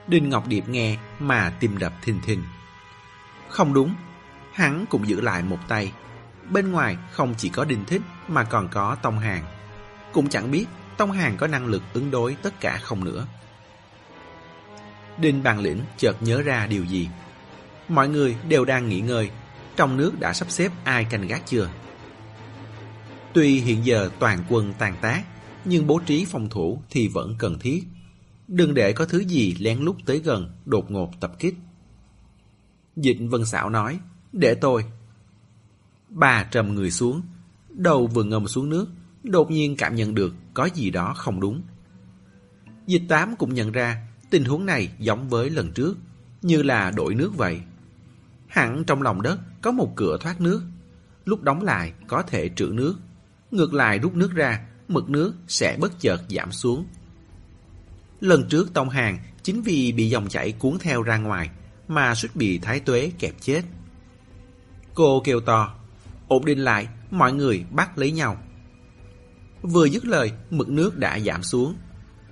Đinh 0.10 0.30
Ngọc 0.30 0.48
Điệp 0.48 0.70
nghe 0.70 0.98
mà 1.20 1.54
tim 1.60 1.78
đập 1.78 1.94
thình 2.02 2.22
thình. 2.22 2.44
Không 3.50 3.74
đúng, 3.74 3.96
hắn 4.54 4.86
cũng 4.90 5.08
giữ 5.08 5.22
lại 5.22 5.44
một 5.44 5.60
tay. 5.68 5.92
Bên 6.50 6.72
ngoài 6.72 6.98
không 7.12 7.36
chỉ 7.38 7.50
có 7.50 7.66
Đinh 7.66 7.86
Thích 7.86 8.02
mà 8.28 8.44
còn 8.44 8.68
có 8.72 8.96
Tông 9.02 9.20
Hàng. 9.20 9.44
Cũng 10.12 10.30
chẳng 10.30 10.52
biết 10.52 10.66
Tông 10.98 11.12
Hàng 11.12 11.38
có 11.38 11.48
năng 11.48 11.66
lực 11.66 11.84
ứng 11.94 12.12
đối 12.12 12.36
tất 12.36 12.60
cả 12.60 12.80
không 12.82 13.04
nữa. 13.04 13.28
Đinh 15.18 15.44
Bàn 15.44 15.60
Lĩnh 15.60 15.82
chợt 15.98 16.16
nhớ 16.22 16.42
ra 16.42 16.68
điều 16.68 16.86
gì. 16.86 17.10
Mọi 17.88 18.10
người 18.10 18.36
đều 18.48 18.66
đang 18.66 18.90
nghỉ 18.90 19.00
ngơi, 19.00 19.30
trong 19.76 19.98
nước 19.98 20.20
đã 20.20 20.34
sắp 20.34 20.52
xếp 20.52 20.72
ai 20.84 21.04
canh 21.04 21.28
gác 21.28 21.48
chưa? 21.48 21.70
Tuy 23.34 23.60
hiện 23.60 23.86
giờ 23.86 24.10
toàn 24.20 24.44
quân 24.50 24.74
tàn 24.78 24.96
tác, 25.02 25.24
nhưng 25.66 25.88
bố 25.88 26.00
trí 26.06 26.26
phòng 26.26 26.50
thủ 26.50 26.82
thì 26.90 27.08
vẫn 27.08 27.36
cần 27.38 27.60
thiết. 27.60 27.84
Đừng 28.50 28.74
để 28.74 28.94
có 28.94 29.06
thứ 29.06 29.20
gì 29.20 29.56
lén 29.60 29.80
lút 29.80 29.96
tới 30.06 30.20
gần, 30.20 30.52
đột 30.66 30.92
ngột 30.92 31.20
tập 31.20 31.32
kích. 31.40 31.56
Dịch 32.96 33.18
Vân 33.30 33.46
Xảo 33.46 33.70
nói, 33.70 34.00
để 34.34 34.56
tôi. 34.56 34.86
Bà 36.10 36.44
trầm 36.44 36.76
người 36.76 36.92
xuống, 36.92 37.22
đầu 37.70 38.08
vừa 38.08 38.24
ngầm 38.24 38.48
xuống 38.48 38.70
nước, 38.70 38.88
đột 39.24 39.52
nhiên 39.52 39.76
cảm 39.78 39.96
nhận 39.96 40.16
được 40.16 40.34
có 40.54 40.70
gì 40.74 40.90
đó 40.90 41.14
không 41.18 41.40
đúng. 41.40 41.62
Dịch 42.88 43.02
tám 43.10 43.36
cũng 43.36 43.54
nhận 43.54 43.72
ra 43.72 44.08
tình 44.30 44.46
huống 44.46 44.66
này 44.66 44.92
giống 45.00 45.30
với 45.30 45.50
lần 45.50 45.72
trước, 45.72 45.98
như 46.42 46.64
là 46.64 46.92
đổi 46.92 47.16
nước 47.16 47.38
vậy. 47.38 47.62
Hẳn 48.48 48.84
trong 48.88 49.02
lòng 49.02 49.22
đất 49.22 49.40
có 49.62 49.72
một 49.72 49.94
cửa 49.96 50.18
thoát 50.22 50.42
nước, 50.42 50.62
lúc 51.26 51.42
đóng 51.42 51.62
lại 51.62 51.94
có 52.08 52.22
thể 52.22 52.50
trữ 52.56 52.66
nước. 52.66 52.96
Ngược 53.52 53.74
lại 53.74 54.00
rút 54.00 54.16
nước 54.16 54.32
ra, 54.32 54.68
mực 54.88 55.10
nước 55.10 55.34
sẽ 55.48 55.78
bất 55.80 56.00
chợt 56.00 56.22
giảm 56.30 56.52
xuống. 56.52 56.86
Lần 58.20 58.48
trước 58.50 58.74
Tông 58.74 58.90
Hàng 58.90 59.20
chính 59.44 59.62
vì 59.62 59.92
bị 59.92 60.10
dòng 60.10 60.28
chảy 60.30 60.52
cuốn 60.52 60.78
theo 60.80 61.04
ra 61.04 61.18
ngoài 61.18 61.50
mà 61.88 62.16
suýt 62.16 62.30
bị 62.36 62.60
thái 62.60 62.80
tuế 62.80 63.12
kẹp 63.20 63.34
chết. 63.42 63.62
Cô 64.94 65.22
kêu 65.26 65.42
to, 65.42 65.76
ổn 66.28 66.46
định 66.46 66.60
lại, 66.60 66.88
mọi 67.12 67.34
người 67.34 67.66
bắt 67.72 67.98
lấy 67.98 68.12
nhau. 68.12 68.38
Vừa 69.62 69.86
dứt 69.86 70.06
lời, 70.06 70.32
mực 70.50 70.70
nước 70.70 70.98
đã 70.98 71.20
giảm 71.20 71.44
xuống. 71.44 71.76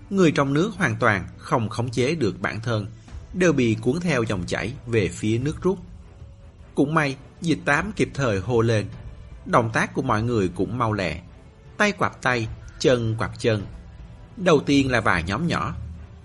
Người 0.10 0.32
trong 0.32 0.54
nước 0.54 0.72
hoàn 0.78 0.96
toàn 1.00 1.28
không 1.38 1.70
khống 1.70 1.90
chế 1.90 2.16
được 2.16 2.42
bản 2.42 2.62
thân, 2.62 2.88
đều 3.34 3.54
bị 3.54 3.78
cuốn 3.82 4.00
theo 4.00 4.24
dòng 4.24 4.44
chảy 4.48 4.74
về 4.88 5.08
phía 5.08 5.38
nước 5.38 5.62
rút. 5.62 5.80
Cũng 6.76 6.94
may, 6.94 7.16
dịch 7.42 7.60
tám 7.66 7.92
kịp 7.96 8.10
thời 8.14 8.40
hô 8.40 8.62
lên. 8.62 8.86
Động 9.46 9.70
tác 9.74 9.94
của 9.94 10.02
mọi 10.02 10.24
người 10.24 10.50
cũng 10.56 10.78
mau 10.78 10.94
lẹ. 10.94 11.22
Tay 11.78 11.92
quạt 11.92 12.22
tay, 12.22 12.48
chân 12.80 13.16
quạt 13.18 13.32
chân. 13.40 13.64
Đầu 14.38 14.60
tiên 14.66 14.92
là 14.92 15.02
vài 15.02 15.24
nhóm 15.24 15.48
nhỏ. 15.48 15.76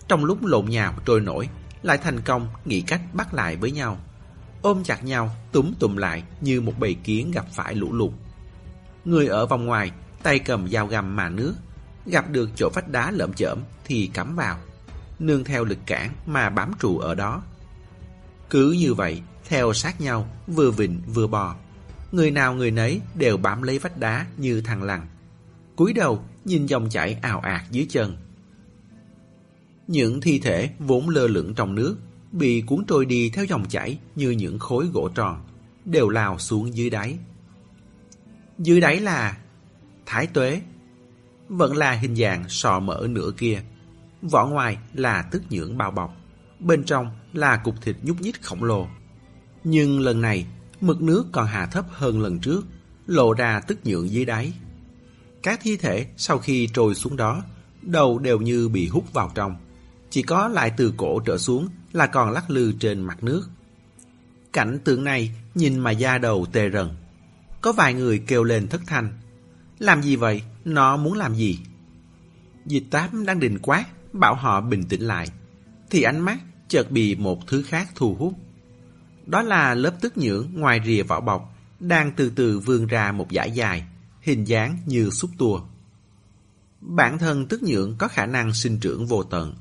Trong 0.08 0.24
lúc 0.24 0.44
lộn 0.44 0.66
nhào 0.66 0.94
trôi 1.04 1.20
nổi, 1.20 1.48
lại 1.82 1.98
thành 1.98 2.20
công 2.20 2.48
nghĩ 2.64 2.80
cách 2.80 3.00
bắt 3.12 3.34
lại 3.34 3.56
với 3.56 3.70
nhau. 3.70 3.98
Ôm 4.62 4.84
chặt 4.84 5.04
nhau, 5.04 5.30
túm 5.52 5.72
tụm 5.78 5.96
lại 5.96 6.22
như 6.40 6.60
một 6.60 6.72
bầy 6.78 6.94
kiến 6.94 7.30
gặp 7.30 7.46
phải 7.52 7.74
lũ 7.74 7.92
lụt. 7.92 8.12
Người 9.04 9.26
ở 9.26 9.46
vòng 9.46 9.66
ngoài 9.66 9.90
tay 10.22 10.38
cầm 10.38 10.68
dao 10.68 10.86
găm 10.86 11.16
mà 11.16 11.28
nước, 11.28 11.54
gặp 12.06 12.30
được 12.30 12.50
chỗ 12.56 12.70
vách 12.74 12.88
đá 12.88 13.10
lợm 13.10 13.32
chởm 13.32 13.58
thì 13.84 14.10
cắm 14.14 14.36
vào, 14.36 14.58
nương 15.18 15.44
theo 15.44 15.64
lực 15.64 15.78
cản 15.86 16.10
mà 16.26 16.50
bám 16.50 16.72
trụ 16.80 16.98
ở 16.98 17.14
đó. 17.14 17.42
Cứ 18.50 18.72
như 18.72 18.94
vậy, 18.94 19.22
theo 19.48 19.72
sát 19.72 20.00
nhau, 20.00 20.28
vừa 20.46 20.70
vịnh 20.70 21.00
vừa 21.06 21.26
bò. 21.26 21.54
Người 22.12 22.30
nào 22.30 22.54
người 22.54 22.70
nấy 22.70 23.00
đều 23.14 23.36
bám 23.36 23.62
lấy 23.62 23.78
vách 23.78 23.98
đá 23.98 24.26
như 24.36 24.60
thằng 24.60 24.82
lằn. 24.82 25.00
cúi 25.76 25.92
đầu 25.92 26.24
nhìn 26.44 26.66
dòng 26.66 26.88
chảy 26.88 27.16
ào 27.22 27.40
ạt 27.40 27.62
dưới 27.70 27.86
chân. 27.90 28.16
Những 29.86 30.20
thi 30.20 30.38
thể 30.38 30.70
vốn 30.78 31.08
lơ 31.08 31.26
lửng 31.26 31.54
trong 31.54 31.74
nước 31.74 31.96
bị 32.32 32.60
cuốn 32.60 32.84
trôi 32.88 33.06
đi 33.06 33.30
theo 33.30 33.44
dòng 33.44 33.68
chảy 33.68 33.98
như 34.16 34.30
những 34.30 34.58
khối 34.58 34.86
gỗ 34.86 35.08
tròn, 35.14 35.44
đều 35.84 36.08
lao 36.08 36.38
xuống 36.38 36.76
dưới 36.76 36.90
đáy. 36.90 37.18
Dưới 38.58 38.80
đáy 38.80 39.00
là 39.00 39.38
thái 40.06 40.26
tuế. 40.26 40.62
Vẫn 41.48 41.76
là 41.76 41.92
hình 41.92 42.16
dạng 42.16 42.48
sọ 42.48 42.80
mở 42.80 43.06
nửa 43.10 43.30
kia. 43.36 43.62
Vỏ 44.22 44.46
ngoài 44.46 44.78
là 44.94 45.22
tức 45.22 45.42
nhưỡng 45.50 45.78
bao 45.78 45.90
bọc. 45.90 46.16
Bên 46.58 46.84
trong 46.84 47.10
là 47.32 47.56
cục 47.56 47.82
thịt 47.82 47.96
nhúc 48.02 48.20
nhích 48.20 48.42
khổng 48.42 48.64
lồ. 48.64 48.88
Nhưng 49.64 50.00
lần 50.00 50.20
này, 50.20 50.46
mực 50.80 51.02
nước 51.02 51.26
còn 51.32 51.46
hạ 51.46 51.66
thấp 51.66 51.86
hơn 51.90 52.22
lần 52.22 52.38
trước, 52.38 52.66
lộ 53.06 53.32
ra 53.32 53.60
tức 53.60 53.78
nhượng 53.84 54.10
dưới 54.10 54.24
đáy. 54.24 54.52
Các 55.42 55.60
thi 55.62 55.76
thể 55.76 56.06
sau 56.16 56.38
khi 56.38 56.68
trôi 56.74 56.94
xuống 56.94 57.16
đó, 57.16 57.42
đầu 57.82 58.18
đều 58.18 58.38
như 58.38 58.68
bị 58.68 58.88
hút 58.88 59.12
vào 59.12 59.32
trong. 59.34 59.56
Chỉ 60.10 60.22
có 60.22 60.48
lại 60.48 60.72
từ 60.76 60.94
cổ 60.96 61.20
trở 61.20 61.38
xuống 61.38 61.68
là 61.92 62.06
còn 62.06 62.30
lắc 62.30 62.50
lư 62.50 62.72
trên 62.72 63.00
mặt 63.00 63.24
nước. 63.24 63.48
Cảnh 64.52 64.78
tượng 64.84 65.04
này 65.04 65.34
nhìn 65.54 65.78
mà 65.78 65.90
da 65.90 66.18
đầu 66.18 66.46
tê 66.52 66.70
rần. 66.70 66.88
Có 67.60 67.72
vài 67.72 67.94
người 67.94 68.18
kêu 68.26 68.44
lên 68.44 68.68
thất 68.68 68.80
thanh. 68.86 69.18
Làm 69.78 70.02
gì 70.02 70.16
vậy? 70.16 70.42
Nó 70.64 70.96
muốn 70.96 71.12
làm 71.12 71.34
gì? 71.34 71.58
Dịch 72.66 72.84
tám 72.90 73.26
đang 73.26 73.40
định 73.40 73.58
quát, 73.62 73.84
bảo 74.12 74.34
họ 74.34 74.60
bình 74.60 74.84
tĩnh 74.88 75.02
lại. 75.02 75.26
Thì 75.90 76.02
ánh 76.02 76.20
mắt 76.20 76.38
chợt 76.68 76.90
bị 76.90 77.14
một 77.14 77.46
thứ 77.46 77.62
khác 77.62 77.88
thu 77.94 78.14
hút. 78.14 78.34
Đó 79.26 79.42
là 79.42 79.74
lớp 79.74 79.94
tức 80.00 80.18
nhưỡng 80.18 80.48
ngoài 80.54 80.80
rìa 80.86 81.02
vỏ 81.02 81.20
bọc, 81.20 81.54
đang 81.80 82.12
từ 82.16 82.30
từ 82.30 82.58
vươn 82.58 82.86
ra 82.86 83.12
một 83.12 83.26
dải 83.30 83.50
dài, 83.50 83.84
hình 84.22 84.44
dáng 84.44 84.78
như 84.86 85.10
xúc 85.10 85.30
tua. 85.38 85.60
Bản 86.80 87.18
thân 87.18 87.46
tức 87.46 87.62
nhượng 87.62 87.96
có 87.98 88.08
khả 88.08 88.26
năng 88.26 88.54
sinh 88.54 88.78
trưởng 88.78 89.06
vô 89.06 89.22
tận. 89.22 89.54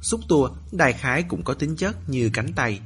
Xúc 0.00 0.20
tua 0.28 0.50
đại 0.72 0.92
khái 0.92 1.22
cũng 1.22 1.42
có 1.42 1.54
tính 1.54 1.76
chất 1.76 2.08
như 2.08 2.30
cánh 2.32 2.52
tay, 2.52 2.80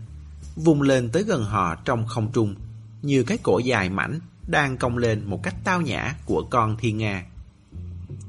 vùng 0.57 0.83
lên 0.83 1.11
tới 1.11 1.23
gần 1.23 1.45
họ 1.45 1.75
trong 1.75 2.07
không 2.07 2.33
trung, 2.33 2.55
như 3.03 3.23
cái 3.23 3.39
cổ 3.43 3.59
dài 3.59 3.91
mảnh 3.91 4.21
đang 4.47 4.77
cong 4.77 4.99
lên 4.99 5.25
một 5.27 5.43
cách 5.43 5.55
tao 5.65 5.81
nhã 5.81 6.15
của 6.27 6.47
con 6.51 6.77
thiên 6.77 6.99
nga. 6.99 7.27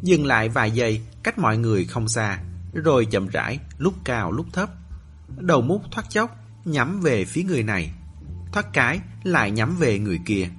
Dừng 0.01 0.25
lại 0.25 0.49
vài 0.49 0.71
giây 0.71 1.01
cách 1.23 1.39
mọi 1.39 1.57
người 1.57 1.85
không 1.85 2.07
xa, 2.07 2.43
rồi 2.73 3.05
chậm 3.05 3.27
rãi, 3.27 3.59
lúc 3.77 3.93
cao 4.03 4.31
lúc 4.31 4.45
thấp. 4.53 4.69
Đầu 5.37 5.61
mút 5.61 5.81
thoát 5.91 6.09
chốc, 6.09 6.35
nhắm 6.65 7.01
về 7.01 7.25
phía 7.25 7.43
người 7.43 7.63
này. 7.63 7.93
Thoát 8.51 8.73
cái, 8.73 8.99
lại 9.23 9.51
nhắm 9.51 9.75
về 9.75 9.99
người 9.99 10.19
kia. 10.25 10.49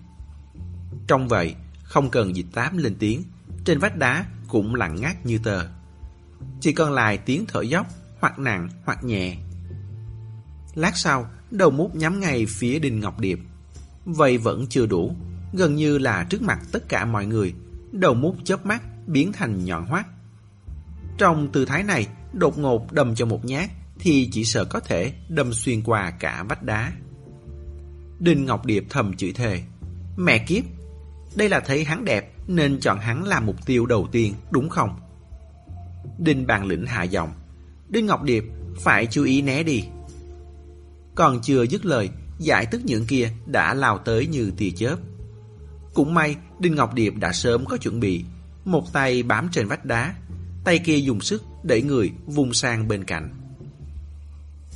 Trong 1.06 1.28
vậy, 1.28 1.54
không 1.94 2.10
cần 2.10 2.36
dịch 2.36 2.46
tám 2.52 2.76
lên 2.76 2.96
tiếng, 2.98 3.22
trên 3.64 3.78
vách 3.78 3.96
đá 3.96 4.26
cũng 4.48 4.74
lặng 4.74 4.96
ngắt 5.00 5.26
như 5.26 5.38
tờ. 5.38 5.66
Chỉ 6.60 6.72
còn 6.72 6.92
lại 6.92 7.18
tiếng 7.18 7.44
thở 7.48 7.62
dốc, 7.62 7.86
hoặc 8.20 8.38
nặng 8.38 8.68
hoặc 8.84 9.04
nhẹ. 9.04 9.36
Lát 10.74 10.96
sau, 10.96 11.30
đầu 11.50 11.70
mút 11.70 11.94
nhắm 11.94 12.20
ngay 12.20 12.46
phía 12.46 12.78
Đinh 12.78 13.00
Ngọc 13.00 13.20
Điệp. 13.20 13.38
Vậy 14.04 14.38
vẫn 14.38 14.66
chưa 14.66 14.86
đủ, 14.86 15.16
gần 15.52 15.74
như 15.74 15.98
là 15.98 16.26
trước 16.30 16.42
mặt 16.42 16.58
tất 16.72 16.88
cả 16.88 17.04
mọi 17.04 17.26
người, 17.26 17.54
đầu 17.92 18.14
mút 18.14 18.36
chớp 18.44 18.66
mắt 18.66 18.82
biến 19.06 19.32
thành 19.32 19.64
nhọn 19.64 19.86
hoắt. 19.86 20.06
Trong 21.18 21.52
tư 21.52 21.64
thái 21.64 21.82
này, 21.82 22.08
đột 22.32 22.58
ngột 22.58 22.92
đâm 22.92 23.14
cho 23.14 23.26
một 23.26 23.44
nhát 23.44 23.70
thì 23.98 24.28
chỉ 24.32 24.44
sợ 24.44 24.64
có 24.64 24.80
thể 24.80 25.12
đâm 25.28 25.52
xuyên 25.52 25.82
qua 25.82 26.10
cả 26.10 26.44
vách 26.48 26.62
đá. 26.62 26.92
Đinh 28.18 28.44
Ngọc 28.44 28.66
Điệp 28.66 28.84
thầm 28.90 29.16
chửi 29.16 29.32
thề. 29.32 29.62
Mẹ 30.16 30.38
kiếp, 30.38 30.64
đây 31.36 31.48
là 31.48 31.60
thấy 31.60 31.84
hắn 31.84 32.04
đẹp 32.04 32.32
nên 32.46 32.80
chọn 32.80 32.98
hắn 32.98 33.24
làm 33.24 33.46
mục 33.46 33.66
tiêu 33.66 33.86
đầu 33.86 34.08
tiên, 34.12 34.34
đúng 34.50 34.68
không? 34.68 35.00
Đinh 36.18 36.46
bàn 36.46 36.66
lĩnh 36.66 36.86
hạ 36.86 37.02
giọng. 37.02 37.32
Đinh 37.88 38.06
Ngọc 38.06 38.22
Điệp, 38.22 38.44
phải 38.80 39.06
chú 39.06 39.24
ý 39.24 39.42
né 39.42 39.62
đi. 39.62 39.84
Còn 41.14 41.40
chưa 41.42 41.62
dứt 41.62 41.86
lời, 41.86 42.10
giải 42.38 42.66
tức 42.66 42.80
những 42.84 43.06
kia 43.06 43.30
đã 43.46 43.74
lao 43.74 43.98
tới 43.98 44.26
như 44.26 44.52
tia 44.56 44.70
chớp. 44.70 44.96
Cũng 45.94 46.14
may, 46.14 46.36
Đinh 46.58 46.74
Ngọc 46.74 46.94
Điệp 46.94 47.14
đã 47.16 47.32
sớm 47.32 47.64
có 47.64 47.76
chuẩn 47.76 48.00
bị. 48.00 48.24
Một 48.64 48.92
tay 48.92 49.22
bám 49.22 49.48
trên 49.52 49.68
vách 49.68 49.84
đá, 49.84 50.14
tay 50.64 50.78
kia 50.78 50.96
dùng 50.96 51.20
sức 51.20 51.42
đẩy 51.62 51.82
người 51.82 52.12
vùng 52.26 52.52
sang 52.52 52.88
bên 52.88 53.04
cạnh. 53.04 53.30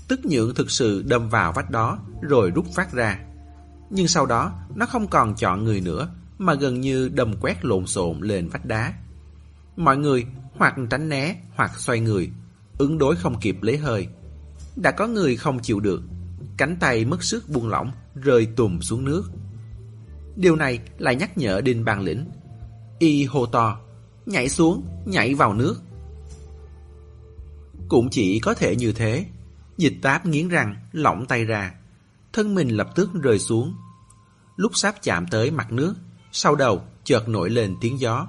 Tức 0.08 0.20
nhượng 0.24 0.54
thực 0.54 0.70
sự 0.70 1.02
đâm 1.02 1.28
vào 1.28 1.52
vách 1.52 1.70
đó 1.70 1.98
rồi 2.20 2.50
rút 2.50 2.66
phát 2.74 2.92
ra. 2.92 3.18
Nhưng 3.90 4.08
sau 4.08 4.26
đó 4.26 4.52
nó 4.74 4.86
không 4.86 5.08
còn 5.08 5.34
chọn 5.34 5.64
người 5.64 5.80
nữa 5.80 6.08
mà 6.38 6.54
gần 6.54 6.80
như 6.80 7.08
đầm 7.08 7.34
quét 7.40 7.64
lộn 7.64 7.86
xộn 7.86 8.20
lên 8.20 8.48
vách 8.48 8.64
đá. 8.64 8.94
Mọi 9.76 9.96
người 9.96 10.26
hoặc 10.54 10.74
tránh 10.90 11.08
né 11.08 11.36
hoặc 11.54 11.78
xoay 11.78 12.00
người, 12.00 12.30
ứng 12.78 12.98
đối 12.98 13.16
không 13.16 13.40
kịp 13.40 13.62
lấy 13.62 13.76
hơi. 13.76 14.08
Đã 14.76 14.90
có 14.90 15.06
người 15.06 15.36
không 15.36 15.58
chịu 15.62 15.80
được, 15.80 16.02
cánh 16.56 16.76
tay 16.80 17.04
mất 17.04 17.22
sức 17.22 17.48
buông 17.48 17.68
lỏng, 17.68 17.90
rơi 18.14 18.46
tùm 18.56 18.80
xuống 18.80 19.04
nước. 19.04 19.30
Điều 20.36 20.56
này 20.56 20.80
lại 20.98 21.16
nhắc 21.16 21.38
nhở 21.38 21.60
Đinh 21.60 21.84
Bàn 21.84 22.00
Lĩnh. 22.00 22.30
Y 22.98 23.24
hô 23.24 23.46
to, 23.46 23.80
nhảy 24.26 24.48
xuống, 24.48 24.86
nhảy 25.06 25.34
vào 25.34 25.54
nước. 25.54 25.82
Cũng 27.88 28.10
chỉ 28.10 28.40
có 28.40 28.54
thể 28.54 28.76
như 28.76 28.92
thế. 28.92 29.26
Dịch 29.76 29.94
táp 30.02 30.26
nghiến 30.26 30.48
răng, 30.48 30.76
lỏng 30.92 31.26
tay 31.26 31.44
ra. 31.44 31.74
Thân 32.32 32.54
mình 32.54 32.68
lập 32.68 32.88
tức 32.94 33.10
rơi 33.22 33.38
xuống. 33.38 33.74
Lúc 34.56 34.76
sắp 34.76 34.94
chạm 35.02 35.26
tới 35.30 35.50
mặt 35.50 35.72
nước, 35.72 35.94
sau 36.32 36.54
đầu 36.54 36.82
chợt 37.04 37.28
nổi 37.28 37.50
lên 37.50 37.76
tiếng 37.80 38.00
gió. 38.00 38.26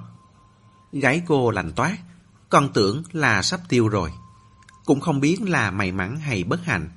Gáy 0.92 1.22
cô 1.26 1.50
lạnh 1.50 1.72
toát, 1.76 1.96
còn 2.48 2.72
tưởng 2.72 3.02
là 3.12 3.42
sắp 3.42 3.60
tiêu 3.68 3.88
rồi. 3.88 4.12
Cũng 4.84 5.00
không 5.00 5.20
biết 5.20 5.42
là 5.42 5.70
may 5.70 5.92
mắn 5.92 6.16
hay 6.16 6.44
bất 6.44 6.64
hạnh. 6.64 6.88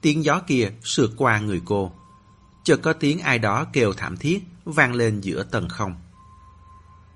Tiếng 0.00 0.24
gió 0.24 0.40
kia 0.46 0.72
sượt 0.82 1.10
qua 1.16 1.38
người 1.38 1.62
cô. 1.64 1.92
Chợt 2.64 2.76
có 2.82 2.92
tiếng 2.92 3.18
ai 3.18 3.38
đó 3.38 3.64
kêu 3.72 3.92
thảm 3.92 4.16
thiết 4.16 4.44
vang 4.64 4.94
lên 4.94 5.20
giữa 5.20 5.42
tầng 5.42 5.68
không. 5.68 5.94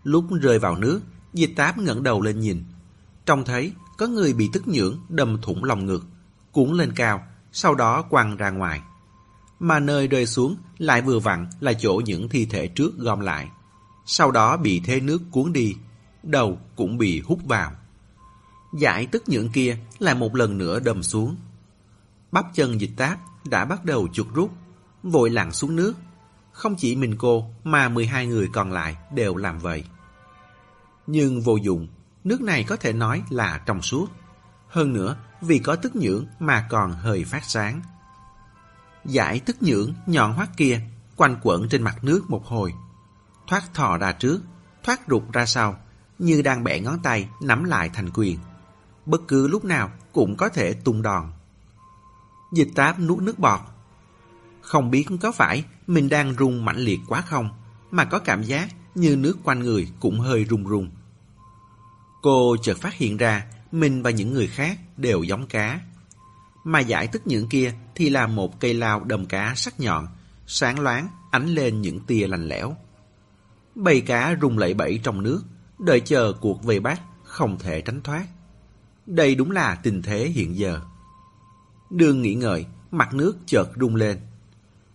Lúc 0.02 0.24
rơi 0.40 0.58
vào 0.58 0.76
nước, 0.76 1.00
dịch 1.32 1.52
táp 1.56 1.78
ngẩng 1.78 2.02
đầu 2.02 2.22
lên 2.22 2.40
nhìn. 2.40 2.64
Trông 3.26 3.44
thấy 3.44 3.72
có 3.98 4.06
người 4.06 4.32
bị 4.32 4.50
tức 4.52 4.68
nhưỡng 4.68 4.98
đâm 5.08 5.38
thủng 5.42 5.64
lòng 5.64 5.86
ngực, 5.86 6.04
cuốn 6.52 6.72
lên 6.72 6.92
cao, 6.96 7.26
sau 7.52 7.74
đó 7.74 8.02
quăng 8.02 8.36
ra 8.36 8.50
ngoài. 8.50 8.82
Mà 9.60 9.80
nơi 9.80 10.06
rơi 10.06 10.26
xuống 10.26 10.56
lại 10.78 11.02
vừa 11.02 11.18
vặn 11.18 11.46
là 11.60 11.72
chỗ 11.72 12.02
những 12.04 12.28
thi 12.28 12.46
thể 12.46 12.68
trước 12.68 12.98
gom 12.98 13.20
lại. 13.20 13.48
Sau 14.06 14.30
đó 14.30 14.56
bị 14.56 14.80
thế 14.80 15.00
nước 15.00 15.22
cuốn 15.30 15.52
đi, 15.52 15.76
đầu 16.22 16.58
cũng 16.76 16.98
bị 16.98 17.20
hút 17.20 17.38
vào. 17.44 17.72
Giải 18.78 19.06
tức 19.06 19.22
nhượng 19.26 19.48
kia 19.48 19.76
lại 19.98 20.14
một 20.14 20.36
lần 20.36 20.58
nữa 20.58 20.80
đầm 20.80 21.02
xuống. 21.02 21.36
Bắp 22.32 22.46
chân 22.54 22.80
dịch 22.80 22.92
táp 22.96 23.18
đã 23.44 23.64
bắt 23.64 23.84
đầu 23.84 24.08
chuột 24.12 24.26
rút, 24.34 24.50
vội 25.02 25.30
lặn 25.30 25.52
xuống 25.52 25.76
nước. 25.76 25.94
Không 26.52 26.74
chỉ 26.76 26.96
mình 26.96 27.16
cô 27.18 27.50
mà 27.64 27.88
12 27.88 28.26
người 28.26 28.48
còn 28.52 28.72
lại 28.72 28.96
đều 29.14 29.36
làm 29.36 29.58
vậy. 29.58 29.84
Nhưng 31.06 31.40
vô 31.40 31.56
dụng, 31.56 31.88
nước 32.24 32.40
này 32.40 32.64
có 32.64 32.76
thể 32.76 32.92
nói 32.92 33.22
là 33.30 33.62
trong 33.66 33.82
suốt. 33.82 34.06
Hơn 34.68 34.92
nữa, 34.92 35.16
vì 35.40 35.58
có 35.58 35.76
tức 35.76 35.96
nhưỡng 35.96 36.26
mà 36.38 36.66
còn 36.70 36.92
hơi 36.92 37.24
phát 37.24 37.44
sáng. 37.44 37.82
Giải 39.06 39.40
tức 39.40 39.56
nhưỡng 39.60 39.94
nhọn 40.06 40.32
hoắt 40.32 40.56
kia 40.56 40.80
quanh 41.16 41.36
quẩn 41.42 41.68
trên 41.68 41.82
mặt 41.82 42.04
nước 42.04 42.30
một 42.30 42.46
hồi. 42.46 42.74
Thoát 43.46 43.74
thò 43.74 43.98
ra 43.98 44.12
trước, 44.12 44.40
thoát 44.82 45.00
rụt 45.08 45.22
ra 45.32 45.46
sau, 45.46 45.76
như 46.18 46.42
đang 46.42 46.64
bẻ 46.64 46.80
ngón 46.80 46.98
tay 47.02 47.28
nắm 47.40 47.64
lại 47.64 47.90
thành 47.94 48.10
quyền. 48.14 48.38
Bất 49.06 49.28
cứ 49.28 49.48
lúc 49.48 49.64
nào 49.64 49.90
cũng 50.12 50.36
có 50.36 50.48
thể 50.48 50.72
tung 50.72 51.02
đòn. 51.02 51.32
Dịch 52.52 52.68
táp 52.74 53.00
nuốt 53.00 53.22
nước 53.22 53.38
bọt. 53.38 53.60
Không 54.60 54.90
biết 54.90 55.06
có 55.20 55.32
phải 55.32 55.64
mình 55.86 56.08
đang 56.08 56.34
rung 56.38 56.64
mãnh 56.64 56.78
liệt 56.78 57.00
quá 57.08 57.20
không, 57.20 57.48
mà 57.90 58.04
có 58.04 58.18
cảm 58.18 58.42
giác 58.42 58.68
như 58.94 59.16
nước 59.16 59.38
quanh 59.44 59.60
người 59.60 59.88
cũng 60.00 60.20
hơi 60.20 60.46
rung 60.50 60.68
rung. 60.68 60.90
Cô 62.22 62.56
chợt 62.62 62.78
phát 62.80 62.94
hiện 62.94 63.16
ra 63.16 63.46
mình 63.72 64.02
và 64.02 64.10
những 64.10 64.34
người 64.34 64.46
khác 64.46 64.78
đều 64.96 65.22
giống 65.22 65.46
cá. 65.46 65.80
Mà 66.64 66.80
giải 66.80 67.06
tức 67.06 67.22
những 67.24 67.48
kia 67.48 67.72
thì 67.94 68.10
là 68.10 68.26
một 68.26 68.60
cây 68.60 68.74
lao 68.74 69.04
đầm 69.04 69.26
cá 69.26 69.54
sắc 69.56 69.80
nhọn, 69.80 70.06
sáng 70.46 70.80
loáng 70.80 71.08
ánh 71.30 71.46
lên 71.46 71.80
những 71.80 72.00
tia 72.00 72.26
lành 72.26 72.48
lẽo. 72.48 72.76
Bầy 73.74 74.00
cá 74.00 74.36
rung 74.40 74.58
lẩy 74.58 74.74
bẩy 74.74 75.00
trong 75.02 75.22
nước, 75.22 75.42
đợi 75.78 76.00
chờ 76.00 76.32
cuộc 76.40 76.64
về 76.64 76.80
bắt 76.80 77.00
không 77.22 77.58
thể 77.58 77.80
tránh 77.80 78.02
thoát. 78.02 78.26
Đây 79.06 79.34
đúng 79.34 79.50
là 79.50 79.74
tình 79.74 80.02
thế 80.02 80.28
hiện 80.28 80.56
giờ. 80.56 80.80
Đường 81.90 82.22
nghĩ 82.22 82.34
ngợi, 82.34 82.66
mặt 82.90 83.14
nước 83.14 83.36
chợt 83.46 83.68
rung 83.80 83.96
lên. 83.96 84.18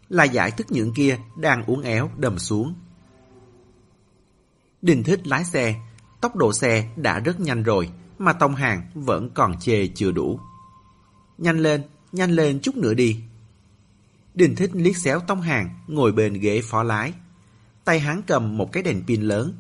Là 0.10 0.24
giải 0.24 0.52
tức 0.58 0.72
những 0.72 0.94
kia 0.94 1.18
đang 1.38 1.66
uốn 1.66 1.82
éo 1.82 2.12
đầm 2.18 2.40
xuống. 2.40 2.74
Đình 4.82 5.04
thích 5.04 5.28
lái 5.28 5.46
xe, 5.46 5.76
tốc 6.22 6.36
độ 6.36 6.54
xe 6.54 6.90
đã 6.96 7.20
rất 7.20 7.40
nhanh 7.40 7.64
rồi, 7.64 7.90
mà 8.18 8.34
Tông 8.34 8.56
Hàng 8.56 8.90
vẫn 8.94 9.30
còn 9.30 9.60
chê 9.60 9.88
chưa 9.88 10.12
đủ. 10.12 10.40
Nhanh 11.40 11.60
lên, 11.60 11.84
nhanh 12.12 12.32
lên 12.32 12.60
chút 12.62 12.76
nữa 12.76 12.94
đi. 12.94 13.22
Đình 14.34 14.56
thích 14.56 14.72
liếc 14.74 14.98
xéo 14.98 15.20
Tông 15.20 15.42
Hàng 15.42 15.70
ngồi 15.88 16.12
bên 16.12 16.34
ghế 16.34 16.62
phó 16.64 16.84
lái. 16.84 17.14
Tay 17.84 18.00
hắn 18.00 18.22
cầm 18.28 18.58
một 18.58 18.72
cái 18.72 18.84
đèn 18.84 19.04
pin 19.08 19.22
lớn. 19.22 19.54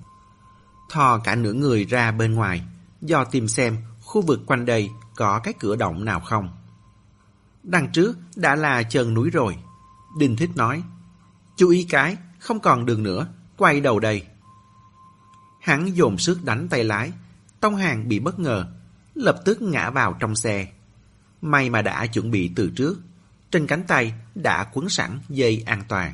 Thò 0.89 1.17
cả 1.17 1.35
nửa 1.35 1.53
người 1.53 1.85
ra 1.85 2.11
bên 2.11 2.33
ngoài, 2.33 2.63
do 3.01 3.23
tìm 3.23 3.47
xem 3.47 3.77
khu 4.01 4.21
vực 4.21 4.41
quanh 4.45 4.65
đây 4.65 4.89
có 5.15 5.39
cái 5.39 5.53
cửa 5.59 5.75
động 5.75 6.05
nào 6.05 6.19
không. 6.19 6.49
Đằng 7.63 7.91
trước 7.91 8.17
đã 8.35 8.55
là 8.55 8.83
chân 8.83 9.13
núi 9.13 9.29
rồi. 9.29 9.55
Đình 10.19 10.35
Thích 10.35 10.49
nói, 10.55 10.83
chú 11.55 11.69
ý 11.69 11.83
cái, 11.89 12.17
không 12.39 12.59
còn 12.59 12.85
đường 12.85 13.03
nữa, 13.03 13.27
quay 13.57 13.81
đầu 13.81 13.99
đây. 13.99 14.25
Hắn 15.61 15.95
dồn 15.97 16.17
sức 16.17 16.43
đánh 16.43 16.67
tay 16.69 16.83
lái, 16.83 17.11
Tông 17.59 17.75
Hàng 17.75 18.07
bị 18.09 18.19
bất 18.19 18.39
ngờ, 18.39 18.67
lập 19.15 19.41
tức 19.45 19.61
ngã 19.61 19.89
vào 19.89 20.15
trong 20.19 20.35
xe. 20.35 20.67
May 21.41 21.69
mà 21.69 21.81
đã 21.81 22.05
chuẩn 22.05 22.31
bị 22.31 22.51
từ 22.55 22.71
trước, 22.75 22.99
trên 23.51 23.67
cánh 23.67 23.83
tay 23.87 24.13
đã 24.35 24.63
quấn 24.73 24.89
sẵn 24.89 25.19
dây 25.29 25.63
an 25.65 25.83
toàn. 25.87 26.13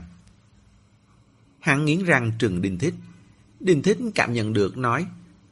Hắn 1.59 1.85
nghiến 1.85 2.03
răng 2.03 2.31
trừng 2.39 2.61
Đinh 2.61 2.77
Thích. 2.77 2.93
Đinh 3.59 3.81
Thích 3.81 3.97
cảm 4.15 4.33
nhận 4.33 4.53
được 4.53 4.77
nói, 4.77 5.05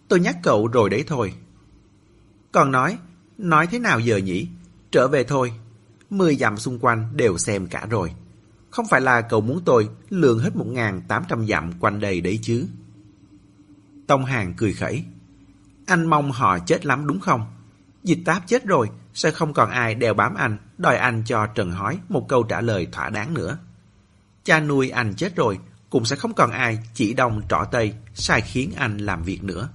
tôi 0.07 0.19
nhắc 0.19 0.37
cậu 0.43 0.67
rồi 0.67 0.89
đấy 0.89 1.03
thôi. 1.07 1.33
Còn 2.51 2.71
nói, 2.71 2.97
nói 3.37 3.67
thế 3.67 3.79
nào 3.79 3.99
giờ 3.99 4.17
nhỉ? 4.17 4.47
Trở 4.91 5.07
về 5.07 5.23
thôi. 5.23 5.53
Mười 6.09 6.35
dặm 6.35 6.57
xung 6.57 6.79
quanh 6.79 7.09
đều 7.15 7.37
xem 7.37 7.67
cả 7.67 7.85
rồi. 7.89 8.11
Không 8.69 8.85
phải 8.89 9.01
là 9.01 9.21
cậu 9.21 9.41
muốn 9.41 9.61
tôi 9.65 9.89
lượn 10.09 10.39
hết 10.39 10.55
một 10.55 10.67
ngàn 10.67 11.01
tám 11.07 11.23
trăm 11.29 11.47
dặm 11.47 11.71
quanh 11.79 11.99
đây 11.99 12.21
đấy 12.21 12.39
chứ. 12.41 12.67
Tông 14.07 14.25
Hàng 14.25 14.53
cười 14.57 14.73
khẩy. 14.73 15.03
Anh 15.85 16.05
mong 16.05 16.31
họ 16.31 16.59
chết 16.59 16.85
lắm 16.85 17.07
đúng 17.07 17.19
không? 17.19 17.45
Dịch 18.03 18.19
táp 18.25 18.47
chết 18.47 18.65
rồi, 18.65 18.89
sẽ 19.13 19.31
không 19.31 19.53
còn 19.53 19.69
ai 19.69 19.95
đeo 19.95 20.13
bám 20.13 20.35
anh, 20.35 20.57
đòi 20.77 20.97
anh 20.97 21.23
cho 21.25 21.47
Trần 21.47 21.71
Hói 21.71 21.99
một 22.09 22.25
câu 22.29 22.43
trả 22.43 22.61
lời 22.61 22.87
thỏa 22.91 23.09
đáng 23.09 23.33
nữa. 23.33 23.57
Cha 24.43 24.59
nuôi 24.59 24.89
anh 24.89 25.13
chết 25.15 25.35
rồi, 25.35 25.59
cũng 25.89 26.05
sẽ 26.05 26.15
không 26.15 26.33
còn 26.33 26.51
ai 26.51 26.79
chỉ 26.93 27.13
đông 27.13 27.41
trỏ 27.49 27.65
tây, 27.71 27.93
sai 28.13 28.41
khiến 28.41 28.71
anh 28.75 28.97
làm 28.97 29.23
việc 29.23 29.43
nữa. 29.43 29.69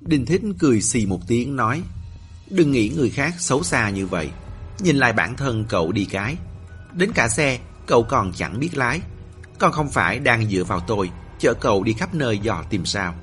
Đinh 0.00 0.26
Thích 0.26 0.42
cười 0.58 0.80
xì 0.80 1.06
một 1.06 1.20
tiếng 1.26 1.56
nói, 1.56 1.82
đừng 2.50 2.72
nghĩ 2.72 2.92
người 2.96 3.10
khác 3.10 3.34
xấu 3.38 3.62
xa 3.62 3.90
như 3.90 4.06
vậy. 4.06 4.30
Nhìn 4.78 4.96
lại 4.96 5.12
bản 5.12 5.36
thân 5.36 5.64
cậu 5.68 5.92
đi 5.92 6.04
cái. 6.04 6.36
Đến 6.92 7.12
cả 7.14 7.28
xe, 7.28 7.58
cậu 7.86 8.02
còn 8.02 8.32
chẳng 8.32 8.60
biết 8.60 8.76
lái. 8.76 9.00
Còn 9.58 9.72
không 9.72 9.88
phải 9.88 10.18
đang 10.18 10.48
dựa 10.48 10.64
vào 10.64 10.80
tôi, 10.80 11.10
chở 11.38 11.54
cậu 11.54 11.82
đi 11.84 11.92
khắp 11.92 12.14
nơi 12.14 12.38
dò 12.38 12.64
tìm 12.70 12.84
sao. 12.84 13.14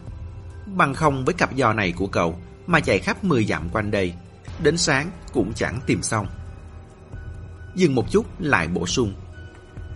Bằng 0.65 0.93
không 0.93 1.25
với 1.25 1.33
cặp 1.33 1.49
giò 1.57 1.73
này 1.73 1.91
của 1.91 2.07
cậu 2.07 2.39
mà 2.67 2.79
chạy 2.79 2.99
khắp 2.99 3.23
10 3.23 3.45
dặm 3.45 3.69
quanh 3.69 3.91
đây, 3.91 4.13
đến 4.59 4.77
sáng 4.77 5.11
cũng 5.33 5.53
chẳng 5.55 5.79
tìm 5.85 6.01
xong. 6.01 6.27
Dừng 7.75 7.95
một 7.95 8.11
chút 8.11 8.25
lại 8.39 8.67
bổ 8.67 8.87
sung. 8.87 9.13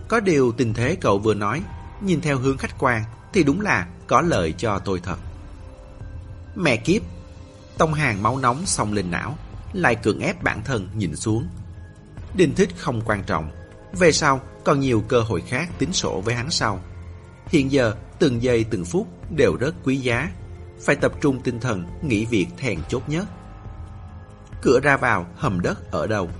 Có 0.08 0.20
điều 0.20 0.52
tình 0.52 0.74
thế 0.74 0.96
cậu 1.00 1.18
vừa 1.18 1.34
nói, 1.34 1.62
nhìn 2.00 2.20
theo 2.20 2.38
hướng 2.38 2.58
khách 2.58 2.78
quan 2.78 3.04
thì 3.32 3.42
đúng 3.42 3.60
là 3.60 3.86
có 4.06 4.20
lợi 4.20 4.54
cho 4.58 4.78
tôi 4.78 5.00
thật. 5.00 5.18
Mẹ 6.56 6.76
kiếp! 6.76 7.02
Tông 7.78 7.94
hàng 7.94 8.22
máu 8.22 8.38
nóng 8.38 8.66
xông 8.66 8.92
lên 8.92 9.10
não, 9.10 9.38
lại 9.72 9.94
cưỡng 9.94 10.20
ép 10.20 10.42
bản 10.42 10.62
thân 10.64 10.88
nhìn 10.94 11.16
xuống. 11.16 11.46
Đình 12.34 12.54
thích 12.54 12.68
không 12.76 13.00
quan 13.04 13.22
trọng, 13.26 13.50
về 13.92 14.12
sau 14.12 14.40
còn 14.64 14.80
nhiều 14.80 15.04
cơ 15.08 15.20
hội 15.20 15.40
khác 15.40 15.68
tính 15.78 15.92
sổ 15.92 16.20
với 16.20 16.34
hắn 16.34 16.50
sau. 16.50 16.80
Hiện 17.46 17.72
giờ, 17.72 17.94
từng 18.18 18.42
giây 18.42 18.64
từng 18.64 18.84
phút 18.84 19.06
đều 19.36 19.56
rất 19.60 19.74
quý 19.84 19.96
giá, 19.96 20.30
phải 20.80 20.96
tập 20.96 21.12
trung 21.20 21.40
tinh 21.42 21.60
thần 21.60 21.84
nghĩ 22.02 22.24
việc 22.24 22.46
thèn 22.56 22.78
chốt 22.88 23.02
nhất. 23.08 23.26
Cửa 24.62 24.80
ra 24.82 24.96
vào 24.96 25.26
hầm 25.36 25.60
đất 25.60 25.90
ở 25.90 26.06
đâu? 26.06 26.30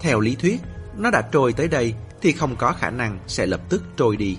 Theo 0.00 0.20
lý 0.20 0.34
thuyết, 0.34 0.60
nó 0.96 1.10
đã 1.10 1.22
trôi 1.32 1.52
tới 1.52 1.68
đây 1.68 1.94
thì 2.20 2.32
không 2.32 2.56
có 2.56 2.72
khả 2.72 2.90
năng 2.90 3.18
sẽ 3.26 3.46
lập 3.46 3.60
tức 3.68 3.82
trôi 3.96 4.16
đi. 4.16 4.38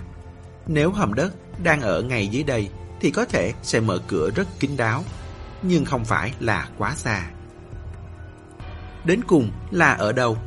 Nếu 0.68 0.92
hầm 0.92 1.14
đất 1.14 1.34
đang 1.64 1.82
ở 1.82 2.02
ngay 2.02 2.28
dưới 2.28 2.44
đây 2.44 2.70
thì 3.00 3.12
có 3.12 3.26
thể 3.26 3.54
sẽ 3.64 3.80
mở 3.80 4.00
cửa 4.08 4.30
rất 4.36 4.48
kín 4.60 4.72
đáo, 4.78 5.04
nhưng 5.62 5.86
không 5.86 6.06
phải 6.06 6.34
là 6.40 6.70
quá 6.78 6.94
xa. 6.96 7.28
Đến 9.06 9.22
cùng 9.28 9.52
là 9.72 9.94
ở 9.94 10.12
đâu? 10.12 10.38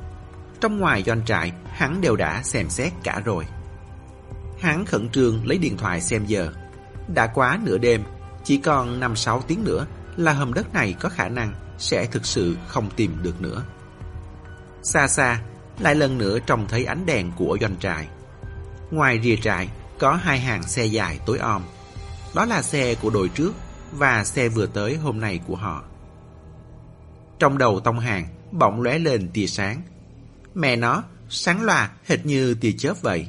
Trong 0.60 0.78
ngoài 0.78 1.02
doanh 1.02 1.24
trại, 1.24 1.52
hắn 1.70 2.00
đều 2.00 2.16
đã 2.16 2.42
xem 2.42 2.68
xét 2.68 2.92
cả 3.04 3.22
rồi. 3.24 3.46
Hắn 4.60 4.84
khẩn 4.84 5.08
trương 5.08 5.46
lấy 5.46 5.58
điện 5.58 5.76
thoại 5.76 6.00
xem 6.00 6.26
giờ. 6.26 6.52
Đã 7.14 7.26
quá 7.26 7.58
nửa 7.62 7.78
đêm, 7.78 8.02
chỉ 8.44 8.56
còn 8.56 9.00
5-6 9.00 9.40
tiếng 9.40 9.64
nữa 9.64 9.86
là 10.16 10.32
hầm 10.32 10.54
đất 10.54 10.74
này 10.74 10.94
có 11.00 11.08
khả 11.08 11.28
năng 11.28 11.54
sẽ 11.80 12.06
thực 12.06 12.26
sự 12.26 12.56
không 12.68 12.90
tìm 12.96 13.16
được 13.22 13.40
nữa. 13.42 13.64
Xa 14.82 15.08
xa, 15.08 15.42
lại 15.78 15.94
lần 15.94 16.18
nữa 16.18 16.38
trông 16.46 16.68
thấy 16.68 16.84
ánh 16.84 17.06
đèn 17.06 17.32
của 17.36 17.58
doanh 17.60 17.76
trại. 17.78 18.08
Ngoài 18.90 19.20
rìa 19.22 19.36
trại, 19.36 19.68
có 19.98 20.12
hai 20.12 20.40
hàng 20.40 20.62
xe 20.62 20.84
dài 20.84 21.20
tối 21.26 21.38
om. 21.38 21.62
Đó 22.34 22.44
là 22.44 22.62
xe 22.62 22.94
của 22.94 23.10
đội 23.10 23.28
trước 23.28 23.52
và 23.92 24.24
xe 24.24 24.48
vừa 24.48 24.66
tới 24.66 24.96
hôm 24.96 25.20
nay 25.20 25.40
của 25.46 25.56
họ. 25.56 25.84
Trong 27.38 27.58
đầu 27.58 27.80
tông 27.80 27.98
hàng, 27.98 28.28
bỗng 28.52 28.82
lóe 28.82 28.98
lên 28.98 29.30
tia 29.34 29.46
sáng. 29.46 29.82
Mẹ 30.54 30.76
nó, 30.76 31.02
sáng 31.28 31.62
loà 31.62 31.90
hệt 32.06 32.26
như 32.26 32.54
tia 32.54 32.72
chớp 32.72 33.02
vậy. 33.02 33.28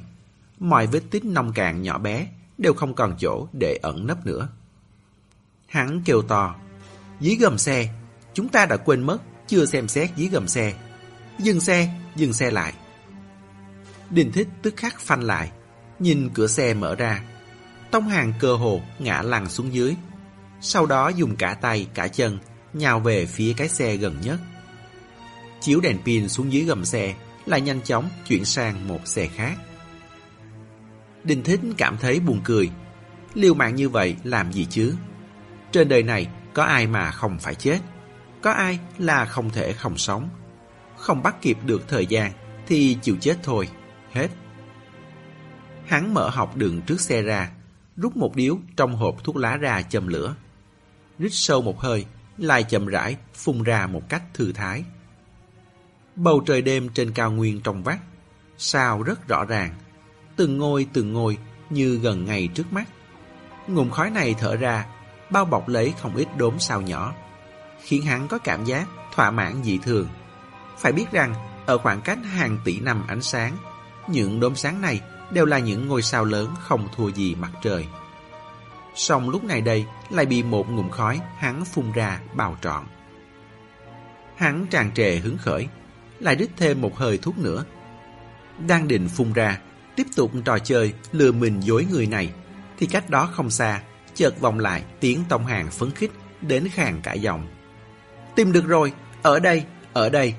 Mọi 0.59 0.87
vết 0.87 1.01
tích 1.11 1.25
nông 1.25 1.53
cạn 1.53 1.81
nhỏ 1.81 1.97
bé 1.97 2.27
đều 2.57 2.73
không 2.73 2.93
còn 2.93 3.15
chỗ 3.19 3.47
để 3.53 3.79
ẩn 3.81 4.07
nấp 4.07 4.25
nữa. 4.25 4.47
Hắn 5.67 6.01
kêu 6.05 6.21
to, 6.21 6.55
dưới 7.19 7.35
gầm 7.35 7.57
xe, 7.57 7.93
chúng 8.33 8.49
ta 8.49 8.65
đã 8.65 8.77
quên 8.77 9.03
mất 9.03 9.17
chưa 9.47 9.65
xem 9.65 9.87
xét 9.87 10.09
dưới 10.15 10.27
gầm 10.27 10.47
xe. 10.47 10.73
Dừng 11.39 11.59
xe, 11.59 11.89
dừng 12.15 12.33
xe 12.33 12.51
lại. 12.51 12.73
Đình 14.09 14.31
thích 14.31 14.47
tức 14.61 14.73
khắc 14.77 14.99
phanh 14.99 15.23
lại, 15.23 15.51
nhìn 15.99 16.29
cửa 16.33 16.47
xe 16.47 16.73
mở 16.73 16.95
ra. 16.95 17.23
Tông 17.91 18.07
hàng 18.07 18.33
cơ 18.39 18.55
hồ 18.55 18.81
ngã 18.99 19.21
lăn 19.21 19.49
xuống 19.49 19.73
dưới. 19.73 19.95
Sau 20.61 20.85
đó 20.85 21.09
dùng 21.09 21.35
cả 21.35 21.53
tay, 21.53 21.87
cả 21.93 22.07
chân, 22.07 22.39
nhào 22.73 22.99
về 22.99 23.25
phía 23.25 23.53
cái 23.57 23.69
xe 23.69 23.95
gần 23.95 24.17
nhất. 24.23 24.39
Chiếu 25.61 25.79
đèn 25.79 25.97
pin 26.05 26.29
xuống 26.29 26.53
dưới 26.53 26.63
gầm 26.63 26.85
xe, 26.85 27.15
lại 27.45 27.61
nhanh 27.61 27.81
chóng 27.81 28.09
chuyển 28.27 28.45
sang 28.45 28.87
một 28.87 29.07
xe 29.07 29.27
khác. 29.27 29.55
đình 31.23 31.43
Thích 31.43 31.59
cảm 31.77 31.97
thấy 31.97 32.19
buồn 32.19 32.41
cười. 32.43 32.69
Liều 33.33 33.53
mạng 33.53 33.75
như 33.75 33.89
vậy 33.89 34.15
làm 34.23 34.53
gì 34.53 34.67
chứ? 34.69 34.95
Trên 35.71 35.89
đời 35.89 36.03
này 36.03 36.27
có 36.53 36.63
ai 36.63 36.87
mà 36.87 37.11
không 37.11 37.39
phải 37.39 37.55
chết? 37.55 37.79
Có 38.41 38.51
ai 38.51 38.79
là 38.97 39.25
không 39.25 39.49
thể 39.49 39.73
không 39.73 39.97
sống? 39.97 40.29
Không 40.97 41.23
bắt 41.23 41.35
kịp 41.41 41.57
được 41.65 41.87
thời 41.87 42.05
gian 42.05 42.31
thì 42.67 42.97
chịu 43.01 43.17
chết 43.21 43.37
thôi. 43.43 43.69
Hết. 44.11 44.27
Hắn 45.85 46.13
mở 46.13 46.29
hộp 46.29 46.55
đựng 46.55 46.81
trước 46.81 47.01
xe 47.01 47.21
ra, 47.21 47.51
rút 47.97 48.17
một 48.17 48.35
điếu 48.35 48.57
trong 48.75 48.95
hộp 48.95 49.23
thuốc 49.23 49.35
lá 49.35 49.57
ra 49.57 49.81
châm 49.81 50.07
lửa. 50.07 50.35
Rít 51.19 51.29
sâu 51.31 51.61
một 51.61 51.79
hơi, 51.79 52.05
lại 52.37 52.63
chậm 52.63 52.87
rãi 52.87 53.17
phun 53.33 53.63
ra 53.63 53.87
một 53.87 54.09
cách 54.09 54.23
thư 54.33 54.51
thái. 54.51 54.83
Bầu 56.15 56.43
trời 56.45 56.61
đêm 56.61 56.89
trên 56.89 57.11
cao 57.11 57.31
nguyên 57.31 57.61
trong 57.61 57.83
vắt, 57.83 57.99
sao 58.57 59.03
rất 59.03 59.27
rõ 59.27 59.45
ràng, 59.45 59.75
từng 60.35 60.57
ngôi 60.57 60.87
từng 60.93 61.13
ngôi 61.13 61.37
như 61.69 61.95
gần 61.95 62.25
ngay 62.25 62.47
trước 62.47 62.73
mắt. 62.73 62.87
Ngụm 63.67 63.89
khói 63.89 64.09
này 64.09 64.35
thở 64.39 64.55
ra, 64.55 64.85
bao 65.29 65.45
bọc 65.45 65.67
lấy 65.67 65.93
không 66.01 66.15
ít 66.15 66.27
đốm 66.37 66.59
sao 66.59 66.81
nhỏ, 66.81 67.13
khiến 67.81 68.01
hắn 68.03 68.27
có 68.27 68.37
cảm 68.37 68.65
giác 68.65 68.87
thỏa 69.15 69.31
mãn 69.31 69.63
dị 69.63 69.77
thường. 69.77 70.07
Phải 70.77 70.91
biết 70.91 71.11
rằng, 71.11 71.33
ở 71.65 71.77
khoảng 71.77 72.01
cách 72.01 72.19
hàng 72.23 72.57
tỷ 72.63 72.79
năm 72.79 73.03
ánh 73.07 73.21
sáng, 73.21 73.57
những 74.07 74.39
đốm 74.39 74.55
sáng 74.55 74.81
này 74.81 75.01
đều 75.31 75.45
là 75.45 75.59
những 75.59 75.87
ngôi 75.87 76.01
sao 76.01 76.25
lớn 76.25 76.55
không 76.59 76.87
thua 76.95 77.11
gì 77.11 77.35
mặt 77.35 77.51
trời. 77.63 77.87
Song 78.95 79.29
lúc 79.29 79.43
này 79.43 79.61
đây 79.61 79.85
lại 80.09 80.25
bị 80.25 80.43
một 80.43 80.69
ngụm 80.69 80.89
khói 80.89 81.19
hắn 81.37 81.65
phun 81.65 81.91
ra 81.91 82.19
bào 82.33 82.57
trọn. 82.61 82.85
Hắn 84.35 84.65
tràn 84.69 84.91
trề 84.93 85.15
hứng 85.15 85.37
khởi, 85.37 85.67
lại 86.19 86.35
đít 86.35 86.49
thêm 86.57 86.81
một 86.81 86.97
hơi 86.97 87.17
thuốc 87.17 87.37
nữa. 87.37 87.65
Đang 88.67 88.87
định 88.87 89.09
phun 89.09 89.33
ra, 89.33 89.59
tiếp 89.95 90.07
tục 90.15 90.31
trò 90.45 90.59
chơi 90.59 90.93
lừa 91.11 91.31
mình 91.31 91.59
dối 91.59 91.87
người 91.91 92.07
này, 92.07 92.33
thì 92.77 92.87
cách 92.87 93.09
đó 93.09 93.29
không 93.33 93.49
xa, 93.49 93.81
chợt 94.15 94.39
vòng 94.39 94.59
lại 94.59 94.83
tiếng 94.99 95.23
tông 95.29 95.45
hàng 95.45 95.71
phấn 95.71 95.91
khích 95.91 96.11
đến 96.41 96.67
khàn 96.67 97.01
cả 97.01 97.13
giọng. 97.13 97.47
Tìm 98.35 98.51
được 98.51 98.67
rồi, 98.67 98.93
ở 99.21 99.39
đây, 99.39 99.63
ở 99.93 100.09
đây. 100.09 100.35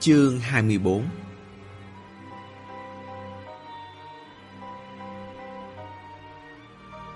Chương 0.00 0.40
24 0.40 1.04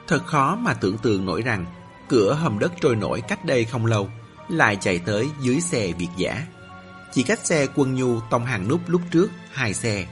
Thật 0.08 0.26
khó 0.26 0.56
mà 0.56 0.74
tưởng 0.74 0.98
tượng 0.98 1.26
nổi 1.26 1.42
rằng 1.42 1.66
cửa 2.08 2.34
hầm 2.34 2.58
đất 2.58 2.72
trôi 2.80 2.96
nổi 2.96 3.20
cách 3.28 3.44
đây 3.44 3.64
không 3.64 3.86
lâu 3.86 4.08
lại 4.48 4.76
chạy 4.80 4.98
tới 4.98 5.28
dưới 5.40 5.60
xe 5.60 5.92
Việt 5.98 6.08
giả. 6.16 6.46
Chỉ 7.12 7.22
cách 7.22 7.46
xe 7.46 7.66
quân 7.74 7.94
nhu 7.94 8.20
tông 8.20 8.44
hàng 8.44 8.68
nút 8.68 8.80
lúc 8.86 9.00
trước 9.10 9.30
hai 9.52 9.74
xe. 9.74 10.06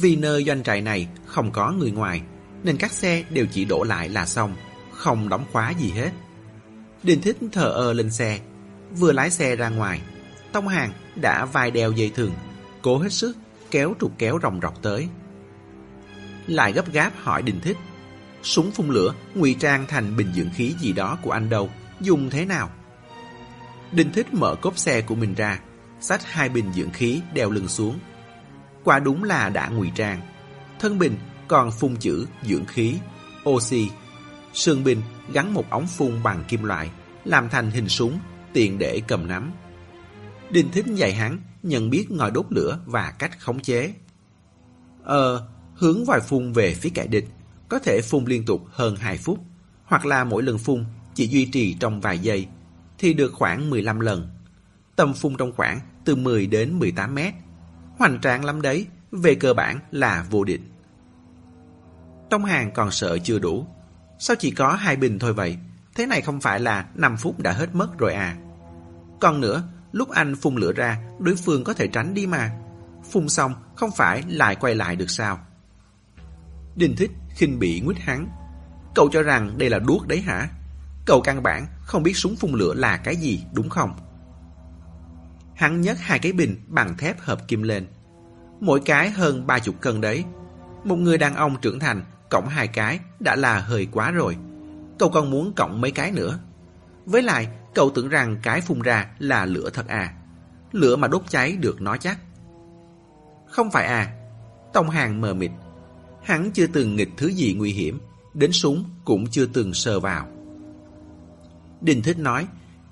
Vì 0.00 0.16
nơi 0.16 0.44
doanh 0.44 0.62
trại 0.62 0.80
này 0.80 1.08
không 1.26 1.50
có 1.52 1.72
người 1.72 1.90
ngoài 1.90 2.22
nên 2.62 2.76
các 2.76 2.92
xe 2.92 3.24
đều 3.30 3.46
chỉ 3.46 3.64
đổ 3.64 3.82
lại 3.82 4.08
là 4.08 4.26
xong, 4.26 4.56
không 4.92 5.28
đóng 5.28 5.44
khóa 5.52 5.70
gì 5.70 5.90
hết. 5.90 6.10
Đình 7.02 7.20
thích 7.20 7.36
thờ 7.52 7.68
ơ 7.68 7.92
lên 7.92 8.10
xe, 8.10 8.40
vừa 8.98 9.12
lái 9.12 9.30
xe 9.30 9.56
ra 9.56 9.68
ngoài, 9.68 10.00
tông 10.52 10.68
hàng 10.68 10.92
đã 11.16 11.44
vai 11.44 11.70
đeo 11.70 11.92
dây 11.92 12.10
thừng, 12.10 12.32
cố 12.82 12.98
hết 12.98 13.12
sức 13.12 13.36
kéo 13.70 13.94
trục 14.00 14.12
kéo 14.18 14.38
ròng 14.42 14.60
rọc 14.62 14.82
tới. 14.82 15.08
Lại 16.46 16.72
gấp 16.72 16.92
gáp 16.92 17.12
hỏi 17.22 17.42
Đình 17.42 17.60
thích 17.60 17.76
Súng 18.42 18.70
phun 18.70 18.88
lửa 18.88 19.14
ngụy 19.34 19.56
trang 19.60 19.86
thành 19.88 20.16
bình 20.16 20.32
dưỡng 20.34 20.50
khí 20.50 20.74
gì 20.80 20.92
đó 20.92 21.18
của 21.22 21.30
anh 21.30 21.48
đâu 21.48 21.70
Dùng 22.00 22.30
thế 22.30 22.44
nào 22.44 22.70
đình 23.92 24.12
thích 24.12 24.34
mở 24.34 24.54
cốp 24.54 24.78
xe 24.78 25.00
của 25.00 25.14
mình 25.14 25.34
ra 25.34 25.60
Xách 26.00 26.24
hai 26.24 26.48
bình 26.48 26.72
dưỡng 26.72 26.90
khí 26.90 27.20
đeo 27.34 27.50
lưng 27.50 27.68
xuống 27.68 27.98
Quả 28.84 28.98
đúng 28.98 29.24
là 29.24 29.48
đã 29.48 29.68
ngụy 29.68 29.90
trang 29.94 30.20
Thân 30.78 30.98
bình 30.98 31.16
còn 31.48 31.70
phun 31.70 31.96
chữ 31.96 32.26
dưỡng 32.42 32.64
khí 32.64 32.94
Oxy 33.48 33.90
Sườn 34.54 34.84
bình 34.84 35.02
gắn 35.32 35.54
một 35.54 35.70
ống 35.70 35.86
phun 35.86 36.22
bằng 36.22 36.44
kim 36.48 36.64
loại 36.64 36.90
Làm 37.24 37.48
thành 37.48 37.70
hình 37.70 37.88
súng 37.88 38.18
Tiện 38.52 38.78
để 38.78 39.02
cầm 39.08 39.28
nắm 39.28 39.52
đình 40.50 40.68
thích 40.72 40.86
dạy 40.86 41.12
hắn 41.12 41.38
nhận 41.62 41.90
biết 41.90 42.10
ngòi 42.10 42.30
đốt 42.30 42.46
lửa 42.50 42.78
và 42.86 43.14
cách 43.18 43.40
khống 43.40 43.60
chế 43.60 43.94
Ờ, 45.04 45.48
hướng 45.74 46.04
vòi 46.04 46.20
phun 46.20 46.52
về 46.52 46.74
phía 46.74 46.90
kẻ 46.94 47.06
địch 47.06 47.28
có 47.68 47.78
thể 47.78 48.00
phun 48.00 48.24
liên 48.24 48.44
tục 48.44 48.64
hơn 48.70 48.96
2 48.96 49.18
phút, 49.18 49.38
hoặc 49.84 50.06
là 50.06 50.24
mỗi 50.24 50.42
lần 50.42 50.58
phun 50.58 50.84
chỉ 51.14 51.26
duy 51.26 51.46
trì 51.46 51.74
trong 51.74 52.00
vài 52.00 52.18
giây, 52.18 52.46
thì 52.98 53.12
được 53.12 53.32
khoảng 53.32 53.70
15 53.70 54.00
lần. 54.00 54.28
Tầm 54.96 55.14
phun 55.14 55.36
trong 55.36 55.52
khoảng 55.52 55.80
từ 56.04 56.16
10 56.16 56.46
đến 56.46 56.78
18 56.78 57.14
mét. 57.14 57.34
Hoành 57.98 58.20
tráng 58.20 58.44
lắm 58.44 58.62
đấy, 58.62 58.86
về 59.12 59.34
cơ 59.34 59.54
bản 59.54 59.78
là 59.90 60.26
vô 60.30 60.44
địch. 60.44 60.60
Tông 62.30 62.44
hàng 62.44 62.70
còn 62.74 62.90
sợ 62.90 63.18
chưa 63.18 63.38
đủ. 63.38 63.66
Sao 64.18 64.36
chỉ 64.38 64.50
có 64.50 64.72
hai 64.72 64.96
bình 64.96 65.18
thôi 65.18 65.32
vậy? 65.32 65.58
Thế 65.94 66.06
này 66.06 66.20
không 66.20 66.40
phải 66.40 66.60
là 66.60 66.86
5 66.94 67.16
phút 67.16 67.40
đã 67.40 67.52
hết 67.52 67.74
mất 67.74 67.98
rồi 67.98 68.14
à? 68.14 68.36
Còn 69.20 69.40
nữa, 69.40 69.62
lúc 69.92 70.10
anh 70.10 70.36
phun 70.36 70.56
lửa 70.56 70.72
ra, 70.72 70.98
đối 71.18 71.36
phương 71.36 71.64
có 71.64 71.74
thể 71.74 71.88
tránh 71.88 72.14
đi 72.14 72.26
mà. 72.26 72.50
Phun 73.10 73.28
xong, 73.28 73.54
không 73.76 73.90
phải 73.96 74.22
lại 74.28 74.56
quay 74.56 74.74
lại 74.74 74.96
được 74.96 75.10
sao? 75.10 75.40
Đinh 76.76 76.96
thích 76.96 77.10
khinh 77.30 77.58
bị 77.58 77.80
nguyết 77.80 77.98
hắn. 77.98 78.28
Cậu 78.94 79.08
cho 79.12 79.22
rằng 79.22 79.58
đây 79.58 79.70
là 79.70 79.78
đuốc 79.78 80.08
đấy 80.08 80.20
hả? 80.20 80.48
Cậu 81.06 81.20
căn 81.20 81.42
bản 81.42 81.66
không 81.82 82.02
biết 82.02 82.16
súng 82.16 82.36
phun 82.36 82.52
lửa 82.52 82.74
là 82.74 82.96
cái 82.96 83.16
gì, 83.16 83.44
đúng 83.52 83.68
không? 83.68 83.94
Hắn 85.54 85.80
nhấc 85.80 85.98
hai 86.00 86.18
cái 86.18 86.32
bình 86.32 86.56
bằng 86.66 86.96
thép 86.96 87.20
hợp 87.20 87.48
kim 87.48 87.62
lên. 87.62 87.86
Mỗi 88.60 88.80
cái 88.84 89.10
hơn 89.10 89.46
ba 89.46 89.58
chục 89.58 89.80
cân 89.80 90.00
đấy. 90.00 90.24
Một 90.84 90.96
người 90.96 91.18
đàn 91.18 91.34
ông 91.34 91.56
trưởng 91.60 91.78
thành 91.78 92.04
cộng 92.30 92.48
hai 92.48 92.68
cái 92.68 93.00
đã 93.20 93.36
là 93.36 93.60
hơi 93.60 93.88
quá 93.92 94.10
rồi. 94.10 94.36
Cậu 94.98 95.08
còn 95.08 95.30
muốn 95.30 95.52
cộng 95.56 95.80
mấy 95.80 95.90
cái 95.90 96.10
nữa. 96.10 96.38
Với 97.06 97.22
lại, 97.22 97.48
cậu 97.74 97.90
tưởng 97.90 98.08
rằng 98.08 98.36
cái 98.42 98.60
phun 98.60 98.80
ra 98.80 99.06
là 99.18 99.44
lửa 99.44 99.70
thật 99.70 99.88
à. 99.88 100.14
Lửa 100.72 100.96
mà 100.96 101.08
đốt 101.08 101.22
cháy 101.28 101.56
được 101.56 101.80
nói 101.80 101.98
chắc. 101.98 102.18
Không 103.46 103.70
phải 103.70 103.86
à. 103.86 104.10
Tông 104.72 104.90
hàng 104.90 105.20
mờ 105.20 105.34
mịt 105.34 105.50
Hắn 106.24 106.50
chưa 106.50 106.66
từng 106.66 106.96
nghịch 106.96 107.10
thứ 107.16 107.28
gì 107.28 107.54
nguy 107.54 107.72
hiểm, 107.72 108.00
đến 108.34 108.52
súng 108.52 108.84
cũng 109.04 109.26
chưa 109.26 109.46
từng 109.46 109.74
sờ 109.74 110.00
vào. 110.00 110.28
Đình 111.80 112.02
Thích 112.02 112.18
nói, 112.18 112.46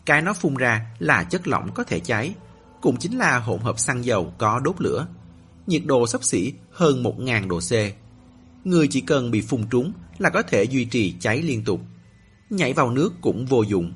cái 0.07 0.23
nó 0.23 0.33
phun 0.33 0.55
ra 0.55 0.87
là 0.99 1.25
chất 1.25 1.49
lỏng 1.49 1.71
có 1.75 1.85
thể 1.85 2.01
cháy, 2.01 2.35
cũng 2.83 2.97
chính 2.97 3.19
là 3.19 3.39
hỗn 3.39 3.61
hợp 3.61 3.79
xăng 3.79 4.05
dầu 4.05 4.35
có 4.39 4.61
đốt 4.65 4.75
lửa. 4.79 5.07
Nhiệt 5.67 5.83
độ 5.85 6.07
sắp 6.07 6.25
xỉ 6.25 6.53
hơn 6.73 7.03
1.000 7.03 7.49
độ 7.49 7.61
C. 7.61 7.73
Người 8.67 8.89
chỉ 8.89 9.01
cần 9.01 9.31
bị 9.31 9.41
phun 9.41 9.63
trúng 9.71 9.93
là 10.19 10.31
có 10.31 10.43
thể 10.43 10.65
duy 10.65 10.85
trì 10.85 11.15
cháy 11.21 11.43
liên 11.43 11.65
tục. 11.65 11.81
nhảy 12.51 12.73
vào 12.73 12.91
nước 12.91 13.13
cũng 13.21 13.47
vô 13.47 13.63
dụng. 13.63 13.93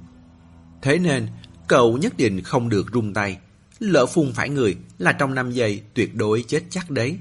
Thế 0.82 0.98
nên, 0.98 1.28
cậu 1.68 1.98
nhất 1.98 2.16
định 2.16 2.42
không 2.42 2.68
được 2.68 2.86
rung 2.92 3.14
tay. 3.14 3.38
Lỡ 3.78 4.06
phun 4.06 4.32
phải 4.32 4.48
người 4.48 4.76
là 4.98 5.12
trong 5.12 5.34
5 5.34 5.50
giây 5.50 5.82
tuyệt 5.94 6.14
đối 6.14 6.44
chết 6.48 6.62
chắc 6.70 6.90
đấy. 6.90 7.18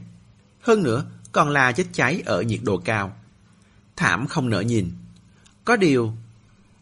Hơn 0.61 0.83
nữa, 0.83 1.05
còn 1.31 1.49
là 1.49 1.71
chết 1.71 1.85
cháy 1.93 2.21
ở 2.25 2.41
nhiệt 2.41 2.59
độ 2.63 2.77
cao. 2.77 3.15
Thảm 3.95 4.27
không 4.27 4.49
nỡ 4.49 4.61
nhìn. 4.61 4.91
Có 5.65 5.75
điều, 5.75 6.13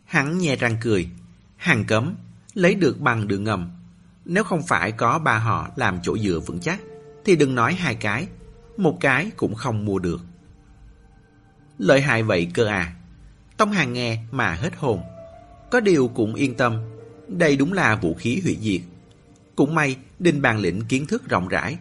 hắn 0.05 0.37
nhè 0.37 0.55
răng 0.55 0.77
cười. 0.81 1.09
Hàng 1.57 1.85
cấm, 1.85 2.15
lấy 2.53 2.75
được 2.75 2.99
bằng 2.99 3.27
đường 3.27 3.43
ngầm. 3.43 3.71
Nếu 4.25 4.43
không 4.43 4.63
phải 4.63 4.91
có 4.91 5.19
ba 5.19 5.37
họ 5.37 5.69
làm 5.75 5.99
chỗ 6.03 6.17
dựa 6.17 6.39
vững 6.39 6.59
chắc, 6.59 6.81
thì 7.25 7.35
đừng 7.35 7.55
nói 7.55 7.73
hai 7.73 7.95
cái, 7.95 8.27
một 8.77 8.97
cái 8.99 9.31
cũng 9.37 9.55
không 9.55 9.85
mua 9.85 9.99
được. 9.99 10.21
Lợi 11.77 12.01
hại 12.01 12.23
vậy 12.23 12.47
cơ 12.53 12.65
à? 12.65 12.95
Tông 13.57 13.71
Hàng 13.71 13.93
nghe 13.93 14.17
mà 14.31 14.53
hết 14.53 14.75
hồn. 14.75 15.01
Có 15.71 15.79
điều 15.79 16.07
cũng 16.07 16.35
yên 16.35 16.57
tâm, 16.57 16.81
đây 17.27 17.55
đúng 17.55 17.73
là 17.73 17.95
vũ 17.95 18.13
khí 18.13 18.41
hủy 18.43 18.57
diệt. 18.61 18.81
Cũng 19.55 19.75
may 19.75 19.97
Đinh 20.19 20.41
Bàn 20.41 20.59
Lĩnh 20.59 20.81
kiến 20.85 21.07
thức 21.07 21.29
rộng 21.29 21.47
rãi. 21.47 21.77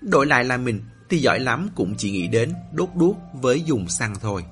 Đổi 0.00 0.26
lại 0.26 0.44
là 0.44 0.56
mình 0.56 0.82
thì 1.08 1.18
giỏi 1.18 1.40
lắm 1.40 1.68
cũng 1.74 1.94
chỉ 1.98 2.10
nghĩ 2.10 2.26
đến 2.26 2.52
đốt 2.72 2.88
đuốc 2.94 3.16
với 3.32 3.62
dùng 3.62 3.88
xăng 3.88 4.14
thôi. 4.20 4.44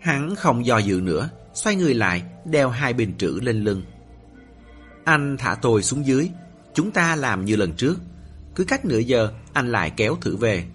Hắn 0.00 0.34
không 0.34 0.66
do 0.66 0.78
dự 0.78 1.00
nữa, 1.00 1.30
xoay 1.54 1.76
người 1.76 1.94
lại, 1.94 2.22
đeo 2.44 2.70
hai 2.70 2.92
bình 2.92 3.14
trữ 3.18 3.40
lên 3.42 3.64
lưng. 3.64 3.82
Anh 5.06 5.36
thả 5.36 5.54
tôi 5.54 5.82
xuống 5.82 6.06
dưới, 6.06 6.30
chúng 6.74 6.90
ta 6.90 7.16
làm 7.16 7.44
như 7.44 7.56
lần 7.56 7.72
trước. 7.72 7.98
Cứ 8.54 8.64
cách 8.64 8.84
nửa 8.84 8.98
giờ, 8.98 9.32
anh 9.52 9.72
lại 9.72 9.92
kéo 9.96 10.16
thử 10.20 10.36
về. 10.36 10.66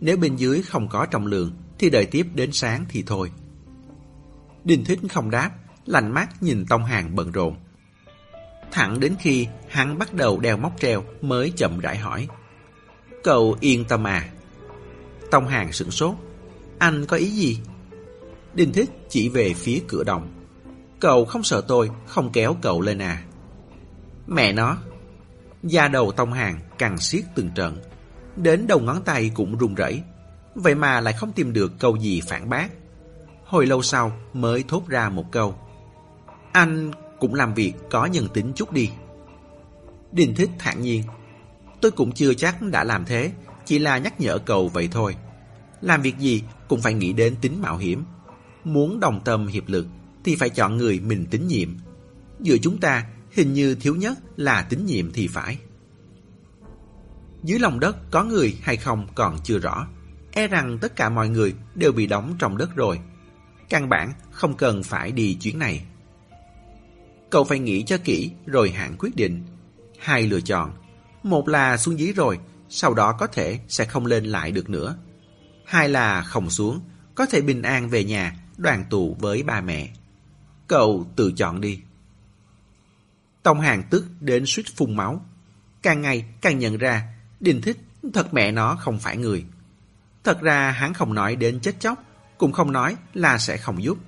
Nếu 0.00 0.16
bên 0.16 0.36
dưới 0.36 0.62
không 0.62 0.88
có 0.88 1.06
trọng 1.06 1.26
lượng, 1.26 1.52
thì 1.78 1.90
đợi 1.90 2.06
tiếp 2.06 2.26
đến 2.34 2.52
sáng 2.52 2.84
thì 2.88 3.02
thôi. 3.06 3.30
Đinh 4.64 4.84
Thích 4.84 4.98
không 5.10 5.30
đáp, 5.30 5.50
lạnh 5.86 6.14
mắt 6.14 6.42
nhìn 6.42 6.66
Tông 6.66 6.84
Hàng 6.84 7.16
bận 7.16 7.32
rộn. 7.32 7.56
Thẳng 8.72 9.00
đến 9.00 9.14
khi 9.20 9.46
hắn 9.68 9.98
bắt 9.98 10.14
đầu 10.14 10.40
đeo 10.40 10.56
móc 10.56 10.80
treo 10.80 11.04
mới 11.20 11.52
chậm 11.56 11.78
rãi 11.78 11.96
hỏi. 11.96 12.28
Cậu 13.24 13.56
yên 13.60 13.84
tâm 13.84 14.06
à? 14.06 14.28
Tông 15.30 15.48
Hàng 15.48 15.72
sửng 15.72 15.90
sốt. 15.90 16.14
Anh 16.78 17.06
có 17.06 17.16
ý 17.16 17.30
gì? 17.30 17.60
Đinh 18.54 18.72
Thích 18.72 18.90
chỉ 19.08 19.28
về 19.28 19.54
phía 19.54 19.80
cửa 19.88 20.04
đồng. 20.04 20.28
Cậu 21.00 21.24
không 21.24 21.42
sợ 21.42 21.64
tôi 21.68 21.90
không 22.06 22.30
kéo 22.32 22.56
cậu 22.62 22.80
lên 22.80 22.98
à? 22.98 23.24
Mẹ 24.30 24.52
nó! 24.52 24.76
Da 25.62 25.88
đầu 25.88 26.12
Tông 26.12 26.32
Hàng 26.32 26.60
càng 26.78 26.98
siết 26.98 27.24
từng 27.34 27.50
trận. 27.54 27.78
Đến 28.36 28.66
đầu 28.66 28.80
ngón 28.80 29.02
tay 29.04 29.30
cũng 29.34 29.58
run 29.58 29.74
rẩy. 29.74 30.02
Vậy 30.54 30.74
mà 30.74 31.00
lại 31.00 31.14
không 31.14 31.32
tìm 31.32 31.52
được 31.52 31.72
câu 31.78 31.96
gì 31.96 32.20
phản 32.20 32.48
bác. 32.48 32.68
Hồi 33.44 33.66
lâu 33.66 33.82
sau 33.82 34.12
mới 34.32 34.64
thốt 34.68 34.88
ra 34.88 35.08
một 35.08 35.32
câu. 35.32 35.54
Anh 36.52 36.90
cũng 37.18 37.34
làm 37.34 37.54
việc 37.54 37.72
có 37.90 38.06
nhân 38.06 38.28
tính 38.34 38.52
chút 38.54 38.72
đi. 38.72 38.90
đình 40.12 40.34
Thích 40.34 40.50
thản 40.58 40.82
nhiên. 40.82 41.02
Tôi 41.80 41.90
cũng 41.90 42.12
chưa 42.12 42.34
chắc 42.34 42.62
đã 42.62 42.84
làm 42.84 43.04
thế, 43.04 43.32
chỉ 43.64 43.78
là 43.78 43.98
nhắc 43.98 44.20
nhở 44.20 44.38
cậu 44.38 44.68
vậy 44.68 44.88
thôi. 44.92 45.16
Làm 45.80 46.02
việc 46.02 46.18
gì 46.18 46.42
cũng 46.68 46.80
phải 46.80 46.94
nghĩ 46.94 47.12
đến 47.12 47.36
tính 47.40 47.62
mạo 47.62 47.76
hiểm. 47.76 48.04
Muốn 48.64 49.00
đồng 49.00 49.20
tâm 49.24 49.46
hiệp 49.46 49.68
lực 49.68 49.86
thì 50.24 50.36
phải 50.36 50.50
chọn 50.50 50.76
người 50.76 51.00
mình 51.00 51.26
tín 51.30 51.46
nhiệm. 51.46 51.68
Giữa 52.40 52.56
chúng 52.62 52.78
ta 52.78 53.06
hình 53.30 53.52
như 53.52 53.74
thiếu 53.74 53.96
nhất 53.96 54.18
là 54.36 54.62
tín 54.62 54.86
nhiệm 54.86 55.12
thì 55.12 55.28
phải. 55.28 55.58
Dưới 57.42 57.58
lòng 57.58 57.80
đất 57.80 58.10
có 58.10 58.24
người 58.24 58.56
hay 58.62 58.76
không 58.76 59.06
còn 59.14 59.38
chưa 59.44 59.58
rõ. 59.58 59.86
E 60.32 60.46
rằng 60.46 60.78
tất 60.80 60.96
cả 60.96 61.08
mọi 61.08 61.28
người 61.28 61.54
đều 61.74 61.92
bị 61.92 62.06
đóng 62.06 62.34
trong 62.38 62.56
đất 62.56 62.76
rồi. 62.76 63.00
Căn 63.68 63.88
bản 63.88 64.12
không 64.30 64.56
cần 64.56 64.82
phải 64.82 65.12
đi 65.12 65.34
chuyến 65.34 65.58
này. 65.58 65.84
Cậu 67.30 67.44
phải 67.44 67.58
nghĩ 67.58 67.82
cho 67.82 67.98
kỹ 68.04 68.30
rồi 68.46 68.70
hãng 68.70 68.96
quyết 68.98 69.16
định. 69.16 69.44
Hai 69.98 70.22
lựa 70.22 70.40
chọn. 70.40 70.72
Một 71.22 71.48
là 71.48 71.76
xuống 71.76 71.98
dưới 71.98 72.12
rồi, 72.12 72.38
sau 72.68 72.94
đó 72.94 73.12
có 73.12 73.26
thể 73.26 73.58
sẽ 73.68 73.84
không 73.84 74.06
lên 74.06 74.24
lại 74.24 74.50
được 74.50 74.70
nữa. 74.70 74.96
Hai 75.64 75.88
là 75.88 76.22
không 76.22 76.50
xuống, 76.50 76.80
có 77.14 77.26
thể 77.26 77.40
bình 77.40 77.62
an 77.62 77.88
về 77.88 78.04
nhà, 78.04 78.36
đoàn 78.56 78.84
tụ 78.90 79.16
với 79.20 79.42
ba 79.42 79.60
mẹ. 79.60 79.88
Cậu 80.66 81.06
tự 81.16 81.32
chọn 81.36 81.60
đi. 81.60 81.80
Tông 83.42 83.60
hàng 83.60 83.82
tức 83.90 84.06
đến 84.20 84.44
suýt 84.46 84.66
phun 84.76 84.96
máu. 84.96 85.24
Càng 85.82 86.02
ngày 86.02 86.24
càng 86.40 86.58
nhận 86.58 86.78
ra, 86.78 87.02
đình 87.40 87.60
Thích 87.60 87.78
thật 88.14 88.34
mẹ 88.34 88.52
nó 88.52 88.76
không 88.76 88.98
phải 88.98 89.16
người. 89.16 89.44
Thật 90.24 90.40
ra 90.40 90.70
hắn 90.70 90.94
không 90.94 91.14
nói 91.14 91.36
đến 91.36 91.60
chết 91.60 91.80
chóc, 91.80 92.04
cũng 92.38 92.52
không 92.52 92.72
nói 92.72 92.96
là 93.14 93.38
sẽ 93.38 93.56
không 93.56 93.82
giúp. 93.82 93.98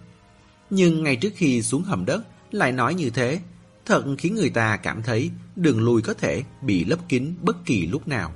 Nhưng 0.71 1.03
ngay 1.03 1.17
trước 1.17 1.33
khi 1.37 1.63
xuống 1.63 1.83
hầm 1.83 2.05
đất, 2.05 2.25
lại 2.51 2.73
nói 2.73 2.95
như 2.95 3.11
thế, 3.11 3.41
thật 3.87 4.05
khiến 4.19 4.35
người 4.35 4.51
ta 4.51 4.77
cảm 4.77 5.03
thấy 5.03 5.31
đường 5.57 5.85
lùi 5.85 6.03
có 6.03 6.15
thể 6.15 6.43
bị 6.63 6.85
lấp 6.85 6.99
kín 7.09 7.35
bất 7.41 7.65
kỳ 7.65 7.87
lúc 7.87 8.09
nào. 8.09 8.33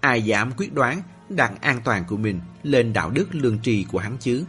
Ai 0.00 0.22
dám 0.22 0.52
quyết 0.56 0.74
đoán 0.74 1.02
đặt 1.28 1.52
an 1.60 1.80
toàn 1.84 2.04
của 2.08 2.16
mình 2.16 2.40
lên 2.62 2.92
đạo 2.92 3.10
đức 3.10 3.34
lương 3.34 3.58
trì 3.58 3.84
của 3.84 3.98
hắn 3.98 4.16
chứ? 4.20 4.44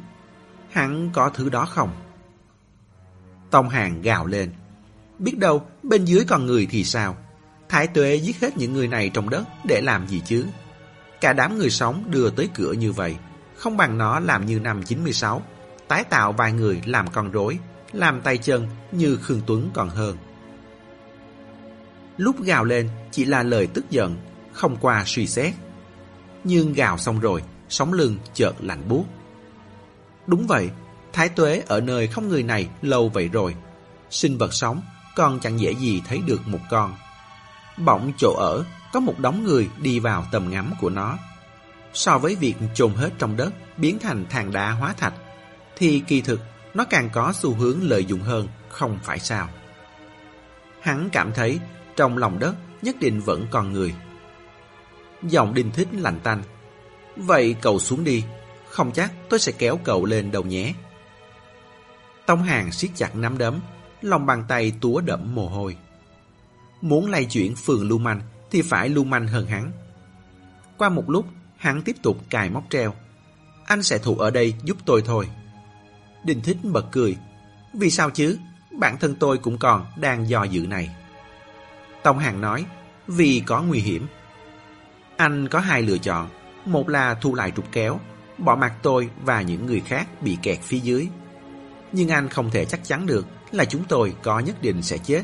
Hắn 0.71 1.09
có 1.13 1.29
thứ 1.29 1.49
đó 1.49 1.65
không? 1.65 1.91
Tông 3.51 3.69
hàng 3.69 4.01
gào 4.01 4.25
lên. 4.25 4.51
Biết 5.23 5.37
đâu 5.37 5.63
bên 5.83 6.05
dưới 6.05 6.25
còn 6.27 6.45
người 6.45 6.67
thì 6.69 6.83
sao? 6.83 7.17
Thái 7.69 7.87
tuế 7.87 8.15
giết 8.15 8.41
hết 8.41 8.57
những 8.57 8.73
người 8.73 8.87
này 8.87 9.09
trong 9.13 9.29
đất 9.29 9.43
để 9.65 9.81
làm 9.81 10.07
gì 10.07 10.21
chứ? 10.25 10.45
Cả 11.21 11.33
đám 11.33 11.57
người 11.57 11.69
sống 11.69 12.03
đưa 12.07 12.29
tới 12.29 12.49
cửa 12.55 12.71
như 12.73 12.91
vậy, 12.91 13.15
không 13.55 13.77
bằng 13.77 13.97
nó 13.97 14.19
làm 14.19 14.45
như 14.45 14.59
năm 14.59 14.83
96, 14.83 15.41
tái 15.87 16.03
tạo 16.03 16.31
vài 16.31 16.51
người 16.51 16.81
làm 16.85 17.07
con 17.11 17.31
rối, 17.31 17.57
làm 17.91 18.21
tay 18.21 18.37
chân 18.37 18.67
như 18.91 19.15
Khương 19.15 19.41
Tuấn 19.47 19.69
còn 19.73 19.89
hơn. 19.89 20.17
Lúc 22.17 22.43
gào 22.43 22.63
lên 22.63 22.89
chỉ 23.11 23.25
là 23.25 23.43
lời 23.43 23.67
tức 23.67 23.85
giận, 23.89 24.17
không 24.51 24.77
qua 24.81 25.03
suy 25.05 25.27
xét. 25.27 25.53
Nhưng 26.43 26.73
gào 26.73 26.97
xong 26.97 27.19
rồi, 27.19 27.43
sóng 27.69 27.93
lưng 27.93 28.17
chợt 28.33 28.53
lạnh 28.59 28.83
buốt. 28.89 29.05
Đúng 30.27 30.47
vậy, 30.47 30.69
Thái 31.13 31.29
Tuế 31.29 31.63
ở 31.67 31.81
nơi 31.81 32.07
không 32.07 32.29
người 32.29 32.43
này 32.43 32.69
lâu 32.81 33.09
vậy 33.09 33.29
rồi. 33.33 33.55
Sinh 34.09 34.37
vật 34.37 34.53
sống 34.53 34.81
còn 35.15 35.39
chẳng 35.39 35.59
dễ 35.59 35.71
gì 35.71 36.01
thấy 36.07 36.21
được 36.25 36.47
một 36.47 36.59
con. 36.69 36.95
Bỗng 37.77 38.11
chỗ 38.17 38.33
ở 38.37 38.65
có 38.93 38.99
một 38.99 39.19
đống 39.19 39.43
người 39.43 39.69
đi 39.77 39.99
vào 39.99 40.25
tầm 40.31 40.49
ngắm 40.49 40.73
của 40.79 40.89
nó. 40.89 41.17
So 41.93 42.17
với 42.17 42.35
việc 42.35 42.55
chôn 42.73 42.93
hết 42.93 43.09
trong 43.17 43.37
đất 43.37 43.53
biến 43.77 43.99
thành 43.99 44.25
than 44.29 44.51
đá 44.51 44.71
hóa 44.71 44.93
thạch, 44.93 45.13
thì 45.75 46.03
kỳ 46.07 46.21
thực 46.21 46.41
nó 46.73 46.85
càng 46.85 47.09
có 47.13 47.33
xu 47.35 47.55
hướng 47.55 47.77
lợi 47.81 48.05
dụng 48.05 48.21
hơn, 48.21 48.47
không 48.69 48.99
phải 49.03 49.19
sao. 49.19 49.49
Hắn 50.81 51.09
cảm 51.11 51.33
thấy 51.33 51.59
trong 51.95 52.17
lòng 52.17 52.39
đất 52.39 52.55
nhất 52.81 52.95
định 52.99 53.21
vẫn 53.21 53.47
còn 53.51 53.73
người. 53.73 53.93
Giọng 55.23 55.53
đinh 55.53 55.71
thích 55.71 55.87
lạnh 55.91 56.19
tanh. 56.23 56.43
Vậy 57.15 57.55
cậu 57.61 57.79
xuống 57.79 58.03
đi, 58.03 58.23
không 58.69 58.91
chắc 58.91 59.11
tôi 59.29 59.39
sẽ 59.39 59.51
kéo 59.51 59.79
cậu 59.83 60.05
lên 60.05 60.31
đầu 60.31 60.43
nhé. 60.43 60.73
Tông 62.25 62.43
hàng 62.43 62.71
siết 62.71 62.91
chặt 62.95 63.15
nắm 63.15 63.37
đấm, 63.37 63.59
lòng 64.03 64.25
bàn 64.25 64.43
tay 64.47 64.73
túa 64.81 65.01
đẫm 65.01 65.35
mồ 65.35 65.47
hôi. 65.47 65.77
Muốn 66.81 67.11
lay 67.11 67.25
chuyển 67.25 67.55
phường 67.55 67.87
lưu 67.87 67.97
manh 67.97 68.21
thì 68.51 68.61
phải 68.61 68.89
lưu 68.89 69.03
manh 69.03 69.27
hơn 69.27 69.47
hắn. 69.47 69.71
Qua 70.77 70.89
một 70.89 71.09
lúc, 71.09 71.25
hắn 71.57 71.81
tiếp 71.81 71.95
tục 72.03 72.17
cài 72.29 72.49
móc 72.49 72.63
treo. 72.69 72.93
Anh 73.65 73.83
sẽ 73.83 73.97
thủ 73.97 74.17
ở 74.17 74.29
đây 74.29 74.53
giúp 74.63 74.77
tôi 74.85 75.01
thôi. 75.05 75.27
đình 76.23 76.41
Thích 76.41 76.57
bật 76.63 76.85
cười. 76.91 77.17
Vì 77.73 77.89
sao 77.89 78.09
chứ? 78.09 78.37
Bản 78.79 78.97
thân 78.99 79.15
tôi 79.15 79.37
cũng 79.37 79.57
còn 79.57 79.85
đang 79.95 80.29
do 80.29 80.43
dự 80.43 80.65
này. 80.67 80.95
Tông 82.03 82.19
Hàng 82.19 82.41
nói, 82.41 82.65
vì 83.07 83.43
có 83.45 83.61
nguy 83.61 83.79
hiểm. 83.79 84.07
Anh 85.17 85.47
có 85.47 85.59
hai 85.59 85.81
lựa 85.81 85.97
chọn. 85.97 86.29
Một 86.65 86.89
là 86.89 87.13
thu 87.13 87.35
lại 87.35 87.51
trục 87.55 87.71
kéo, 87.71 87.99
bỏ 88.37 88.55
mặt 88.55 88.73
tôi 88.81 89.09
và 89.21 89.41
những 89.41 89.65
người 89.65 89.79
khác 89.79 90.21
bị 90.21 90.37
kẹt 90.41 90.59
phía 90.61 90.79
dưới. 90.79 91.07
Nhưng 91.91 92.09
anh 92.09 92.29
không 92.29 92.49
thể 92.49 92.65
chắc 92.65 92.83
chắn 92.83 93.05
được 93.05 93.27
là 93.53 93.65
chúng 93.65 93.83
tôi 93.83 94.15
có 94.23 94.39
nhất 94.39 94.61
định 94.61 94.81
sẽ 94.81 94.97
chết, 94.97 95.23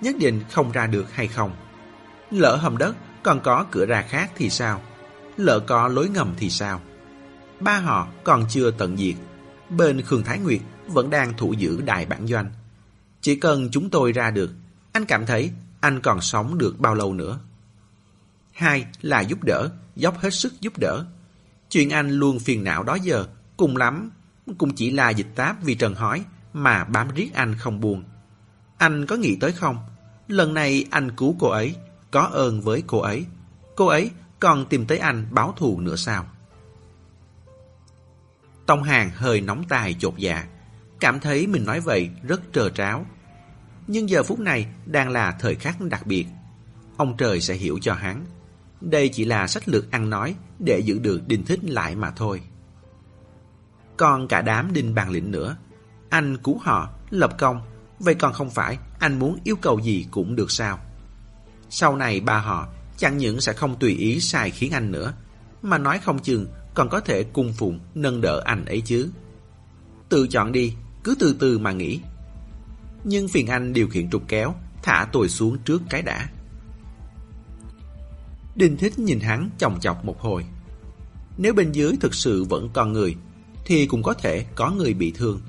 nhất 0.00 0.16
định 0.18 0.40
không 0.50 0.72
ra 0.72 0.86
được 0.86 1.12
hay 1.12 1.28
không. 1.28 1.52
Lỡ 2.30 2.56
hầm 2.56 2.78
đất 2.78 2.96
còn 3.22 3.40
có 3.40 3.66
cửa 3.70 3.86
ra 3.86 4.02
khác 4.02 4.30
thì 4.36 4.50
sao? 4.50 4.82
Lỡ 5.36 5.60
có 5.60 5.88
lối 5.88 6.08
ngầm 6.08 6.34
thì 6.36 6.50
sao? 6.50 6.80
Ba 7.60 7.78
họ 7.78 8.08
còn 8.24 8.44
chưa 8.48 8.70
tận 8.70 8.96
diệt. 8.96 9.14
Bên 9.68 10.02
Khương 10.02 10.22
Thái 10.22 10.38
Nguyệt 10.38 10.60
vẫn 10.86 11.10
đang 11.10 11.34
thủ 11.36 11.52
giữ 11.52 11.80
đại 11.80 12.06
bản 12.06 12.26
doanh. 12.26 12.50
Chỉ 13.20 13.36
cần 13.36 13.68
chúng 13.72 13.90
tôi 13.90 14.12
ra 14.12 14.30
được, 14.30 14.50
anh 14.92 15.04
cảm 15.04 15.26
thấy 15.26 15.50
anh 15.80 16.00
còn 16.00 16.20
sống 16.20 16.58
được 16.58 16.80
bao 16.80 16.94
lâu 16.94 17.14
nữa. 17.14 17.38
Hai 18.52 18.86
là 19.02 19.20
giúp 19.20 19.44
đỡ, 19.44 19.70
dốc 19.96 20.18
hết 20.18 20.34
sức 20.34 20.60
giúp 20.60 20.78
đỡ. 20.78 21.04
Chuyện 21.70 21.90
anh 21.90 22.10
luôn 22.10 22.38
phiền 22.38 22.64
não 22.64 22.82
đó 22.82 22.94
giờ, 22.94 23.26
cùng 23.56 23.76
lắm, 23.76 24.10
cũng 24.58 24.74
chỉ 24.74 24.90
là 24.90 25.10
dịch 25.10 25.34
táp 25.34 25.62
vì 25.62 25.74
Trần 25.74 25.94
hỏi, 25.94 26.24
mà 26.52 26.84
bám 26.84 27.08
riết 27.14 27.34
anh 27.34 27.54
không 27.58 27.80
buồn. 27.80 28.04
Anh 28.78 29.06
có 29.06 29.16
nghĩ 29.16 29.36
tới 29.40 29.52
không? 29.52 29.78
Lần 30.28 30.54
này 30.54 30.86
anh 30.90 31.10
cứu 31.16 31.36
cô 31.38 31.48
ấy, 31.48 31.76
có 32.10 32.20
ơn 32.20 32.60
với 32.60 32.82
cô 32.86 32.98
ấy. 32.98 33.26
Cô 33.76 33.86
ấy 33.86 34.10
còn 34.40 34.66
tìm 34.66 34.86
tới 34.86 34.98
anh 34.98 35.26
báo 35.30 35.54
thù 35.56 35.80
nữa 35.80 35.96
sao? 35.96 36.26
Tông 38.66 38.82
Hàng 38.82 39.10
hơi 39.14 39.40
nóng 39.40 39.64
tai 39.68 39.96
chột 39.98 40.14
dạ, 40.16 40.46
cảm 41.00 41.20
thấy 41.20 41.46
mình 41.46 41.64
nói 41.64 41.80
vậy 41.80 42.10
rất 42.22 42.40
trơ 42.52 42.70
tráo. 42.70 43.06
Nhưng 43.86 44.08
giờ 44.08 44.22
phút 44.22 44.38
này 44.38 44.66
đang 44.86 45.10
là 45.10 45.32
thời 45.40 45.54
khắc 45.54 45.80
đặc 45.80 46.06
biệt. 46.06 46.26
Ông 46.96 47.16
trời 47.16 47.40
sẽ 47.40 47.54
hiểu 47.54 47.78
cho 47.82 47.94
hắn. 47.94 48.24
Đây 48.80 49.08
chỉ 49.08 49.24
là 49.24 49.46
sách 49.46 49.68
lược 49.68 49.90
ăn 49.90 50.10
nói 50.10 50.34
để 50.58 50.78
giữ 50.78 50.98
được 50.98 51.28
Đinh 51.28 51.44
Thích 51.44 51.64
lại 51.64 51.96
mà 51.96 52.10
thôi. 52.10 52.40
Còn 53.96 54.28
cả 54.28 54.42
đám 54.42 54.72
Đinh 54.72 54.94
Bàn 54.94 55.10
Lĩnh 55.10 55.30
nữa. 55.30 55.56
Anh 56.10 56.36
cứu 56.36 56.58
họ, 56.58 56.88
lập 57.10 57.38
công. 57.38 57.60
Vậy 57.98 58.14
còn 58.14 58.32
không 58.32 58.50
phải 58.50 58.78
anh 58.98 59.18
muốn 59.18 59.38
yêu 59.44 59.56
cầu 59.56 59.78
gì 59.78 60.06
cũng 60.10 60.36
được 60.36 60.50
sao? 60.50 60.78
Sau 61.70 61.96
này 61.96 62.20
ba 62.20 62.38
họ 62.38 62.68
chẳng 62.96 63.18
những 63.18 63.40
sẽ 63.40 63.52
không 63.52 63.78
tùy 63.78 63.96
ý 63.96 64.20
sai 64.20 64.50
khiến 64.50 64.72
anh 64.72 64.92
nữa, 64.92 65.12
mà 65.62 65.78
nói 65.78 65.98
không 65.98 66.18
chừng 66.18 66.46
còn 66.74 66.88
có 66.88 67.00
thể 67.00 67.22
cung 67.22 67.52
phụng 67.52 67.80
nâng 67.94 68.20
đỡ 68.20 68.42
anh 68.44 68.64
ấy 68.64 68.80
chứ. 68.80 69.10
Tự 70.08 70.26
chọn 70.28 70.52
đi, 70.52 70.74
cứ 71.04 71.14
từ 71.18 71.36
từ 71.38 71.58
mà 71.58 71.72
nghĩ. 71.72 72.00
Nhưng 73.04 73.28
phiền 73.28 73.46
anh 73.46 73.72
điều 73.72 73.88
khiển 73.88 74.10
trục 74.10 74.22
kéo, 74.28 74.54
thả 74.82 75.06
tôi 75.12 75.28
xuống 75.28 75.58
trước 75.58 75.82
cái 75.90 76.02
đã. 76.02 76.28
Đinh 78.54 78.76
Thích 78.76 78.98
nhìn 78.98 79.20
hắn 79.20 79.50
chòng 79.58 79.80
chọc 79.80 80.04
một 80.04 80.20
hồi. 80.20 80.44
Nếu 81.38 81.54
bên 81.54 81.72
dưới 81.72 81.92
thực 82.00 82.14
sự 82.14 82.44
vẫn 82.44 82.70
còn 82.72 82.92
người, 82.92 83.16
thì 83.64 83.86
cũng 83.86 84.02
có 84.02 84.14
thể 84.14 84.44
có 84.54 84.70
người 84.70 84.94
bị 84.94 85.12
thương. 85.16 85.40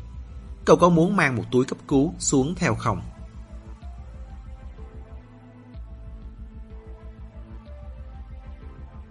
Cậu 0.66 0.78
có 0.78 0.90
muốn 0.90 1.16
mang 1.16 1.36
một 1.36 1.44
túi 1.52 1.66
cấp 1.66 1.78
cứu 1.88 2.14
xuống 2.20 2.56
theo 2.56 2.76
không? 2.76 3.02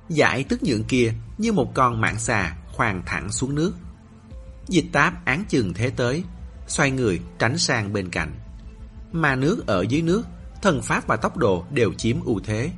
Giải 0.08 0.44
tức 0.44 0.62
nhượng 0.62 0.84
kia 0.84 1.12
như 1.38 1.52
một 1.52 1.74
con 1.74 2.00
mạng 2.00 2.18
xà 2.18 2.56
khoan 2.72 3.02
thẳng 3.06 3.32
xuống 3.32 3.54
nước. 3.54 3.72
Dịch 4.68 4.86
táp 4.92 5.24
án 5.24 5.44
chừng 5.48 5.74
thế 5.74 5.90
tới, 5.90 6.24
xoay 6.66 6.90
người 6.90 7.20
tránh 7.38 7.58
sang 7.58 7.92
bên 7.92 8.08
cạnh. 8.08 8.32
Mà 9.12 9.36
nước 9.36 9.66
ở 9.66 9.82
dưới 9.88 10.02
nước, 10.02 10.22
thần 10.62 10.82
pháp 10.82 11.06
và 11.06 11.16
tốc 11.16 11.36
độ 11.36 11.64
đều 11.70 11.92
chiếm 11.92 12.24
ưu 12.24 12.40
thế. 12.44 12.70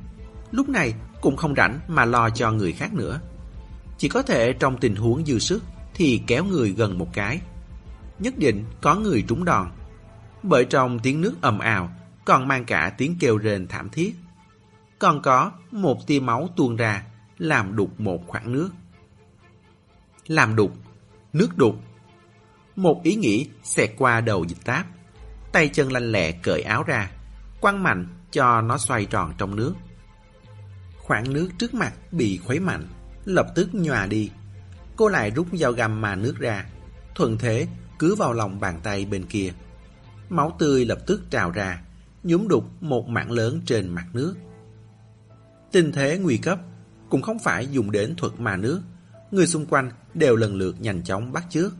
Lúc 0.51 0.69
này 0.69 0.93
cũng 1.21 1.37
không 1.37 1.55
rảnh 1.55 1.79
mà 1.87 2.05
lo 2.05 2.29
cho 2.29 2.51
người 2.51 2.73
khác 2.73 2.93
nữa. 2.93 3.19
Chỉ 3.97 4.09
có 4.09 4.21
thể 4.21 4.53
trong 4.53 4.77
tình 4.77 4.95
huống 4.95 5.25
dư 5.25 5.39
sức 5.39 5.63
thì 5.93 6.21
kéo 6.27 6.45
người 6.45 6.71
gần 6.71 6.97
một 6.97 7.07
cái. 7.13 7.41
Nhất 8.19 8.33
định 8.37 8.65
có 8.81 8.95
người 8.95 9.25
trúng 9.27 9.45
đòn. 9.45 9.71
Bởi 10.43 10.65
trong 10.65 10.99
tiếng 10.99 11.21
nước 11.21 11.33
ầm 11.41 11.59
ào 11.59 11.89
còn 12.25 12.47
mang 12.47 12.65
cả 12.65 12.93
tiếng 12.97 13.15
kêu 13.19 13.39
rền 13.39 13.67
thảm 13.67 13.89
thiết. 13.89 14.15
Còn 14.99 15.21
có 15.21 15.51
một 15.71 16.07
tia 16.07 16.19
máu 16.19 16.49
tuôn 16.55 16.75
ra 16.75 17.03
làm 17.37 17.75
đục 17.75 17.99
một 17.99 18.27
khoảng 18.27 18.51
nước. 18.51 18.69
Làm 20.27 20.55
đục, 20.55 20.73
nước 21.33 21.57
đục. 21.57 21.75
Một 22.75 23.03
ý 23.03 23.15
nghĩ 23.15 23.49
xẹt 23.63 23.89
qua 23.97 24.21
đầu 24.21 24.43
dịch 24.43 24.65
táp. 24.65 24.85
Tay 25.51 25.69
chân 25.73 25.91
lanh 25.91 26.11
lẹ 26.11 26.31
cởi 26.31 26.61
áo 26.61 26.83
ra, 26.83 27.11
quăng 27.61 27.83
mạnh 27.83 28.07
cho 28.31 28.61
nó 28.61 28.77
xoay 28.77 29.05
tròn 29.05 29.33
trong 29.37 29.55
nước. 29.55 29.73
Khoảng 30.97 31.33
nước 31.33 31.49
trước 31.57 31.73
mặt 31.73 31.93
bị 32.11 32.37
khuấy 32.37 32.59
mạnh, 32.59 32.87
lập 33.25 33.47
tức 33.55 33.69
nhòa 33.73 34.05
đi. 34.05 34.31
Cô 34.95 35.07
lại 35.07 35.31
rút 35.31 35.47
dao 35.53 35.71
găm 35.71 36.01
mà 36.01 36.15
nước 36.15 36.35
ra, 36.39 36.65
thuận 37.15 37.37
thế 37.37 37.67
cứ 38.03 38.15
vào 38.15 38.33
lòng 38.33 38.59
bàn 38.59 38.79
tay 38.83 39.05
bên 39.05 39.25
kia. 39.25 39.53
Máu 40.29 40.55
tươi 40.59 40.85
lập 40.85 40.99
tức 41.07 41.21
trào 41.29 41.51
ra, 41.51 41.81
nhúm 42.23 42.47
đục 42.47 42.63
một 42.81 43.07
mảng 43.07 43.31
lớn 43.31 43.61
trên 43.65 43.89
mặt 43.89 44.05
nước. 44.13 44.35
Tình 45.71 45.91
thế 45.91 46.17
nguy 46.17 46.37
cấp, 46.37 46.59
cũng 47.09 47.21
không 47.21 47.39
phải 47.39 47.67
dùng 47.67 47.91
đến 47.91 48.15
thuật 48.15 48.39
mà 48.39 48.57
nước. 48.57 48.81
Người 49.31 49.47
xung 49.47 49.65
quanh 49.65 49.91
đều 50.13 50.35
lần 50.35 50.55
lượt 50.55 50.81
nhanh 50.81 51.03
chóng 51.03 51.33
bắt 51.33 51.45
trước. 51.49 51.75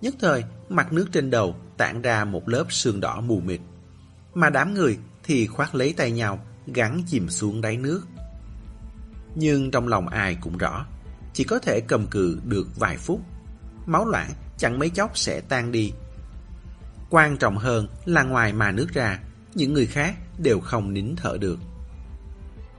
Nhất 0.00 0.14
thời, 0.20 0.44
mặt 0.68 0.92
nước 0.92 1.06
trên 1.12 1.30
đầu 1.30 1.56
tản 1.76 2.02
ra 2.02 2.24
một 2.24 2.48
lớp 2.48 2.64
sương 2.72 3.00
đỏ 3.00 3.20
mù 3.20 3.40
mịt. 3.40 3.60
Mà 4.34 4.50
đám 4.50 4.74
người 4.74 4.98
thì 5.22 5.46
khoát 5.46 5.74
lấy 5.74 5.92
tay 5.92 6.12
nhau, 6.12 6.44
gắn 6.66 7.02
chìm 7.06 7.28
xuống 7.28 7.60
đáy 7.60 7.76
nước. 7.76 8.02
Nhưng 9.34 9.70
trong 9.70 9.88
lòng 9.88 10.08
ai 10.08 10.36
cũng 10.40 10.58
rõ, 10.58 10.86
chỉ 11.32 11.44
có 11.44 11.58
thể 11.58 11.80
cầm 11.80 12.06
cự 12.06 12.38
được 12.44 12.68
vài 12.78 12.96
phút. 12.96 13.20
Máu 13.86 14.08
loãng 14.08 14.30
chẳng 14.58 14.78
mấy 14.78 14.90
chốc 14.90 15.18
sẽ 15.18 15.40
tan 15.40 15.72
đi. 15.72 15.92
Quan 17.10 17.36
trọng 17.36 17.56
hơn 17.56 17.88
là 18.04 18.22
ngoài 18.22 18.52
mà 18.52 18.72
nước 18.72 18.86
ra, 18.94 19.18
những 19.54 19.72
người 19.72 19.86
khác 19.86 20.14
đều 20.38 20.60
không 20.60 20.92
nín 20.92 21.16
thở 21.16 21.36
được. 21.40 21.58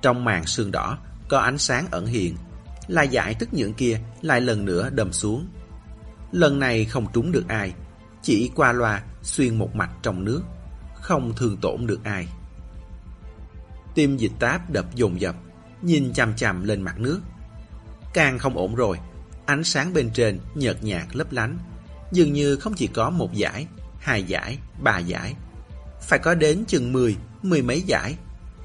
Trong 0.01 0.23
màn 0.23 0.45
sương 0.45 0.71
đỏ 0.71 0.97
có 1.29 1.39
ánh 1.39 1.57
sáng 1.57 1.87
ẩn 1.91 2.05
hiện, 2.05 2.35
là 2.87 3.03
giải 3.03 3.35
tức 3.39 3.49
những 3.51 3.73
kia 3.73 3.99
lại 4.21 4.41
lần 4.41 4.65
nữa 4.65 4.89
đâm 4.89 5.13
xuống. 5.13 5.47
Lần 6.31 6.59
này 6.59 6.85
không 6.85 7.07
trúng 7.13 7.31
được 7.31 7.47
ai, 7.47 7.73
chỉ 8.21 8.51
qua 8.55 8.71
loa 8.71 9.03
xuyên 9.21 9.55
một 9.55 9.75
mạch 9.75 9.91
trong 10.01 10.25
nước, 10.25 10.41
không 10.95 11.33
thương 11.37 11.57
tổn 11.57 11.87
được 11.87 12.03
ai. 12.03 12.27
Tim 13.95 14.17
dịch 14.17 14.31
táp 14.39 14.69
đập 14.69 14.85
dồn 14.95 15.21
dập, 15.21 15.35
nhìn 15.81 16.13
chằm 16.13 16.35
chằm 16.35 16.63
lên 16.63 16.81
mặt 16.81 16.99
nước. 16.99 17.21
Càng 18.13 18.39
không 18.39 18.57
ổn 18.57 18.75
rồi, 18.75 18.99
ánh 19.45 19.63
sáng 19.63 19.93
bên 19.93 20.09
trên 20.13 20.39
nhợt 20.55 20.83
nhạt 20.83 21.15
lấp 21.15 21.31
lánh, 21.31 21.57
dường 22.11 22.33
như 22.33 22.55
không 22.55 22.73
chỉ 22.73 22.87
có 22.87 23.09
một 23.09 23.33
giải, 23.33 23.67
hai 23.99 24.23
giải, 24.23 24.57
ba 24.81 24.99
giải. 24.99 25.35
Phải 26.01 26.19
có 26.19 26.35
đến 26.35 26.63
chừng 26.67 26.93
mười, 26.93 27.15
mười 27.41 27.61
mấy 27.61 27.81
giải, 27.81 28.15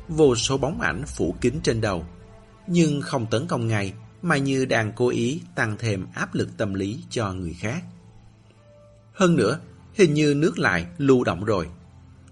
vô 0.09 0.37
số 0.37 0.59
bóng 0.59 0.81
ảnh 0.81 1.03
phủ 1.07 1.35
kín 1.41 1.61
trên 1.63 1.81
đầu 1.81 2.05
nhưng 2.73 3.01
không 3.01 3.27
tấn 3.31 3.47
công 3.47 3.67
ngay, 3.67 3.93
mà 4.23 4.37
như 4.37 4.65
đang 4.65 4.93
cố 4.93 5.09
ý 5.09 5.43
tăng 5.55 5.77
thêm 5.79 6.07
áp 6.15 6.35
lực 6.35 6.49
tâm 6.57 6.75
lý 6.75 7.05
cho 7.11 7.33
người 7.33 7.55
khác. 7.55 7.85
Hơn 9.13 9.37
nữa, 9.37 9.61
hình 9.95 10.15
như 10.15 10.35
nước 10.35 10.59
lại 10.59 10.87
lưu 10.99 11.25
động 11.25 11.45
rồi. 11.45 11.69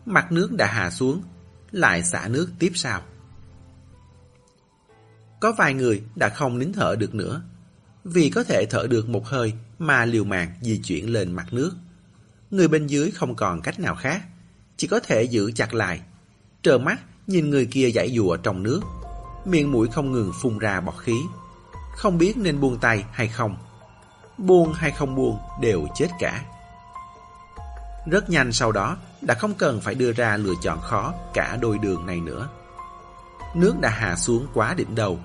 Mặt 0.06 0.32
nước 0.32 0.52
đã 0.52 0.66
hạ 0.66 0.90
xuống, 0.90 1.22
lại 1.70 2.02
xả 2.02 2.28
nước 2.28 2.50
tiếp 2.58 2.72
sau. 2.74 3.02
Có 5.40 5.52
vài 5.58 5.74
người 5.74 6.02
đã 6.16 6.28
không 6.28 6.58
nín 6.58 6.72
thở 6.72 6.96
được 6.98 7.14
nữa, 7.14 7.42
vì 8.12 8.30
có 8.30 8.44
thể 8.44 8.66
thở 8.70 8.86
được 8.90 9.08
một 9.08 9.26
hơi 9.26 9.52
mà 9.78 10.04
liều 10.04 10.24
mạng 10.24 10.50
di 10.60 10.78
chuyển 10.78 11.12
lên 11.12 11.32
mặt 11.32 11.46
nước. 11.52 11.72
Người 12.50 12.68
bên 12.68 12.86
dưới 12.86 13.10
không 13.10 13.34
còn 13.34 13.60
cách 13.60 13.80
nào 13.80 13.94
khác, 13.94 14.22
chỉ 14.76 14.86
có 14.86 15.00
thể 15.00 15.22
giữ 15.22 15.52
chặt 15.52 15.74
lại, 15.74 16.00
trơ 16.62 16.78
mắt 16.78 17.00
nhìn 17.26 17.50
người 17.50 17.66
kia 17.66 17.88
giải 17.88 18.12
dùa 18.16 18.36
trong 18.36 18.62
nước 18.62 18.80
miệng 19.48 19.72
mũi 19.72 19.88
không 19.88 20.12
ngừng 20.12 20.32
phun 20.32 20.58
ra 20.58 20.80
bọt 20.80 20.94
khí. 20.98 21.22
Không 21.96 22.18
biết 22.18 22.36
nên 22.36 22.60
buông 22.60 22.78
tay 22.78 23.04
hay 23.12 23.28
không. 23.28 23.56
Buông 24.38 24.72
hay 24.72 24.90
không 24.90 25.14
buông 25.14 25.38
đều 25.60 25.86
chết 25.94 26.08
cả. 26.18 26.44
Rất 28.06 28.30
nhanh 28.30 28.52
sau 28.52 28.72
đó, 28.72 28.96
đã 29.20 29.34
không 29.34 29.54
cần 29.54 29.80
phải 29.80 29.94
đưa 29.94 30.12
ra 30.12 30.36
lựa 30.36 30.54
chọn 30.62 30.80
khó 30.80 31.14
cả 31.34 31.58
đôi 31.60 31.78
đường 31.78 32.06
này 32.06 32.20
nữa. 32.20 32.48
Nước 33.54 33.74
đã 33.80 33.88
hạ 33.88 34.16
xuống 34.16 34.46
quá 34.54 34.74
đỉnh 34.74 34.94
đầu, 34.94 35.18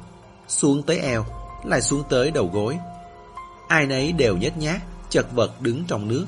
xuống 0.48 0.84
tới 0.84 0.98
eo, 0.98 1.26
lại 1.66 1.82
xuống 1.82 2.04
tới 2.10 2.32
đầu 2.32 2.50
gối. 2.54 2.78
Ai 3.68 3.86
nấy 3.86 4.12
đều 4.12 4.38
nhét 4.38 4.58
nhác, 4.58 4.82
chật 5.10 5.26
vật 5.34 5.62
đứng 5.62 5.84
trong 5.88 6.08
nước. 6.08 6.26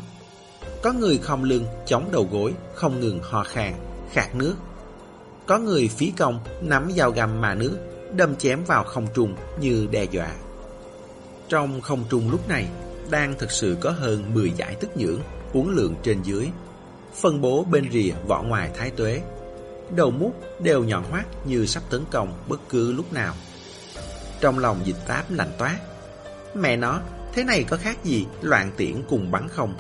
Có 0.84 0.94
người 0.94 1.18
không 1.18 1.44
lưng, 1.44 1.66
chống 1.86 2.10
đầu 2.12 2.28
gối, 2.32 2.54
không 2.74 3.00
ngừng 3.00 3.20
ho 3.24 3.44
khan, 3.44 3.74
khạc 4.12 4.36
nước. 4.36 4.56
Có 5.46 5.58
người 5.58 5.88
phí 5.88 6.14
công 6.18 6.40
nắm 6.62 6.92
dao 6.96 7.12
găm 7.12 7.42
mà 7.42 7.56
nước, 7.56 7.78
đâm 8.16 8.36
chém 8.36 8.64
vào 8.64 8.84
không 8.84 9.08
trung 9.16 9.36
như 9.60 9.88
đe 9.92 10.04
dọa. 10.04 10.32
Trong 11.50 11.82
không 11.82 12.04
trung 12.10 12.32
lúc 12.32 12.50
này, 12.50 12.68
đang 13.10 13.34
thực 13.38 13.52
sự 13.52 13.78
có 13.82 13.92
hơn 13.92 14.34
10 14.34 14.52
giải 14.52 14.76
tức 14.80 14.90
nhưỡng, 14.96 15.20
uốn 15.54 15.76
lượn 15.76 15.96
trên 16.04 16.22
dưới. 16.24 16.48
Phân 17.22 17.42
bố 17.42 17.64
bên 17.72 17.92
rìa 17.92 18.12
vỏ 18.28 18.44
ngoài 18.44 18.70
thái 18.78 18.92
tuế. 18.92 19.22
Đầu 19.96 20.12
mút 20.12 20.34
đều 20.62 20.84
nhọn 20.84 21.04
hoắt 21.04 21.26
như 21.48 21.66
sắp 21.66 21.84
tấn 21.90 22.04
công 22.12 22.34
bất 22.48 22.60
cứ 22.70 22.92
lúc 22.92 23.14
nào. 23.14 23.34
Trong 24.46 24.60
lòng 24.60 24.82
dịch 24.84 24.96
táp 25.08 25.32
lạnh 25.32 25.52
toát. 25.58 25.80
Mẹ 26.56 26.78
nó, 26.78 27.00
thế 27.34 27.44
này 27.44 27.64
có 27.64 27.78
khác 27.78 28.04
gì 28.04 28.26
loạn 28.42 28.72
tiễn 28.78 29.04
cùng 29.10 29.32
bắn 29.32 29.48
không? 29.50 29.76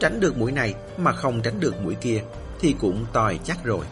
Tránh 0.00 0.20
được 0.20 0.36
mũi 0.36 0.52
này 0.52 0.74
mà 0.96 1.12
không 1.12 1.40
tránh 1.42 1.60
được 1.60 1.82
mũi 1.82 1.94
kia 1.94 2.22
thì 2.60 2.74
cũng 2.80 3.06
tòi 3.12 3.38
chắc 3.44 3.64
rồi. 3.64 3.84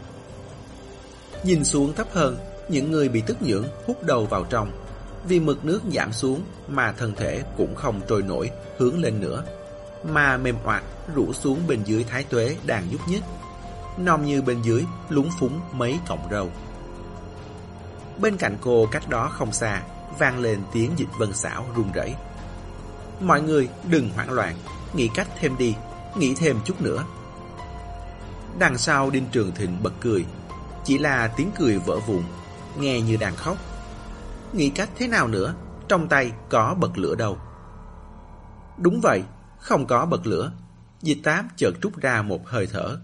Nhìn 1.42 1.64
xuống 1.64 1.94
thấp 1.94 2.06
hơn, 2.12 2.36
những 2.68 2.90
người 2.90 3.08
bị 3.08 3.22
tức 3.26 3.36
nhưỡng 3.42 3.64
hút 3.86 4.02
đầu 4.02 4.26
vào 4.26 4.44
trong. 4.44 4.70
Vì 5.28 5.40
mực 5.40 5.64
nước 5.64 5.80
giảm 5.92 6.12
xuống 6.12 6.40
mà 6.68 6.92
thân 6.92 7.14
thể 7.14 7.42
cũng 7.56 7.74
không 7.74 8.00
trôi 8.08 8.22
nổi 8.22 8.50
hướng 8.78 9.00
lên 9.00 9.20
nữa, 9.20 9.44
mà 10.04 10.36
mềm 10.36 10.56
oạt 10.64 10.82
rủ 11.14 11.32
xuống 11.32 11.66
bên 11.66 11.82
dưới 11.84 12.04
thái 12.04 12.24
tuế 12.24 12.56
đang 12.66 12.90
nhúc 12.90 13.08
nhích. 13.08 13.22
Non 13.98 14.24
như 14.24 14.42
bên 14.42 14.62
dưới 14.62 14.84
lúng 15.08 15.30
phúng 15.38 15.60
mấy 15.72 15.98
cọng 16.08 16.28
râu. 16.30 16.50
Bên 18.18 18.36
cạnh 18.36 18.56
cô 18.60 18.86
cách 18.92 19.08
đó 19.08 19.30
không 19.32 19.52
xa, 19.52 19.82
vang 20.18 20.38
lên 20.38 20.60
tiếng 20.72 20.90
dịch 20.96 21.08
vân 21.18 21.32
xảo 21.32 21.66
run 21.76 21.92
rẩy. 21.92 22.14
Mọi 23.20 23.42
người 23.42 23.68
đừng 23.90 24.10
hoảng 24.10 24.30
loạn, 24.30 24.56
nghĩ 24.94 25.08
cách 25.14 25.28
thêm 25.40 25.56
đi, 25.58 25.74
nghĩ 26.16 26.34
thêm 26.34 26.56
chút 26.64 26.80
nữa. 26.80 27.04
Đằng 28.58 28.78
sau 28.78 29.10
Đinh 29.10 29.26
Trường 29.32 29.52
Thịnh 29.54 29.82
bật 29.82 29.92
cười, 30.00 30.26
chỉ 30.84 30.98
là 30.98 31.28
tiếng 31.36 31.50
cười 31.58 31.78
vỡ 31.78 31.98
vụn, 32.06 32.22
nghe 32.78 33.00
như 33.00 33.16
đang 33.16 33.36
khóc. 33.36 33.56
Nghĩ 34.52 34.70
cách 34.70 34.88
thế 34.96 35.08
nào 35.08 35.28
nữa, 35.28 35.54
trong 35.88 36.08
tay 36.08 36.32
có 36.48 36.74
bật 36.74 36.98
lửa 36.98 37.14
đâu. 37.14 37.38
Đúng 38.78 39.00
vậy, 39.02 39.22
không 39.58 39.86
có 39.86 40.06
bật 40.06 40.26
lửa. 40.26 40.52
Dịch 41.02 41.18
tám 41.24 41.48
chợt 41.56 41.70
trút 41.82 41.96
ra 41.96 42.22
một 42.22 42.48
hơi 42.48 42.66
thở. 42.72 42.98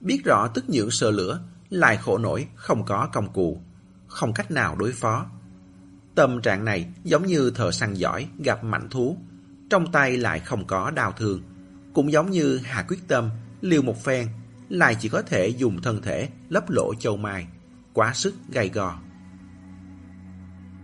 Biết 0.00 0.22
rõ 0.24 0.48
tức 0.54 0.64
nhưỡng 0.68 0.90
sợ 0.90 1.10
lửa, 1.10 1.40
lại 1.70 1.96
khổ 1.96 2.18
nổi 2.18 2.48
không 2.54 2.84
có 2.84 3.08
công 3.12 3.32
cụ, 3.32 3.60
không 4.06 4.32
cách 4.32 4.50
nào 4.50 4.76
đối 4.76 4.92
phó. 4.92 5.26
Tâm 6.14 6.40
trạng 6.42 6.64
này 6.64 6.86
giống 7.04 7.26
như 7.26 7.50
thợ 7.50 7.70
săn 7.70 7.94
giỏi 7.94 8.28
gặp 8.38 8.64
mạnh 8.64 8.88
thú, 8.90 9.16
trong 9.70 9.92
tay 9.92 10.16
lại 10.16 10.40
không 10.40 10.66
có 10.66 10.90
đào 10.90 11.12
thương. 11.12 11.42
Cũng 11.94 12.12
giống 12.12 12.30
như 12.30 12.58
hạ 12.58 12.84
quyết 12.88 13.08
tâm, 13.08 13.30
liều 13.60 13.82
một 13.82 14.04
phen, 14.04 14.28
lại 14.68 14.96
chỉ 15.00 15.08
có 15.08 15.22
thể 15.22 15.48
dùng 15.48 15.82
thân 15.82 16.02
thể 16.02 16.28
lấp 16.48 16.70
lỗ 16.70 16.94
châu 16.94 17.16
mai, 17.16 17.46
quá 17.92 18.14
sức 18.14 18.34
gay 18.52 18.68
gò. 18.68 18.98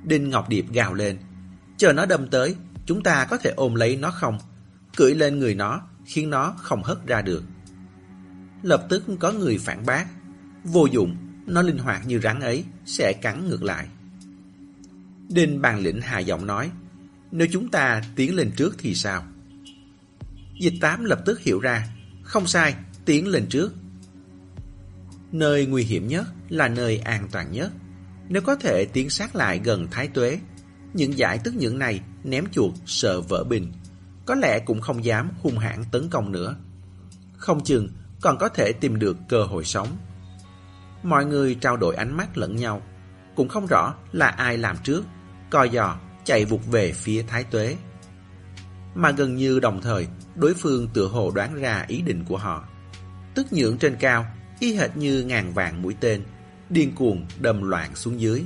Đinh 0.05 0.31
Ngọc 0.31 0.49
Điệp 0.49 0.67
gào 0.73 0.95
lên, 0.95 1.19
chờ 1.77 1.93
nó 1.93 2.07
đâm 2.07 2.29
tới, 2.29 2.55
chúng 2.87 3.03
ta 3.03 3.27
có 3.31 3.37
thể 3.37 3.53
ôm 3.57 3.75
lấy 3.75 3.97
nó 3.97 4.11
không? 4.11 4.39
Cưỡi 4.97 5.15
lên 5.15 5.39
người 5.39 5.55
nó, 5.55 5.81
khiến 6.07 6.31
nó 6.31 6.55
không 6.59 6.83
hất 6.83 7.07
ra 7.07 7.23
được. 7.23 7.45
Lập 8.63 8.87
tức 8.89 9.05
có 9.21 9.33
người 9.33 9.59
phản 9.59 9.87
bác, 9.87 10.07
vô 10.65 10.87
dụng, 10.87 11.17
nó 11.47 11.63
linh 11.63 11.79
hoạt 11.79 12.07
như 12.07 12.21
rắn 12.21 12.41
ấy, 12.41 12.65
sẽ 12.87 13.13
cắn 13.13 13.49
ngược 13.49 13.63
lại. 13.63 13.89
Đinh 15.29 15.63
bàn 15.63 15.81
lĩnh 15.81 16.01
hạ 16.01 16.19
giọng 16.19 16.47
nói, 16.47 16.71
nếu 17.31 17.49
chúng 17.53 17.69
ta 17.69 18.03
tiến 18.17 18.35
lên 18.35 18.51
trước 18.57 18.75
thì 18.79 18.95
sao? 18.95 19.25
Dịch 20.61 20.75
tám 20.81 21.05
lập 21.05 21.21
tức 21.27 21.41
hiểu 21.41 21.61
ra, 21.61 21.89
không 22.23 22.47
sai, 22.47 22.75
tiến 23.05 23.29
lên 23.29 23.47
trước. 23.49 23.75
Nơi 25.33 25.67
nguy 25.67 25.85
hiểm 25.85 26.09
nhất 26.09 26.27
là 26.49 26.69
nơi 26.69 26.99
an 26.99 27.29
toàn 27.33 27.53
nhất. 27.53 27.73
Nếu 28.29 28.43
có 28.43 28.55
thể 28.55 28.87
tiến 28.93 29.11
sát 29.11 29.37
lại 29.37 29.61
gần 29.65 29.87
Thái 29.91 30.09
Tuế, 30.09 30.39
những 30.95 31.19
giải 31.19 31.39
tức 31.45 31.55
những 31.55 31.79
này 31.79 32.01
ném 32.25 32.45
chuột 32.53 32.75
sợ 32.87 33.21
vỡ 33.21 33.45
bình, 33.45 33.73
có 34.27 34.35
lẽ 34.35 34.59
cũng 34.67 34.81
không 34.81 35.05
dám 35.05 35.31
hung 35.41 35.59
hãn 35.59 35.85
tấn 35.93 36.09
công 36.09 36.33
nữa. 36.33 36.57
Không 37.37 37.65
chừng 37.65 37.89
còn 38.21 38.39
có 38.39 38.49
thể 38.49 38.73
tìm 38.73 38.99
được 38.99 39.17
cơ 39.29 39.45
hội 39.45 39.65
sống. 39.65 39.89
Mọi 41.03 41.27
người 41.27 41.55
trao 41.55 41.77
đổi 41.77 41.97
ánh 41.97 42.17
mắt 42.17 42.39
lẫn 42.39 42.57
nhau, 42.57 42.83
cũng 43.37 43.49
không 43.49 43.67
rõ 43.67 43.95
là 44.13 44.29
ai 44.29 44.59
làm 44.59 44.77
trước, 44.85 45.05
coi 45.51 45.71
dò 45.71 45.99
chạy 46.25 46.45
vụt 46.45 46.61
về 46.67 46.93
phía 46.93 47.23
Thái 47.23 47.45
Tuế. 47.45 47.77
Mà 48.95 49.11
gần 49.11 49.37
như 49.37 49.61
đồng 49.61 49.81
thời, 49.81 50.09
đối 50.35 50.55
phương 50.55 50.89
tựa 50.95 51.07
hồ 51.07 51.31
đoán 51.31 51.55
ra 51.55 51.85
ý 51.89 52.03
định 52.03 52.25
của 52.29 52.37
họ. 52.37 52.69
Tức 53.35 53.53
nhượng 53.53 53.79
trên 53.79 53.97
cao, 53.97 54.27
y 54.61 54.75
hệt 54.75 54.97
như 54.97 55.23
ngàn 55.23 55.53
vàng 55.53 55.83
mũi 55.83 55.97
tên, 56.01 56.25
điên 56.69 56.95
cuồng 56.95 57.27
đâm 57.41 57.63
loạn 57.63 57.95
xuống 57.95 58.21
dưới. 58.21 58.45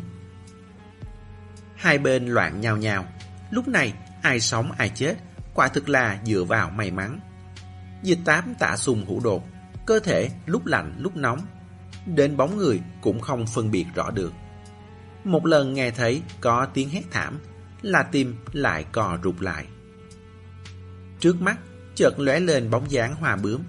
Hai 1.77 1.99
bên 1.99 2.27
loạn 2.27 2.61
nhau 2.61 2.77
nhau, 2.77 3.07
lúc 3.51 3.69
này 3.69 3.95
ai 4.23 4.41
sống 4.41 4.73
ai 4.73 4.89
chết, 4.95 5.15
quả 5.55 5.69
thực 5.69 5.89
là 5.89 6.21
dựa 6.25 6.45
vào 6.45 6.71
may 6.71 6.91
mắn. 6.91 7.21
Dịch 8.03 8.19
tám 8.25 8.55
tạ 8.59 8.77
sùng 8.77 9.07
hữu 9.07 9.21
đột, 9.21 9.49
cơ 9.87 10.01
thể 10.01 10.31
lúc 10.47 10.67
lạnh 10.67 10.95
lúc 10.99 11.17
nóng, 11.17 11.41
đến 12.07 12.37
bóng 12.37 12.57
người 12.57 12.81
cũng 13.01 13.21
không 13.21 13.47
phân 13.47 13.71
biệt 13.71 13.87
rõ 13.95 14.11
được. 14.11 14.33
Một 15.25 15.47
lần 15.47 15.75
nghe 15.75 15.91
thấy 15.91 16.23
có 16.41 16.67
tiếng 16.75 16.89
hét 16.89 17.03
thảm, 17.11 17.39
là 17.83 18.03
tim 18.03 18.35
lại 18.53 18.85
cò 18.93 19.19
rụt 19.25 19.43
lại. 19.43 19.67
Trước 21.21 21.43
mắt, 21.43 21.59
chợt 21.95 22.19
lóe 22.19 22.41
lên 22.41 22.71
bóng 22.71 22.91
dáng 22.91 23.15
hoa 23.15 23.37
bướm. 23.37 23.61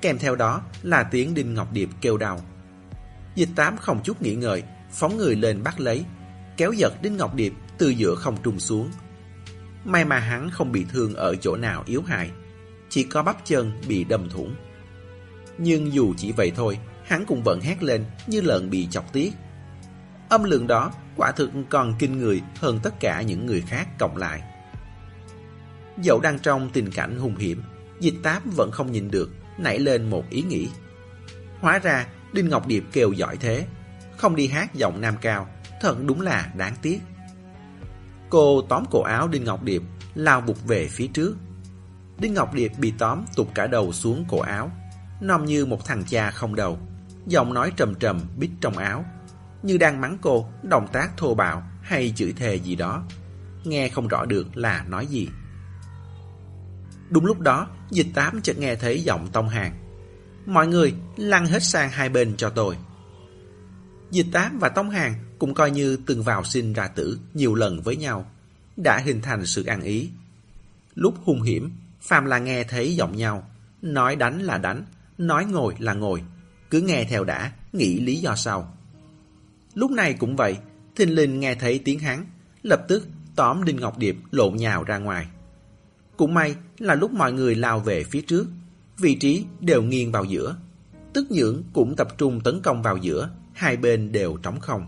Kèm 0.00 0.18
theo 0.18 0.36
đó 0.36 0.62
là 0.82 1.02
tiếng 1.02 1.34
Đinh 1.34 1.54
Ngọc 1.54 1.72
Điệp 1.72 1.88
kêu 2.00 2.16
đau. 2.16 2.40
Dịch 3.34 3.48
tám 3.56 3.76
không 3.76 4.02
chút 4.04 4.22
nghĩ 4.22 4.34
ngợi, 4.34 4.62
phóng 4.90 5.16
người 5.16 5.36
lên 5.36 5.62
bắt 5.62 5.80
lấy, 5.80 6.04
kéo 6.56 6.72
giật 6.72 6.92
Đinh 7.02 7.16
Ngọc 7.16 7.34
Điệp 7.34 7.52
từ 7.78 7.88
giữa 7.88 8.14
không 8.14 8.36
trung 8.42 8.60
xuống. 8.60 8.90
May 9.84 10.04
mà 10.04 10.18
hắn 10.18 10.50
không 10.50 10.72
bị 10.72 10.84
thương 10.92 11.14
ở 11.14 11.34
chỗ 11.36 11.56
nào 11.56 11.82
yếu 11.86 12.02
hại, 12.02 12.30
chỉ 12.88 13.02
có 13.02 13.22
bắp 13.22 13.44
chân 13.44 13.72
bị 13.88 14.04
đâm 14.04 14.28
thủng. 14.28 14.54
Nhưng 15.58 15.92
dù 15.92 16.14
chỉ 16.16 16.32
vậy 16.32 16.52
thôi, 16.56 16.78
hắn 17.04 17.24
cũng 17.26 17.42
vẫn 17.42 17.60
hét 17.60 17.82
lên 17.82 18.04
như 18.26 18.40
lợn 18.40 18.70
bị 18.70 18.88
chọc 18.90 19.12
tiết. 19.12 19.32
Âm 20.28 20.44
lượng 20.44 20.66
đó 20.66 20.92
quả 21.16 21.32
thực 21.32 21.50
còn 21.70 21.94
kinh 21.98 22.18
người 22.18 22.42
hơn 22.58 22.80
tất 22.82 23.00
cả 23.00 23.22
những 23.22 23.46
người 23.46 23.60
khác 23.60 23.88
cộng 23.98 24.16
lại. 24.16 24.42
Dẫu 26.02 26.20
đang 26.20 26.38
trong 26.38 26.70
tình 26.72 26.90
cảnh 26.90 27.18
hung 27.18 27.36
hiểm, 27.36 27.62
dịch 28.00 28.14
táp 28.22 28.42
vẫn 28.44 28.70
không 28.70 28.92
nhìn 28.92 29.10
được, 29.10 29.30
nảy 29.58 29.78
lên 29.78 30.10
một 30.10 30.30
ý 30.30 30.42
nghĩ. 30.42 30.68
Hóa 31.60 31.78
ra, 31.78 32.06
Đinh 32.32 32.48
Ngọc 32.48 32.66
Điệp 32.66 32.84
kêu 32.92 33.12
giỏi 33.12 33.36
thế, 33.36 33.66
không 34.16 34.36
đi 34.36 34.46
hát 34.46 34.74
giọng 34.74 35.00
nam 35.00 35.14
cao, 35.20 35.48
thật 35.80 35.96
đúng 36.02 36.20
là 36.20 36.52
đáng 36.56 36.74
tiếc. 36.82 37.00
Cô 38.30 38.62
tóm 38.68 38.84
cổ 38.90 39.02
áo 39.02 39.28
Đinh 39.28 39.44
Ngọc 39.44 39.62
Điệp, 39.62 39.82
lao 40.14 40.40
bục 40.40 40.66
về 40.66 40.88
phía 40.88 41.06
trước. 41.06 41.36
Đinh 42.18 42.34
Ngọc 42.34 42.54
Điệp 42.54 42.72
bị 42.78 42.92
tóm 42.98 43.24
tụt 43.36 43.46
cả 43.54 43.66
đầu 43.66 43.92
xuống 43.92 44.24
cổ 44.28 44.38
áo, 44.38 44.70
nằm 45.20 45.44
như 45.44 45.66
một 45.66 45.84
thằng 45.84 46.04
cha 46.06 46.30
không 46.30 46.54
đầu. 46.54 46.78
Giọng 47.26 47.54
nói 47.54 47.72
trầm 47.76 47.94
trầm 47.94 48.20
bít 48.36 48.50
trong 48.60 48.78
áo, 48.78 49.04
như 49.64 49.78
đang 49.78 50.00
mắng 50.00 50.18
cô, 50.20 50.48
động 50.62 50.86
tác 50.92 51.16
thô 51.16 51.34
bạo 51.34 51.62
hay 51.82 52.12
chửi 52.16 52.32
thề 52.32 52.54
gì 52.54 52.76
đó. 52.76 53.04
Nghe 53.64 53.88
không 53.88 54.08
rõ 54.08 54.24
được 54.24 54.56
là 54.56 54.84
nói 54.88 55.06
gì. 55.06 55.28
Đúng 57.10 57.26
lúc 57.26 57.40
đó, 57.40 57.68
dịch 57.90 58.06
tám 58.14 58.40
chợt 58.42 58.58
nghe 58.58 58.74
thấy 58.74 59.02
giọng 59.02 59.28
tông 59.32 59.48
hàng. 59.48 59.74
Mọi 60.46 60.66
người 60.66 60.94
lăn 61.16 61.46
hết 61.46 61.62
sang 61.62 61.90
hai 61.90 62.08
bên 62.08 62.36
cho 62.36 62.50
tôi. 62.50 62.76
Dịch 64.10 64.26
tám 64.32 64.58
và 64.58 64.68
tông 64.68 64.90
hàng 64.90 65.14
cũng 65.38 65.54
coi 65.54 65.70
như 65.70 65.96
từng 66.06 66.22
vào 66.22 66.44
sinh 66.44 66.72
ra 66.72 66.88
tử 66.88 67.18
nhiều 67.34 67.54
lần 67.54 67.80
với 67.80 67.96
nhau, 67.96 68.30
đã 68.76 68.98
hình 68.98 69.22
thành 69.22 69.46
sự 69.46 69.64
ăn 69.64 69.82
ý. 69.82 70.10
Lúc 70.94 71.14
hung 71.24 71.42
hiểm, 71.42 71.70
phàm 72.00 72.24
là 72.24 72.38
nghe 72.38 72.64
thấy 72.64 72.96
giọng 72.96 73.16
nhau, 73.16 73.50
nói 73.82 74.16
đánh 74.16 74.42
là 74.42 74.58
đánh, 74.58 74.84
nói 75.18 75.44
ngồi 75.44 75.74
là 75.78 75.94
ngồi, 75.94 76.22
cứ 76.70 76.80
nghe 76.80 77.04
theo 77.04 77.24
đã, 77.24 77.52
nghĩ 77.72 78.00
lý 78.00 78.16
do 78.16 78.34
sau. 78.36 78.74
Lúc 79.74 79.90
này 79.90 80.14
cũng 80.14 80.36
vậy, 80.36 80.58
thình 80.96 81.14
lình 81.14 81.40
nghe 81.40 81.54
thấy 81.54 81.80
tiếng 81.84 81.98
hắn, 81.98 82.26
lập 82.62 82.84
tức 82.88 83.08
tóm 83.36 83.64
Đinh 83.64 83.76
Ngọc 83.76 83.98
Điệp 83.98 84.16
lộn 84.30 84.56
nhào 84.56 84.84
ra 84.84 84.98
ngoài. 84.98 85.28
Cũng 86.16 86.34
may 86.34 86.56
là 86.78 86.94
lúc 86.94 87.12
mọi 87.12 87.32
người 87.32 87.54
lao 87.54 87.80
về 87.80 88.04
phía 88.04 88.20
trước, 88.20 88.46
vị 88.98 89.14
trí 89.14 89.44
đều 89.60 89.82
nghiêng 89.82 90.12
vào 90.12 90.24
giữa. 90.24 90.56
Tức 91.12 91.26
nhưỡng 91.30 91.62
cũng 91.72 91.96
tập 91.96 92.08
trung 92.18 92.40
tấn 92.40 92.60
công 92.62 92.82
vào 92.82 92.96
giữa, 92.96 93.30
hai 93.52 93.76
bên 93.76 94.12
đều 94.12 94.36
trống 94.36 94.60
không. 94.60 94.86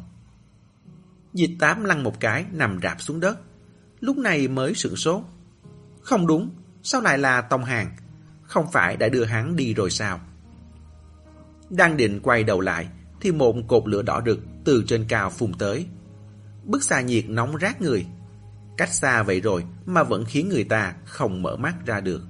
Dịch 1.32 1.51
tám 1.59 1.84
lăn 1.84 2.03
một 2.03 2.20
cái 2.20 2.45
nằm 2.53 2.78
rạp 2.82 3.03
xuống 3.03 3.20
đất, 3.20 3.39
lúc 4.01 4.16
này 4.16 4.49
mới 4.49 4.74
sửng 4.74 4.97
sốt. 4.97 5.22
Không 6.01 6.26
đúng, 6.26 6.51
sao 6.82 7.01
lại 7.01 7.18
là 7.18 7.41
Tông 7.41 7.64
Hàng? 7.64 7.97
Không 8.43 8.66
phải 8.72 8.97
đã 8.97 9.09
đưa 9.09 9.24
hắn 9.24 9.57
đi 9.57 9.74
rồi 9.74 9.91
sao? 9.91 10.20
Đang 11.70 11.97
định 11.97 12.20
quay 12.22 12.45
đầu 12.45 12.61
lại, 12.61 12.89
thì 13.20 13.32
một 13.32 13.57
cột 13.68 13.89
lửa 13.89 14.03
đỏ 14.03 14.22
rực 14.26 14.41
từ 14.67 14.85
trên 14.87 15.05
cao 15.09 15.31
phun 15.31 15.53
tới. 15.55 15.87
Bức 16.64 16.83
xạ 16.83 17.01
nhiệt 17.01 17.25
nóng 17.29 17.55
rát 17.61 17.83
người. 17.83 18.07
Cách 18.77 18.93
xa 18.93 19.23
vậy 19.23 19.41
rồi 19.41 19.64
mà 19.87 20.03
vẫn 20.03 20.25
khiến 20.25 20.49
người 20.49 20.64
ta 20.64 20.95
không 21.05 21.43
mở 21.43 21.57
mắt 21.57 21.87
ra 21.87 22.01
được. 22.01 22.23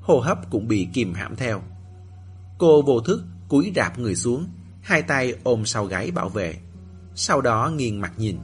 Hô 0.00 0.20
hấp 0.20 0.50
cũng 0.50 0.68
bị 0.68 0.88
kìm 0.92 1.14
hãm 1.14 1.36
theo. 1.36 1.62
Cô 2.58 2.82
vô 2.82 3.00
thức 3.00 3.24
cúi 3.48 3.72
rạp 3.76 3.98
người 3.98 4.16
xuống, 4.16 4.46
hai 4.82 5.02
tay 5.02 5.34
ôm 5.44 5.64
sau 5.64 5.84
gáy 5.84 6.10
bảo 6.10 6.28
vệ. 6.28 6.56
Sau 7.14 7.40
đó 7.40 7.72
nghiêng 7.76 8.00
mặt 8.00 8.12
nhìn. 8.16 8.38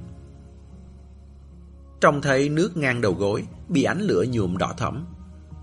Trông 2.01 2.23
thấy 2.23 2.49
nước 2.49 2.77
ngang 2.77 3.01
đầu 3.01 3.15
gối, 3.15 3.45
bị 3.69 3.83
ánh 3.83 4.01
lửa 4.01 4.25
nhuộm 4.29 4.57
đỏ 4.57 4.75
thẫm. 4.77 5.07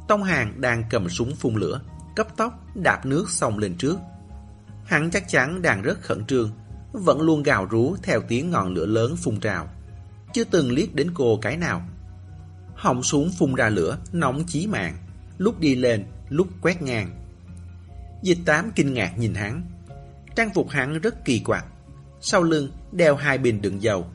Tông 0.08 0.24
Hàng 0.24 0.62
đang 0.62 0.84
cầm 0.90 1.10
súng 1.10 1.36
phun 1.36 1.56
lửa, 1.56 1.82
cấp 2.16 2.28
tốc 2.38 2.54
đạp 2.76 3.06
nước 3.06 3.30
xông 3.30 3.58
lên 3.58 3.78
trước. 3.78 3.98
Hắn 4.86 5.12
chắc 5.12 5.30
chắn 5.30 5.62
đang 5.62 5.82
rất 5.82 6.02
khẩn 6.02 6.26
trương, 6.26 6.52
vẫn 6.92 7.22
luôn 7.22 7.44
gào 7.44 7.66
rú 7.66 7.96
theo 8.04 8.22
tiếng 8.28 8.52
ngọn 8.52 8.74
lửa 8.74 8.86
lớn 8.86 9.16
phun 9.16 9.40
trào. 9.40 9.68
Chưa 10.34 10.44
từng 10.44 10.72
liếc 10.72 10.96
đến 10.96 11.12
cô 11.14 11.40
cái 11.42 11.58
nào. 11.58 11.82
Họng 12.76 13.04
súng 13.04 13.32
phun 13.38 13.56
ra 13.56 13.70
lửa, 13.70 13.98
nóng 14.12 14.44
chí 14.48 14.68
mạng, 14.68 14.98
lúc 15.38 15.60
đi 15.60 15.76
lên, 15.76 16.06
lúc 16.30 16.48
quét 16.62 16.82
ngang. 16.82 17.12
Dịch 18.22 18.38
tám 18.46 18.72
kinh 18.76 18.94
ngạc 18.94 19.18
nhìn 19.18 19.34
hắn. 19.34 19.62
Trang 20.36 20.50
phục 20.54 20.70
hắn 20.70 21.00
rất 21.00 21.26
kỳ 21.26 21.40
quặc. 21.40 21.66
Sau 22.22 22.44
lưng 22.44 22.70
đeo 22.92 23.16
hai 23.16 23.38
bình 23.38 23.62
đựng 23.62 23.82
dầu. 23.82 24.06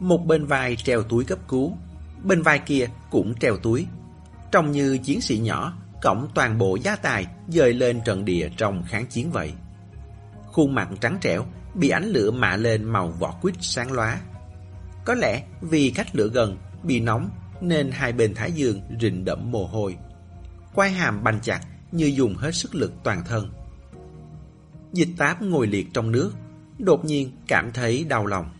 Một 0.00 0.26
bên 0.26 0.46
vai 0.46 0.76
treo 0.76 1.02
túi 1.02 1.24
cấp 1.24 1.38
cứu, 1.48 1.76
bên 2.22 2.42
vai 2.42 2.58
kia 2.58 2.88
cũng 3.10 3.34
treo 3.34 3.56
túi. 3.56 3.86
Trông 4.52 4.72
như 4.72 4.98
chiến 4.98 5.20
sĩ 5.20 5.38
nhỏ, 5.38 5.72
cổng 6.02 6.28
toàn 6.34 6.58
bộ 6.58 6.76
giá 6.76 6.96
tài 6.96 7.26
dời 7.48 7.72
lên 7.72 8.00
trận 8.04 8.24
địa 8.24 8.48
trong 8.56 8.82
kháng 8.82 9.06
chiến 9.06 9.30
vậy. 9.30 9.52
Khuôn 10.52 10.74
mặt 10.74 10.88
trắng 11.00 11.18
trẻo, 11.20 11.46
bị 11.74 11.88
ánh 11.88 12.04
lửa 12.04 12.30
mạ 12.30 12.56
lên 12.56 12.84
màu 12.84 13.08
vỏ 13.08 13.34
quýt 13.42 13.54
sáng 13.60 13.92
lóa. 13.92 14.20
Có 15.04 15.14
lẽ 15.14 15.42
vì 15.60 15.90
cách 15.90 16.16
lửa 16.16 16.28
gần, 16.28 16.58
bị 16.82 17.00
nóng 17.00 17.30
nên 17.60 17.90
hai 17.90 18.12
bên 18.12 18.34
thái 18.34 18.52
dương 18.52 18.80
rịn 19.00 19.24
đẫm 19.24 19.50
mồ 19.50 19.66
hôi. 19.66 19.96
Quai 20.74 20.90
hàm 20.90 21.24
bành 21.24 21.40
chặt 21.40 21.60
như 21.92 22.06
dùng 22.06 22.36
hết 22.36 22.54
sức 22.54 22.74
lực 22.74 22.92
toàn 23.04 23.22
thân. 23.28 23.50
Dịch 24.92 25.08
táp 25.18 25.42
ngồi 25.42 25.66
liệt 25.66 25.86
trong 25.94 26.12
nước, 26.12 26.32
đột 26.78 27.04
nhiên 27.04 27.32
cảm 27.48 27.70
thấy 27.72 28.04
đau 28.04 28.26
lòng. 28.26 28.50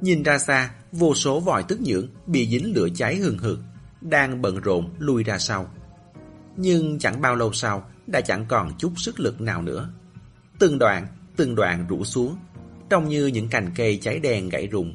Nhìn 0.00 0.22
ra 0.22 0.38
xa, 0.38 0.70
vô 0.92 1.14
số 1.14 1.40
vòi 1.40 1.62
tức 1.62 1.80
nhưỡng 1.80 2.06
bị 2.26 2.48
dính 2.48 2.74
lửa 2.74 2.88
cháy 2.94 3.16
hừng 3.16 3.38
hực, 3.38 3.58
đang 4.00 4.42
bận 4.42 4.60
rộn 4.60 4.94
lui 4.98 5.24
ra 5.24 5.38
sau. 5.38 5.70
Nhưng 6.56 6.98
chẳng 6.98 7.20
bao 7.20 7.34
lâu 7.34 7.52
sau 7.52 7.90
đã 8.06 8.20
chẳng 8.20 8.46
còn 8.48 8.72
chút 8.78 8.92
sức 8.96 9.20
lực 9.20 9.40
nào 9.40 9.62
nữa. 9.62 9.90
Từng 10.58 10.78
đoạn, 10.78 11.06
từng 11.36 11.54
đoạn 11.54 11.86
rủ 11.88 12.04
xuống, 12.04 12.36
trông 12.90 13.08
như 13.08 13.26
những 13.26 13.48
cành 13.48 13.70
cây 13.76 13.98
cháy 14.02 14.18
đèn 14.18 14.48
gãy 14.48 14.66
rụng. 14.66 14.94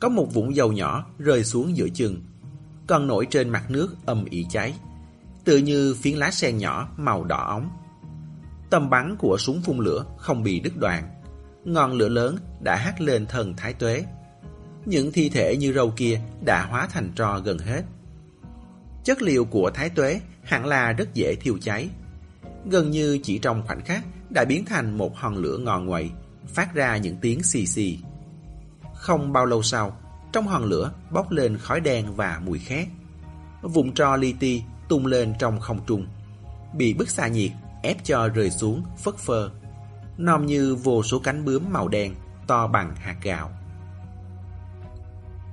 Có 0.00 0.08
một 0.08 0.34
vũng 0.34 0.56
dầu 0.56 0.72
nhỏ 0.72 1.06
rơi 1.18 1.44
xuống 1.44 1.76
giữa 1.76 1.88
chừng, 1.88 2.22
còn 2.86 3.06
nổi 3.06 3.26
trên 3.30 3.48
mặt 3.48 3.70
nước 3.70 3.96
âm 4.06 4.24
ỉ 4.24 4.46
cháy, 4.50 4.74
tựa 5.44 5.56
như 5.56 5.94
phiến 5.94 6.16
lá 6.16 6.30
sen 6.30 6.58
nhỏ 6.58 6.88
màu 6.96 7.24
đỏ 7.24 7.44
óng. 7.46 7.70
Tầm 8.70 8.90
bắn 8.90 9.16
của 9.18 9.36
súng 9.38 9.62
phun 9.62 9.78
lửa 9.78 10.04
không 10.18 10.42
bị 10.42 10.60
đứt 10.60 10.76
đoạn, 10.76 11.08
ngọn 11.64 11.92
lửa 11.92 12.08
lớn 12.08 12.36
đã 12.60 12.76
hắt 12.76 13.00
lên 13.00 13.26
thần 13.26 13.54
thái 13.56 13.72
tuế. 13.72 14.04
Những 14.84 15.12
thi 15.12 15.28
thể 15.28 15.56
như 15.56 15.72
râu 15.72 15.90
kia 15.96 16.20
đã 16.44 16.66
hóa 16.70 16.88
thành 16.90 17.12
tro 17.16 17.38
gần 17.38 17.58
hết. 17.58 17.82
Chất 19.04 19.22
liệu 19.22 19.44
của 19.44 19.70
thái 19.74 19.90
tuế 19.90 20.20
hẳn 20.42 20.66
là 20.66 20.92
rất 20.92 21.14
dễ 21.14 21.34
thiêu 21.34 21.58
cháy. 21.60 21.88
Gần 22.70 22.90
như 22.90 23.18
chỉ 23.22 23.38
trong 23.38 23.62
khoảnh 23.66 23.80
khắc 23.84 24.04
đã 24.34 24.44
biến 24.44 24.64
thành 24.64 24.98
một 24.98 25.16
hòn 25.16 25.36
lửa 25.36 25.58
ngòn 25.58 25.86
nguậy, 25.86 26.10
phát 26.46 26.74
ra 26.74 26.96
những 26.96 27.16
tiếng 27.20 27.42
xì 27.42 27.66
xì. 27.66 27.98
Không 28.94 29.32
bao 29.32 29.46
lâu 29.46 29.62
sau, 29.62 30.00
trong 30.32 30.46
hòn 30.46 30.64
lửa 30.64 30.92
bốc 31.10 31.30
lên 31.30 31.58
khói 31.58 31.80
đen 31.80 32.16
và 32.16 32.40
mùi 32.44 32.58
khét. 32.58 32.88
Vùng 33.62 33.94
tro 33.94 34.16
li 34.16 34.32
ti 34.32 34.62
tung 34.88 35.06
lên 35.06 35.34
trong 35.38 35.60
không 35.60 35.80
trung, 35.86 36.06
bị 36.74 36.94
bức 36.94 37.10
xạ 37.10 37.28
nhiệt 37.28 37.50
ép 37.82 38.04
cho 38.04 38.28
rơi 38.28 38.50
xuống 38.50 38.82
phất 38.98 39.16
phơ, 39.16 39.50
nom 40.18 40.46
như 40.46 40.74
vô 40.74 41.02
số 41.02 41.18
cánh 41.18 41.44
bướm 41.44 41.62
màu 41.72 41.88
đen 41.88 42.14
to 42.46 42.66
bằng 42.66 42.94
hạt 42.96 43.16
gạo. 43.22 43.50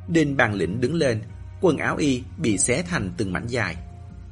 Đinh 0.08 0.38
bàn 0.38 0.54
lĩnh 0.54 0.82
đứng 0.82 0.94
lên, 0.94 1.22
quần 1.62 1.78
áo 1.78 1.96
y 1.96 2.24
bị 2.38 2.58
xé 2.58 2.84
thành 2.84 3.12
từng 3.18 3.34
mảnh 3.34 3.48
dài. 3.48 3.76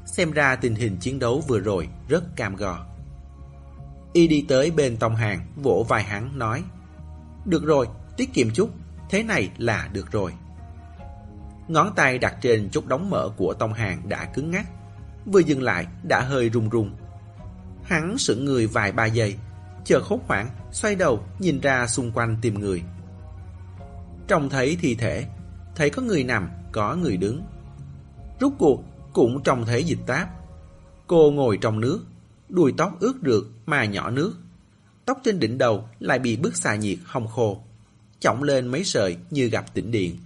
Xem 0.05 0.31
ra 0.31 0.55
tình 0.55 0.75
hình 0.75 0.97
chiến 0.97 1.19
đấu 1.19 1.43
vừa 1.47 1.59
rồi 1.59 1.89
rất 2.07 2.35
cam 2.35 2.55
go. 2.55 2.88
Y 4.13 4.27
đi 4.27 4.45
tới 4.47 4.71
bên 4.71 4.97
Tông 4.97 5.15
Hàng, 5.15 5.45
vỗ 5.55 5.85
vai 5.89 6.03
hắn 6.03 6.39
nói 6.39 6.63
Được 7.45 7.63
rồi, 7.63 7.87
tiết 8.17 8.33
kiệm 8.33 8.51
chút, 8.51 8.69
thế 9.09 9.23
này 9.23 9.49
là 9.57 9.89
được 9.93 10.11
rồi. 10.11 10.33
Ngón 11.67 11.93
tay 11.95 12.17
đặt 12.17 12.35
trên 12.41 12.69
chút 12.71 12.87
đóng 12.87 13.09
mở 13.09 13.29
của 13.37 13.53
Tông 13.53 13.73
Hàng 13.73 14.09
đã 14.09 14.25
cứng 14.25 14.51
ngắc, 14.51 14.65
vừa 15.25 15.39
dừng 15.39 15.61
lại 15.61 15.87
đã 16.03 16.21
hơi 16.21 16.49
run 16.49 16.69
run. 16.69 16.95
Hắn 17.83 18.17
sững 18.17 18.45
người 18.45 18.67
vài 18.67 18.91
ba 18.91 19.05
giây, 19.05 19.35
chờ 19.85 20.01
khốt 20.03 20.19
hoảng, 20.27 20.49
xoay 20.71 20.95
đầu 20.95 21.23
nhìn 21.39 21.59
ra 21.59 21.87
xung 21.87 22.11
quanh 22.11 22.37
tìm 22.41 22.59
người. 22.59 22.83
Trông 24.27 24.49
thấy 24.49 24.77
thi 24.81 24.95
thể, 24.95 25.25
thấy 25.75 25.89
có 25.89 26.01
người 26.01 26.23
nằm, 26.23 26.49
có 26.71 26.95
người 26.95 27.17
đứng. 27.17 27.43
Rút 28.39 28.53
cuộc 28.57 28.83
cũng 29.13 29.43
trông 29.43 29.65
thấy 29.65 29.83
dịch 29.83 29.99
táp. 30.07 30.29
Cô 31.07 31.31
ngồi 31.31 31.57
trong 31.57 31.79
nước, 31.79 31.99
đuôi 32.49 32.73
tóc 32.77 32.99
ướt 32.99 33.13
rượt 33.25 33.43
mà 33.65 33.85
nhỏ 33.85 34.09
nước. 34.09 34.33
Tóc 35.05 35.21
trên 35.23 35.39
đỉnh 35.39 35.57
đầu 35.57 35.89
lại 35.99 36.19
bị 36.19 36.37
bức 36.37 36.57
xạ 36.57 36.75
nhiệt 36.75 36.97
hồng 37.05 37.27
khô, 37.27 37.63
chỏng 38.19 38.43
lên 38.43 38.67
mấy 38.67 38.83
sợi 38.83 39.17
như 39.29 39.47
gặp 39.47 39.73
tĩnh 39.73 39.91
điện. 39.91 40.17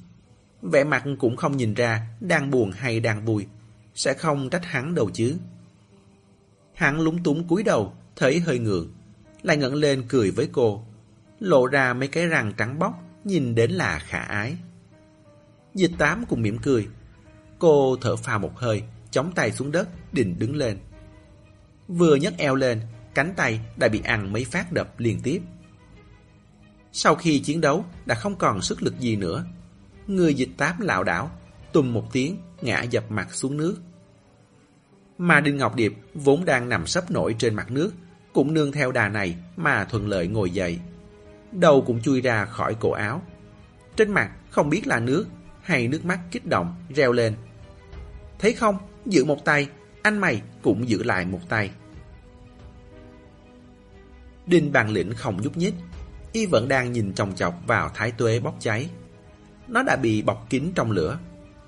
Vẻ 0.62 0.84
mặt 0.84 1.04
cũng 1.20 1.36
không 1.36 1.58
nhìn 1.58 1.74
ra 1.74 2.08
đang 2.20 2.52
buồn 2.52 2.72
hay 2.72 3.00
đang 3.00 3.26
vui, 3.26 3.48
sẽ 3.96 4.14
không 4.14 4.50
trách 4.50 4.66
hắn 4.66 4.96
đâu 4.96 5.10
chứ. 5.14 5.36
Hắn 6.74 7.02
lúng 7.02 7.24
túng 7.24 7.48
cúi 7.48 7.64
đầu, 7.64 7.94
thấy 8.16 8.40
hơi 8.40 8.60
ngượng, 8.60 8.94
lại 9.42 9.58
ngẩng 9.58 9.76
lên 9.76 10.04
cười 10.08 10.32
với 10.32 10.50
cô, 10.52 10.84
lộ 11.40 11.68
ra 11.68 11.94
mấy 11.94 12.08
cái 12.08 12.28
răng 12.28 12.54
trắng 12.58 12.80
bóc, 12.80 12.94
nhìn 13.24 13.56
đến 13.56 13.72
là 13.72 14.00
khả 14.00 14.20
ái. 14.20 14.58
Dịch 15.74 15.92
tám 15.98 16.26
cũng 16.30 16.42
mỉm 16.42 16.58
cười. 16.58 16.88
Cô 17.60 17.98
thở 18.02 18.16
phào 18.16 18.40
một 18.40 18.52
hơi, 18.56 18.84
chống 19.12 19.32
tay 19.36 19.52
xuống 19.52 19.72
đất, 19.72 20.14
định 20.14 20.36
đứng 20.40 20.56
lên. 20.56 20.78
Vừa 21.88 22.16
nhấc 22.16 22.38
eo 22.38 22.56
lên, 22.56 22.82
cánh 23.14 23.34
tay 23.36 23.60
đã 23.78 23.88
bị 23.88 24.02
ăn 24.04 24.34
mấy 24.34 24.46
phát 24.46 24.72
đập 24.72 25.00
liên 25.00 25.20
tiếp. 25.24 25.42
Sau 26.92 27.16
khi 27.16 27.40
chiến 27.40 27.62
đấu 27.62 27.86
đã 28.06 28.16
không 28.16 28.36
còn 28.36 28.62
sức 28.62 28.84
lực 28.84 29.00
gì 29.00 29.16
nữa, 29.16 29.46
người 30.08 30.34
dịch 30.34 30.50
tám 30.58 30.80
lảo 30.80 31.04
đảo, 31.04 31.32
tùm 31.74 31.94
một 31.94 32.14
tiếng, 32.14 32.38
ngã 32.62 32.82
dập 32.82 33.12
mặt 33.12 33.34
xuống 33.34 33.58
nước. 33.58 33.76
Mà 35.18 35.40
Đinh 35.40 35.58
Ngọc 35.58 35.76
Điệp 35.76 35.94
vốn 36.14 36.46
đang 36.46 36.70
nằm 36.70 36.88
sấp 36.88 37.12
nổi 37.12 37.36
trên 37.40 37.54
mặt 37.56 37.72
nước, 37.72 37.92
cũng 38.34 38.54
nương 38.54 38.72
theo 38.72 38.92
đà 38.92 39.10
này 39.10 39.36
mà 39.56 39.86
thuận 39.86 40.08
lợi 40.08 40.28
ngồi 40.28 40.52
dậy. 40.52 40.80
Đầu 41.52 41.84
cũng 41.88 42.02
chui 42.02 42.22
ra 42.22 42.46
khỏi 42.46 42.76
cổ 42.80 42.92
áo. 42.92 43.22
Trên 43.96 44.12
mặt 44.12 44.32
không 44.50 44.70
biết 44.70 44.88
là 44.88 45.00
nước 45.00 45.26
hay 45.62 45.88
nước 45.88 46.06
mắt 46.06 46.20
kích 46.32 46.46
động, 46.46 46.76
reo 46.90 47.12
lên. 47.12 47.36
Thấy 48.40 48.54
không, 48.54 48.78
giữ 49.06 49.26
một 49.26 49.46
tay, 49.46 49.68
anh 50.04 50.18
mày 50.18 50.42
cũng 50.62 50.90
giữ 50.90 51.04
lại 51.04 51.26
một 51.26 51.40
tay. 51.50 51.72
Đinh 54.46 54.72
bàn 54.72 54.90
lĩnh 54.90 55.14
không 55.14 55.42
nhúc 55.42 55.58
nhích, 55.58 55.74
y 56.32 56.46
vẫn 56.46 56.68
đang 56.68 56.92
nhìn 56.92 57.14
chòng 57.14 57.36
chọc 57.36 57.56
vào 57.68 57.90
thái 57.94 58.12
tuế 58.12 58.40
bốc 58.40 58.56
cháy. 58.60 58.90
Nó 59.68 59.84
đã 59.84 59.96
bị 59.96 60.22
bọc 60.22 60.48
kín 60.50 60.72
trong 60.76 60.92
lửa. 60.92 61.20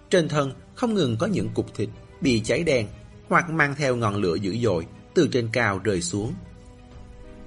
Trên 0.10 0.28
thân 0.28 0.52
không 0.76 0.94
ngừng 0.94 1.18
có 1.20 1.28
những 1.28 1.50
cục 1.54 1.76
thịt 1.76 1.90
bị 2.22 2.40
cháy 2.40 2.64
đen 2.64 2.88
hoặc 3.30 3.50
mang 3.50 3.76
theo 3.76 3.96
ngọn 3.96 4.16
lửa 4.16 4.36
dữ 4.36 4.58
dội 4.58 4.86
từ 5.14 5.28
trên 5.32 5.50
cao 5.54 5.80
rơi 5.80 6.02
xuống. 6.02 6.34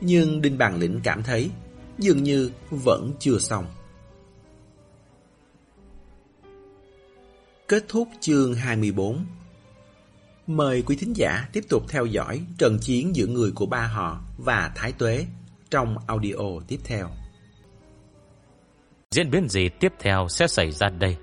Nhưng 0.01 0.43
Đinh 0.43 0.59
Bàn 0.59 0.78
Lĩnh 0.78 1.01
cảm 1.05 1.22
thấy 1.22 1.51
dường 1.99 2.22
như 2.22 2.51
vẫn 2.70 3.12
chưa 3.18 3.39
xong. 3.39 3.66
Kết 7.68 7.84
thúc 7.89 8.09
chương 8.20 8.55
24 8.55 9.24
Mời 10.49 10.82
quý 10.82 10.96
thính 10.96 11.16
giả 11.16 11.49
tiếp 11.53 11.64
tục 11.68 11.84
theo 11.88 12.07
dõi 12.07 12.40
trận 12.59 12.78
chiến 12.80 13.16
giữa 13.16 13.26
người 13.26 13.53
của 13.55 13.66
ba 13.66 13.86
họ 13.86 14.20
và 14.38 14.72
Thái 14.74 14.92
Tuế 14.92 15.26
trong 15.70 15.96
audio 16.07 16.61
tiếp 16.68 16.78
theo. 16.84 17.09
Diễn 19.11 19.30
biến 19.30 19.49
gì 19.49 19.68
tiếp 19.68 19.92
theo 19.99 20.26
sẽ 20.28 20.46
xảy 20.46 20.70
ra 20.70 20.88
đây? 20.88 21.16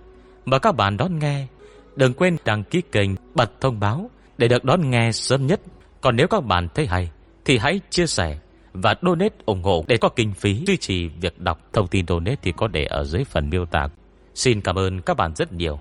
Mời 0.45 0.59
các 0.59 0.71
bạn 0.71 0.97
đón 0.97 1.19
nghe. 1.19 1.47
Đừng 1.95 2.13
quên 2.13 2.37
đăng 2.45 2.63
ký 2.63 2.81
kênh, 2.91 3.09
bật 3.35 3.51
thông 3.61 3.79
báo 3.79 4.09
để 4.37 4.47
được 4.47 4.63
đón 4.63 4.89
nghe 4.89 5.11
sớm 5.11 5.47
nhất. 5.47 5.61
Còn 6.01 6.15
nếu 6.15 6.27
các 6.27 6.41
bạn 6.41 6.67
thấy 6.75 6.87
hay, 6.87 7.11
thì 7.45 7.57
hãy 7.57 7.79
chia 7.89 8.07
sẻ 8.07 8.39
và 8.73 8.95
donate 9.01 9.35
ủng 9.45 9.63
hộ 9.63 9.85
để 9.87 9.97
có 9.97 10.09
kinh 10.09 10.33
phí 10.33 10.63
duy 10.67 10.77
trì 10.77 11.07
việc 11.07 11.39
đọc. 11.39 11.59
Thông 11.73 11.87
tin 11.87 12.07
donate 12.07 12.35
thì 12.41 12.53
có 12.57 12.67
để 12.67 12.85
ở 12.85 13.03
dưới 13.03 13.23
phần 13.23 13.49
miêu 13.49 13.65
tả. 13.65 13.87
Xin 14.35 14.61
cảm 14.61 14.75
ơn 14.75 15.01
các 15.01 15.17
bạn 15.17 15.35
rất 15.35 15.53
nhiều. 15.53 15.79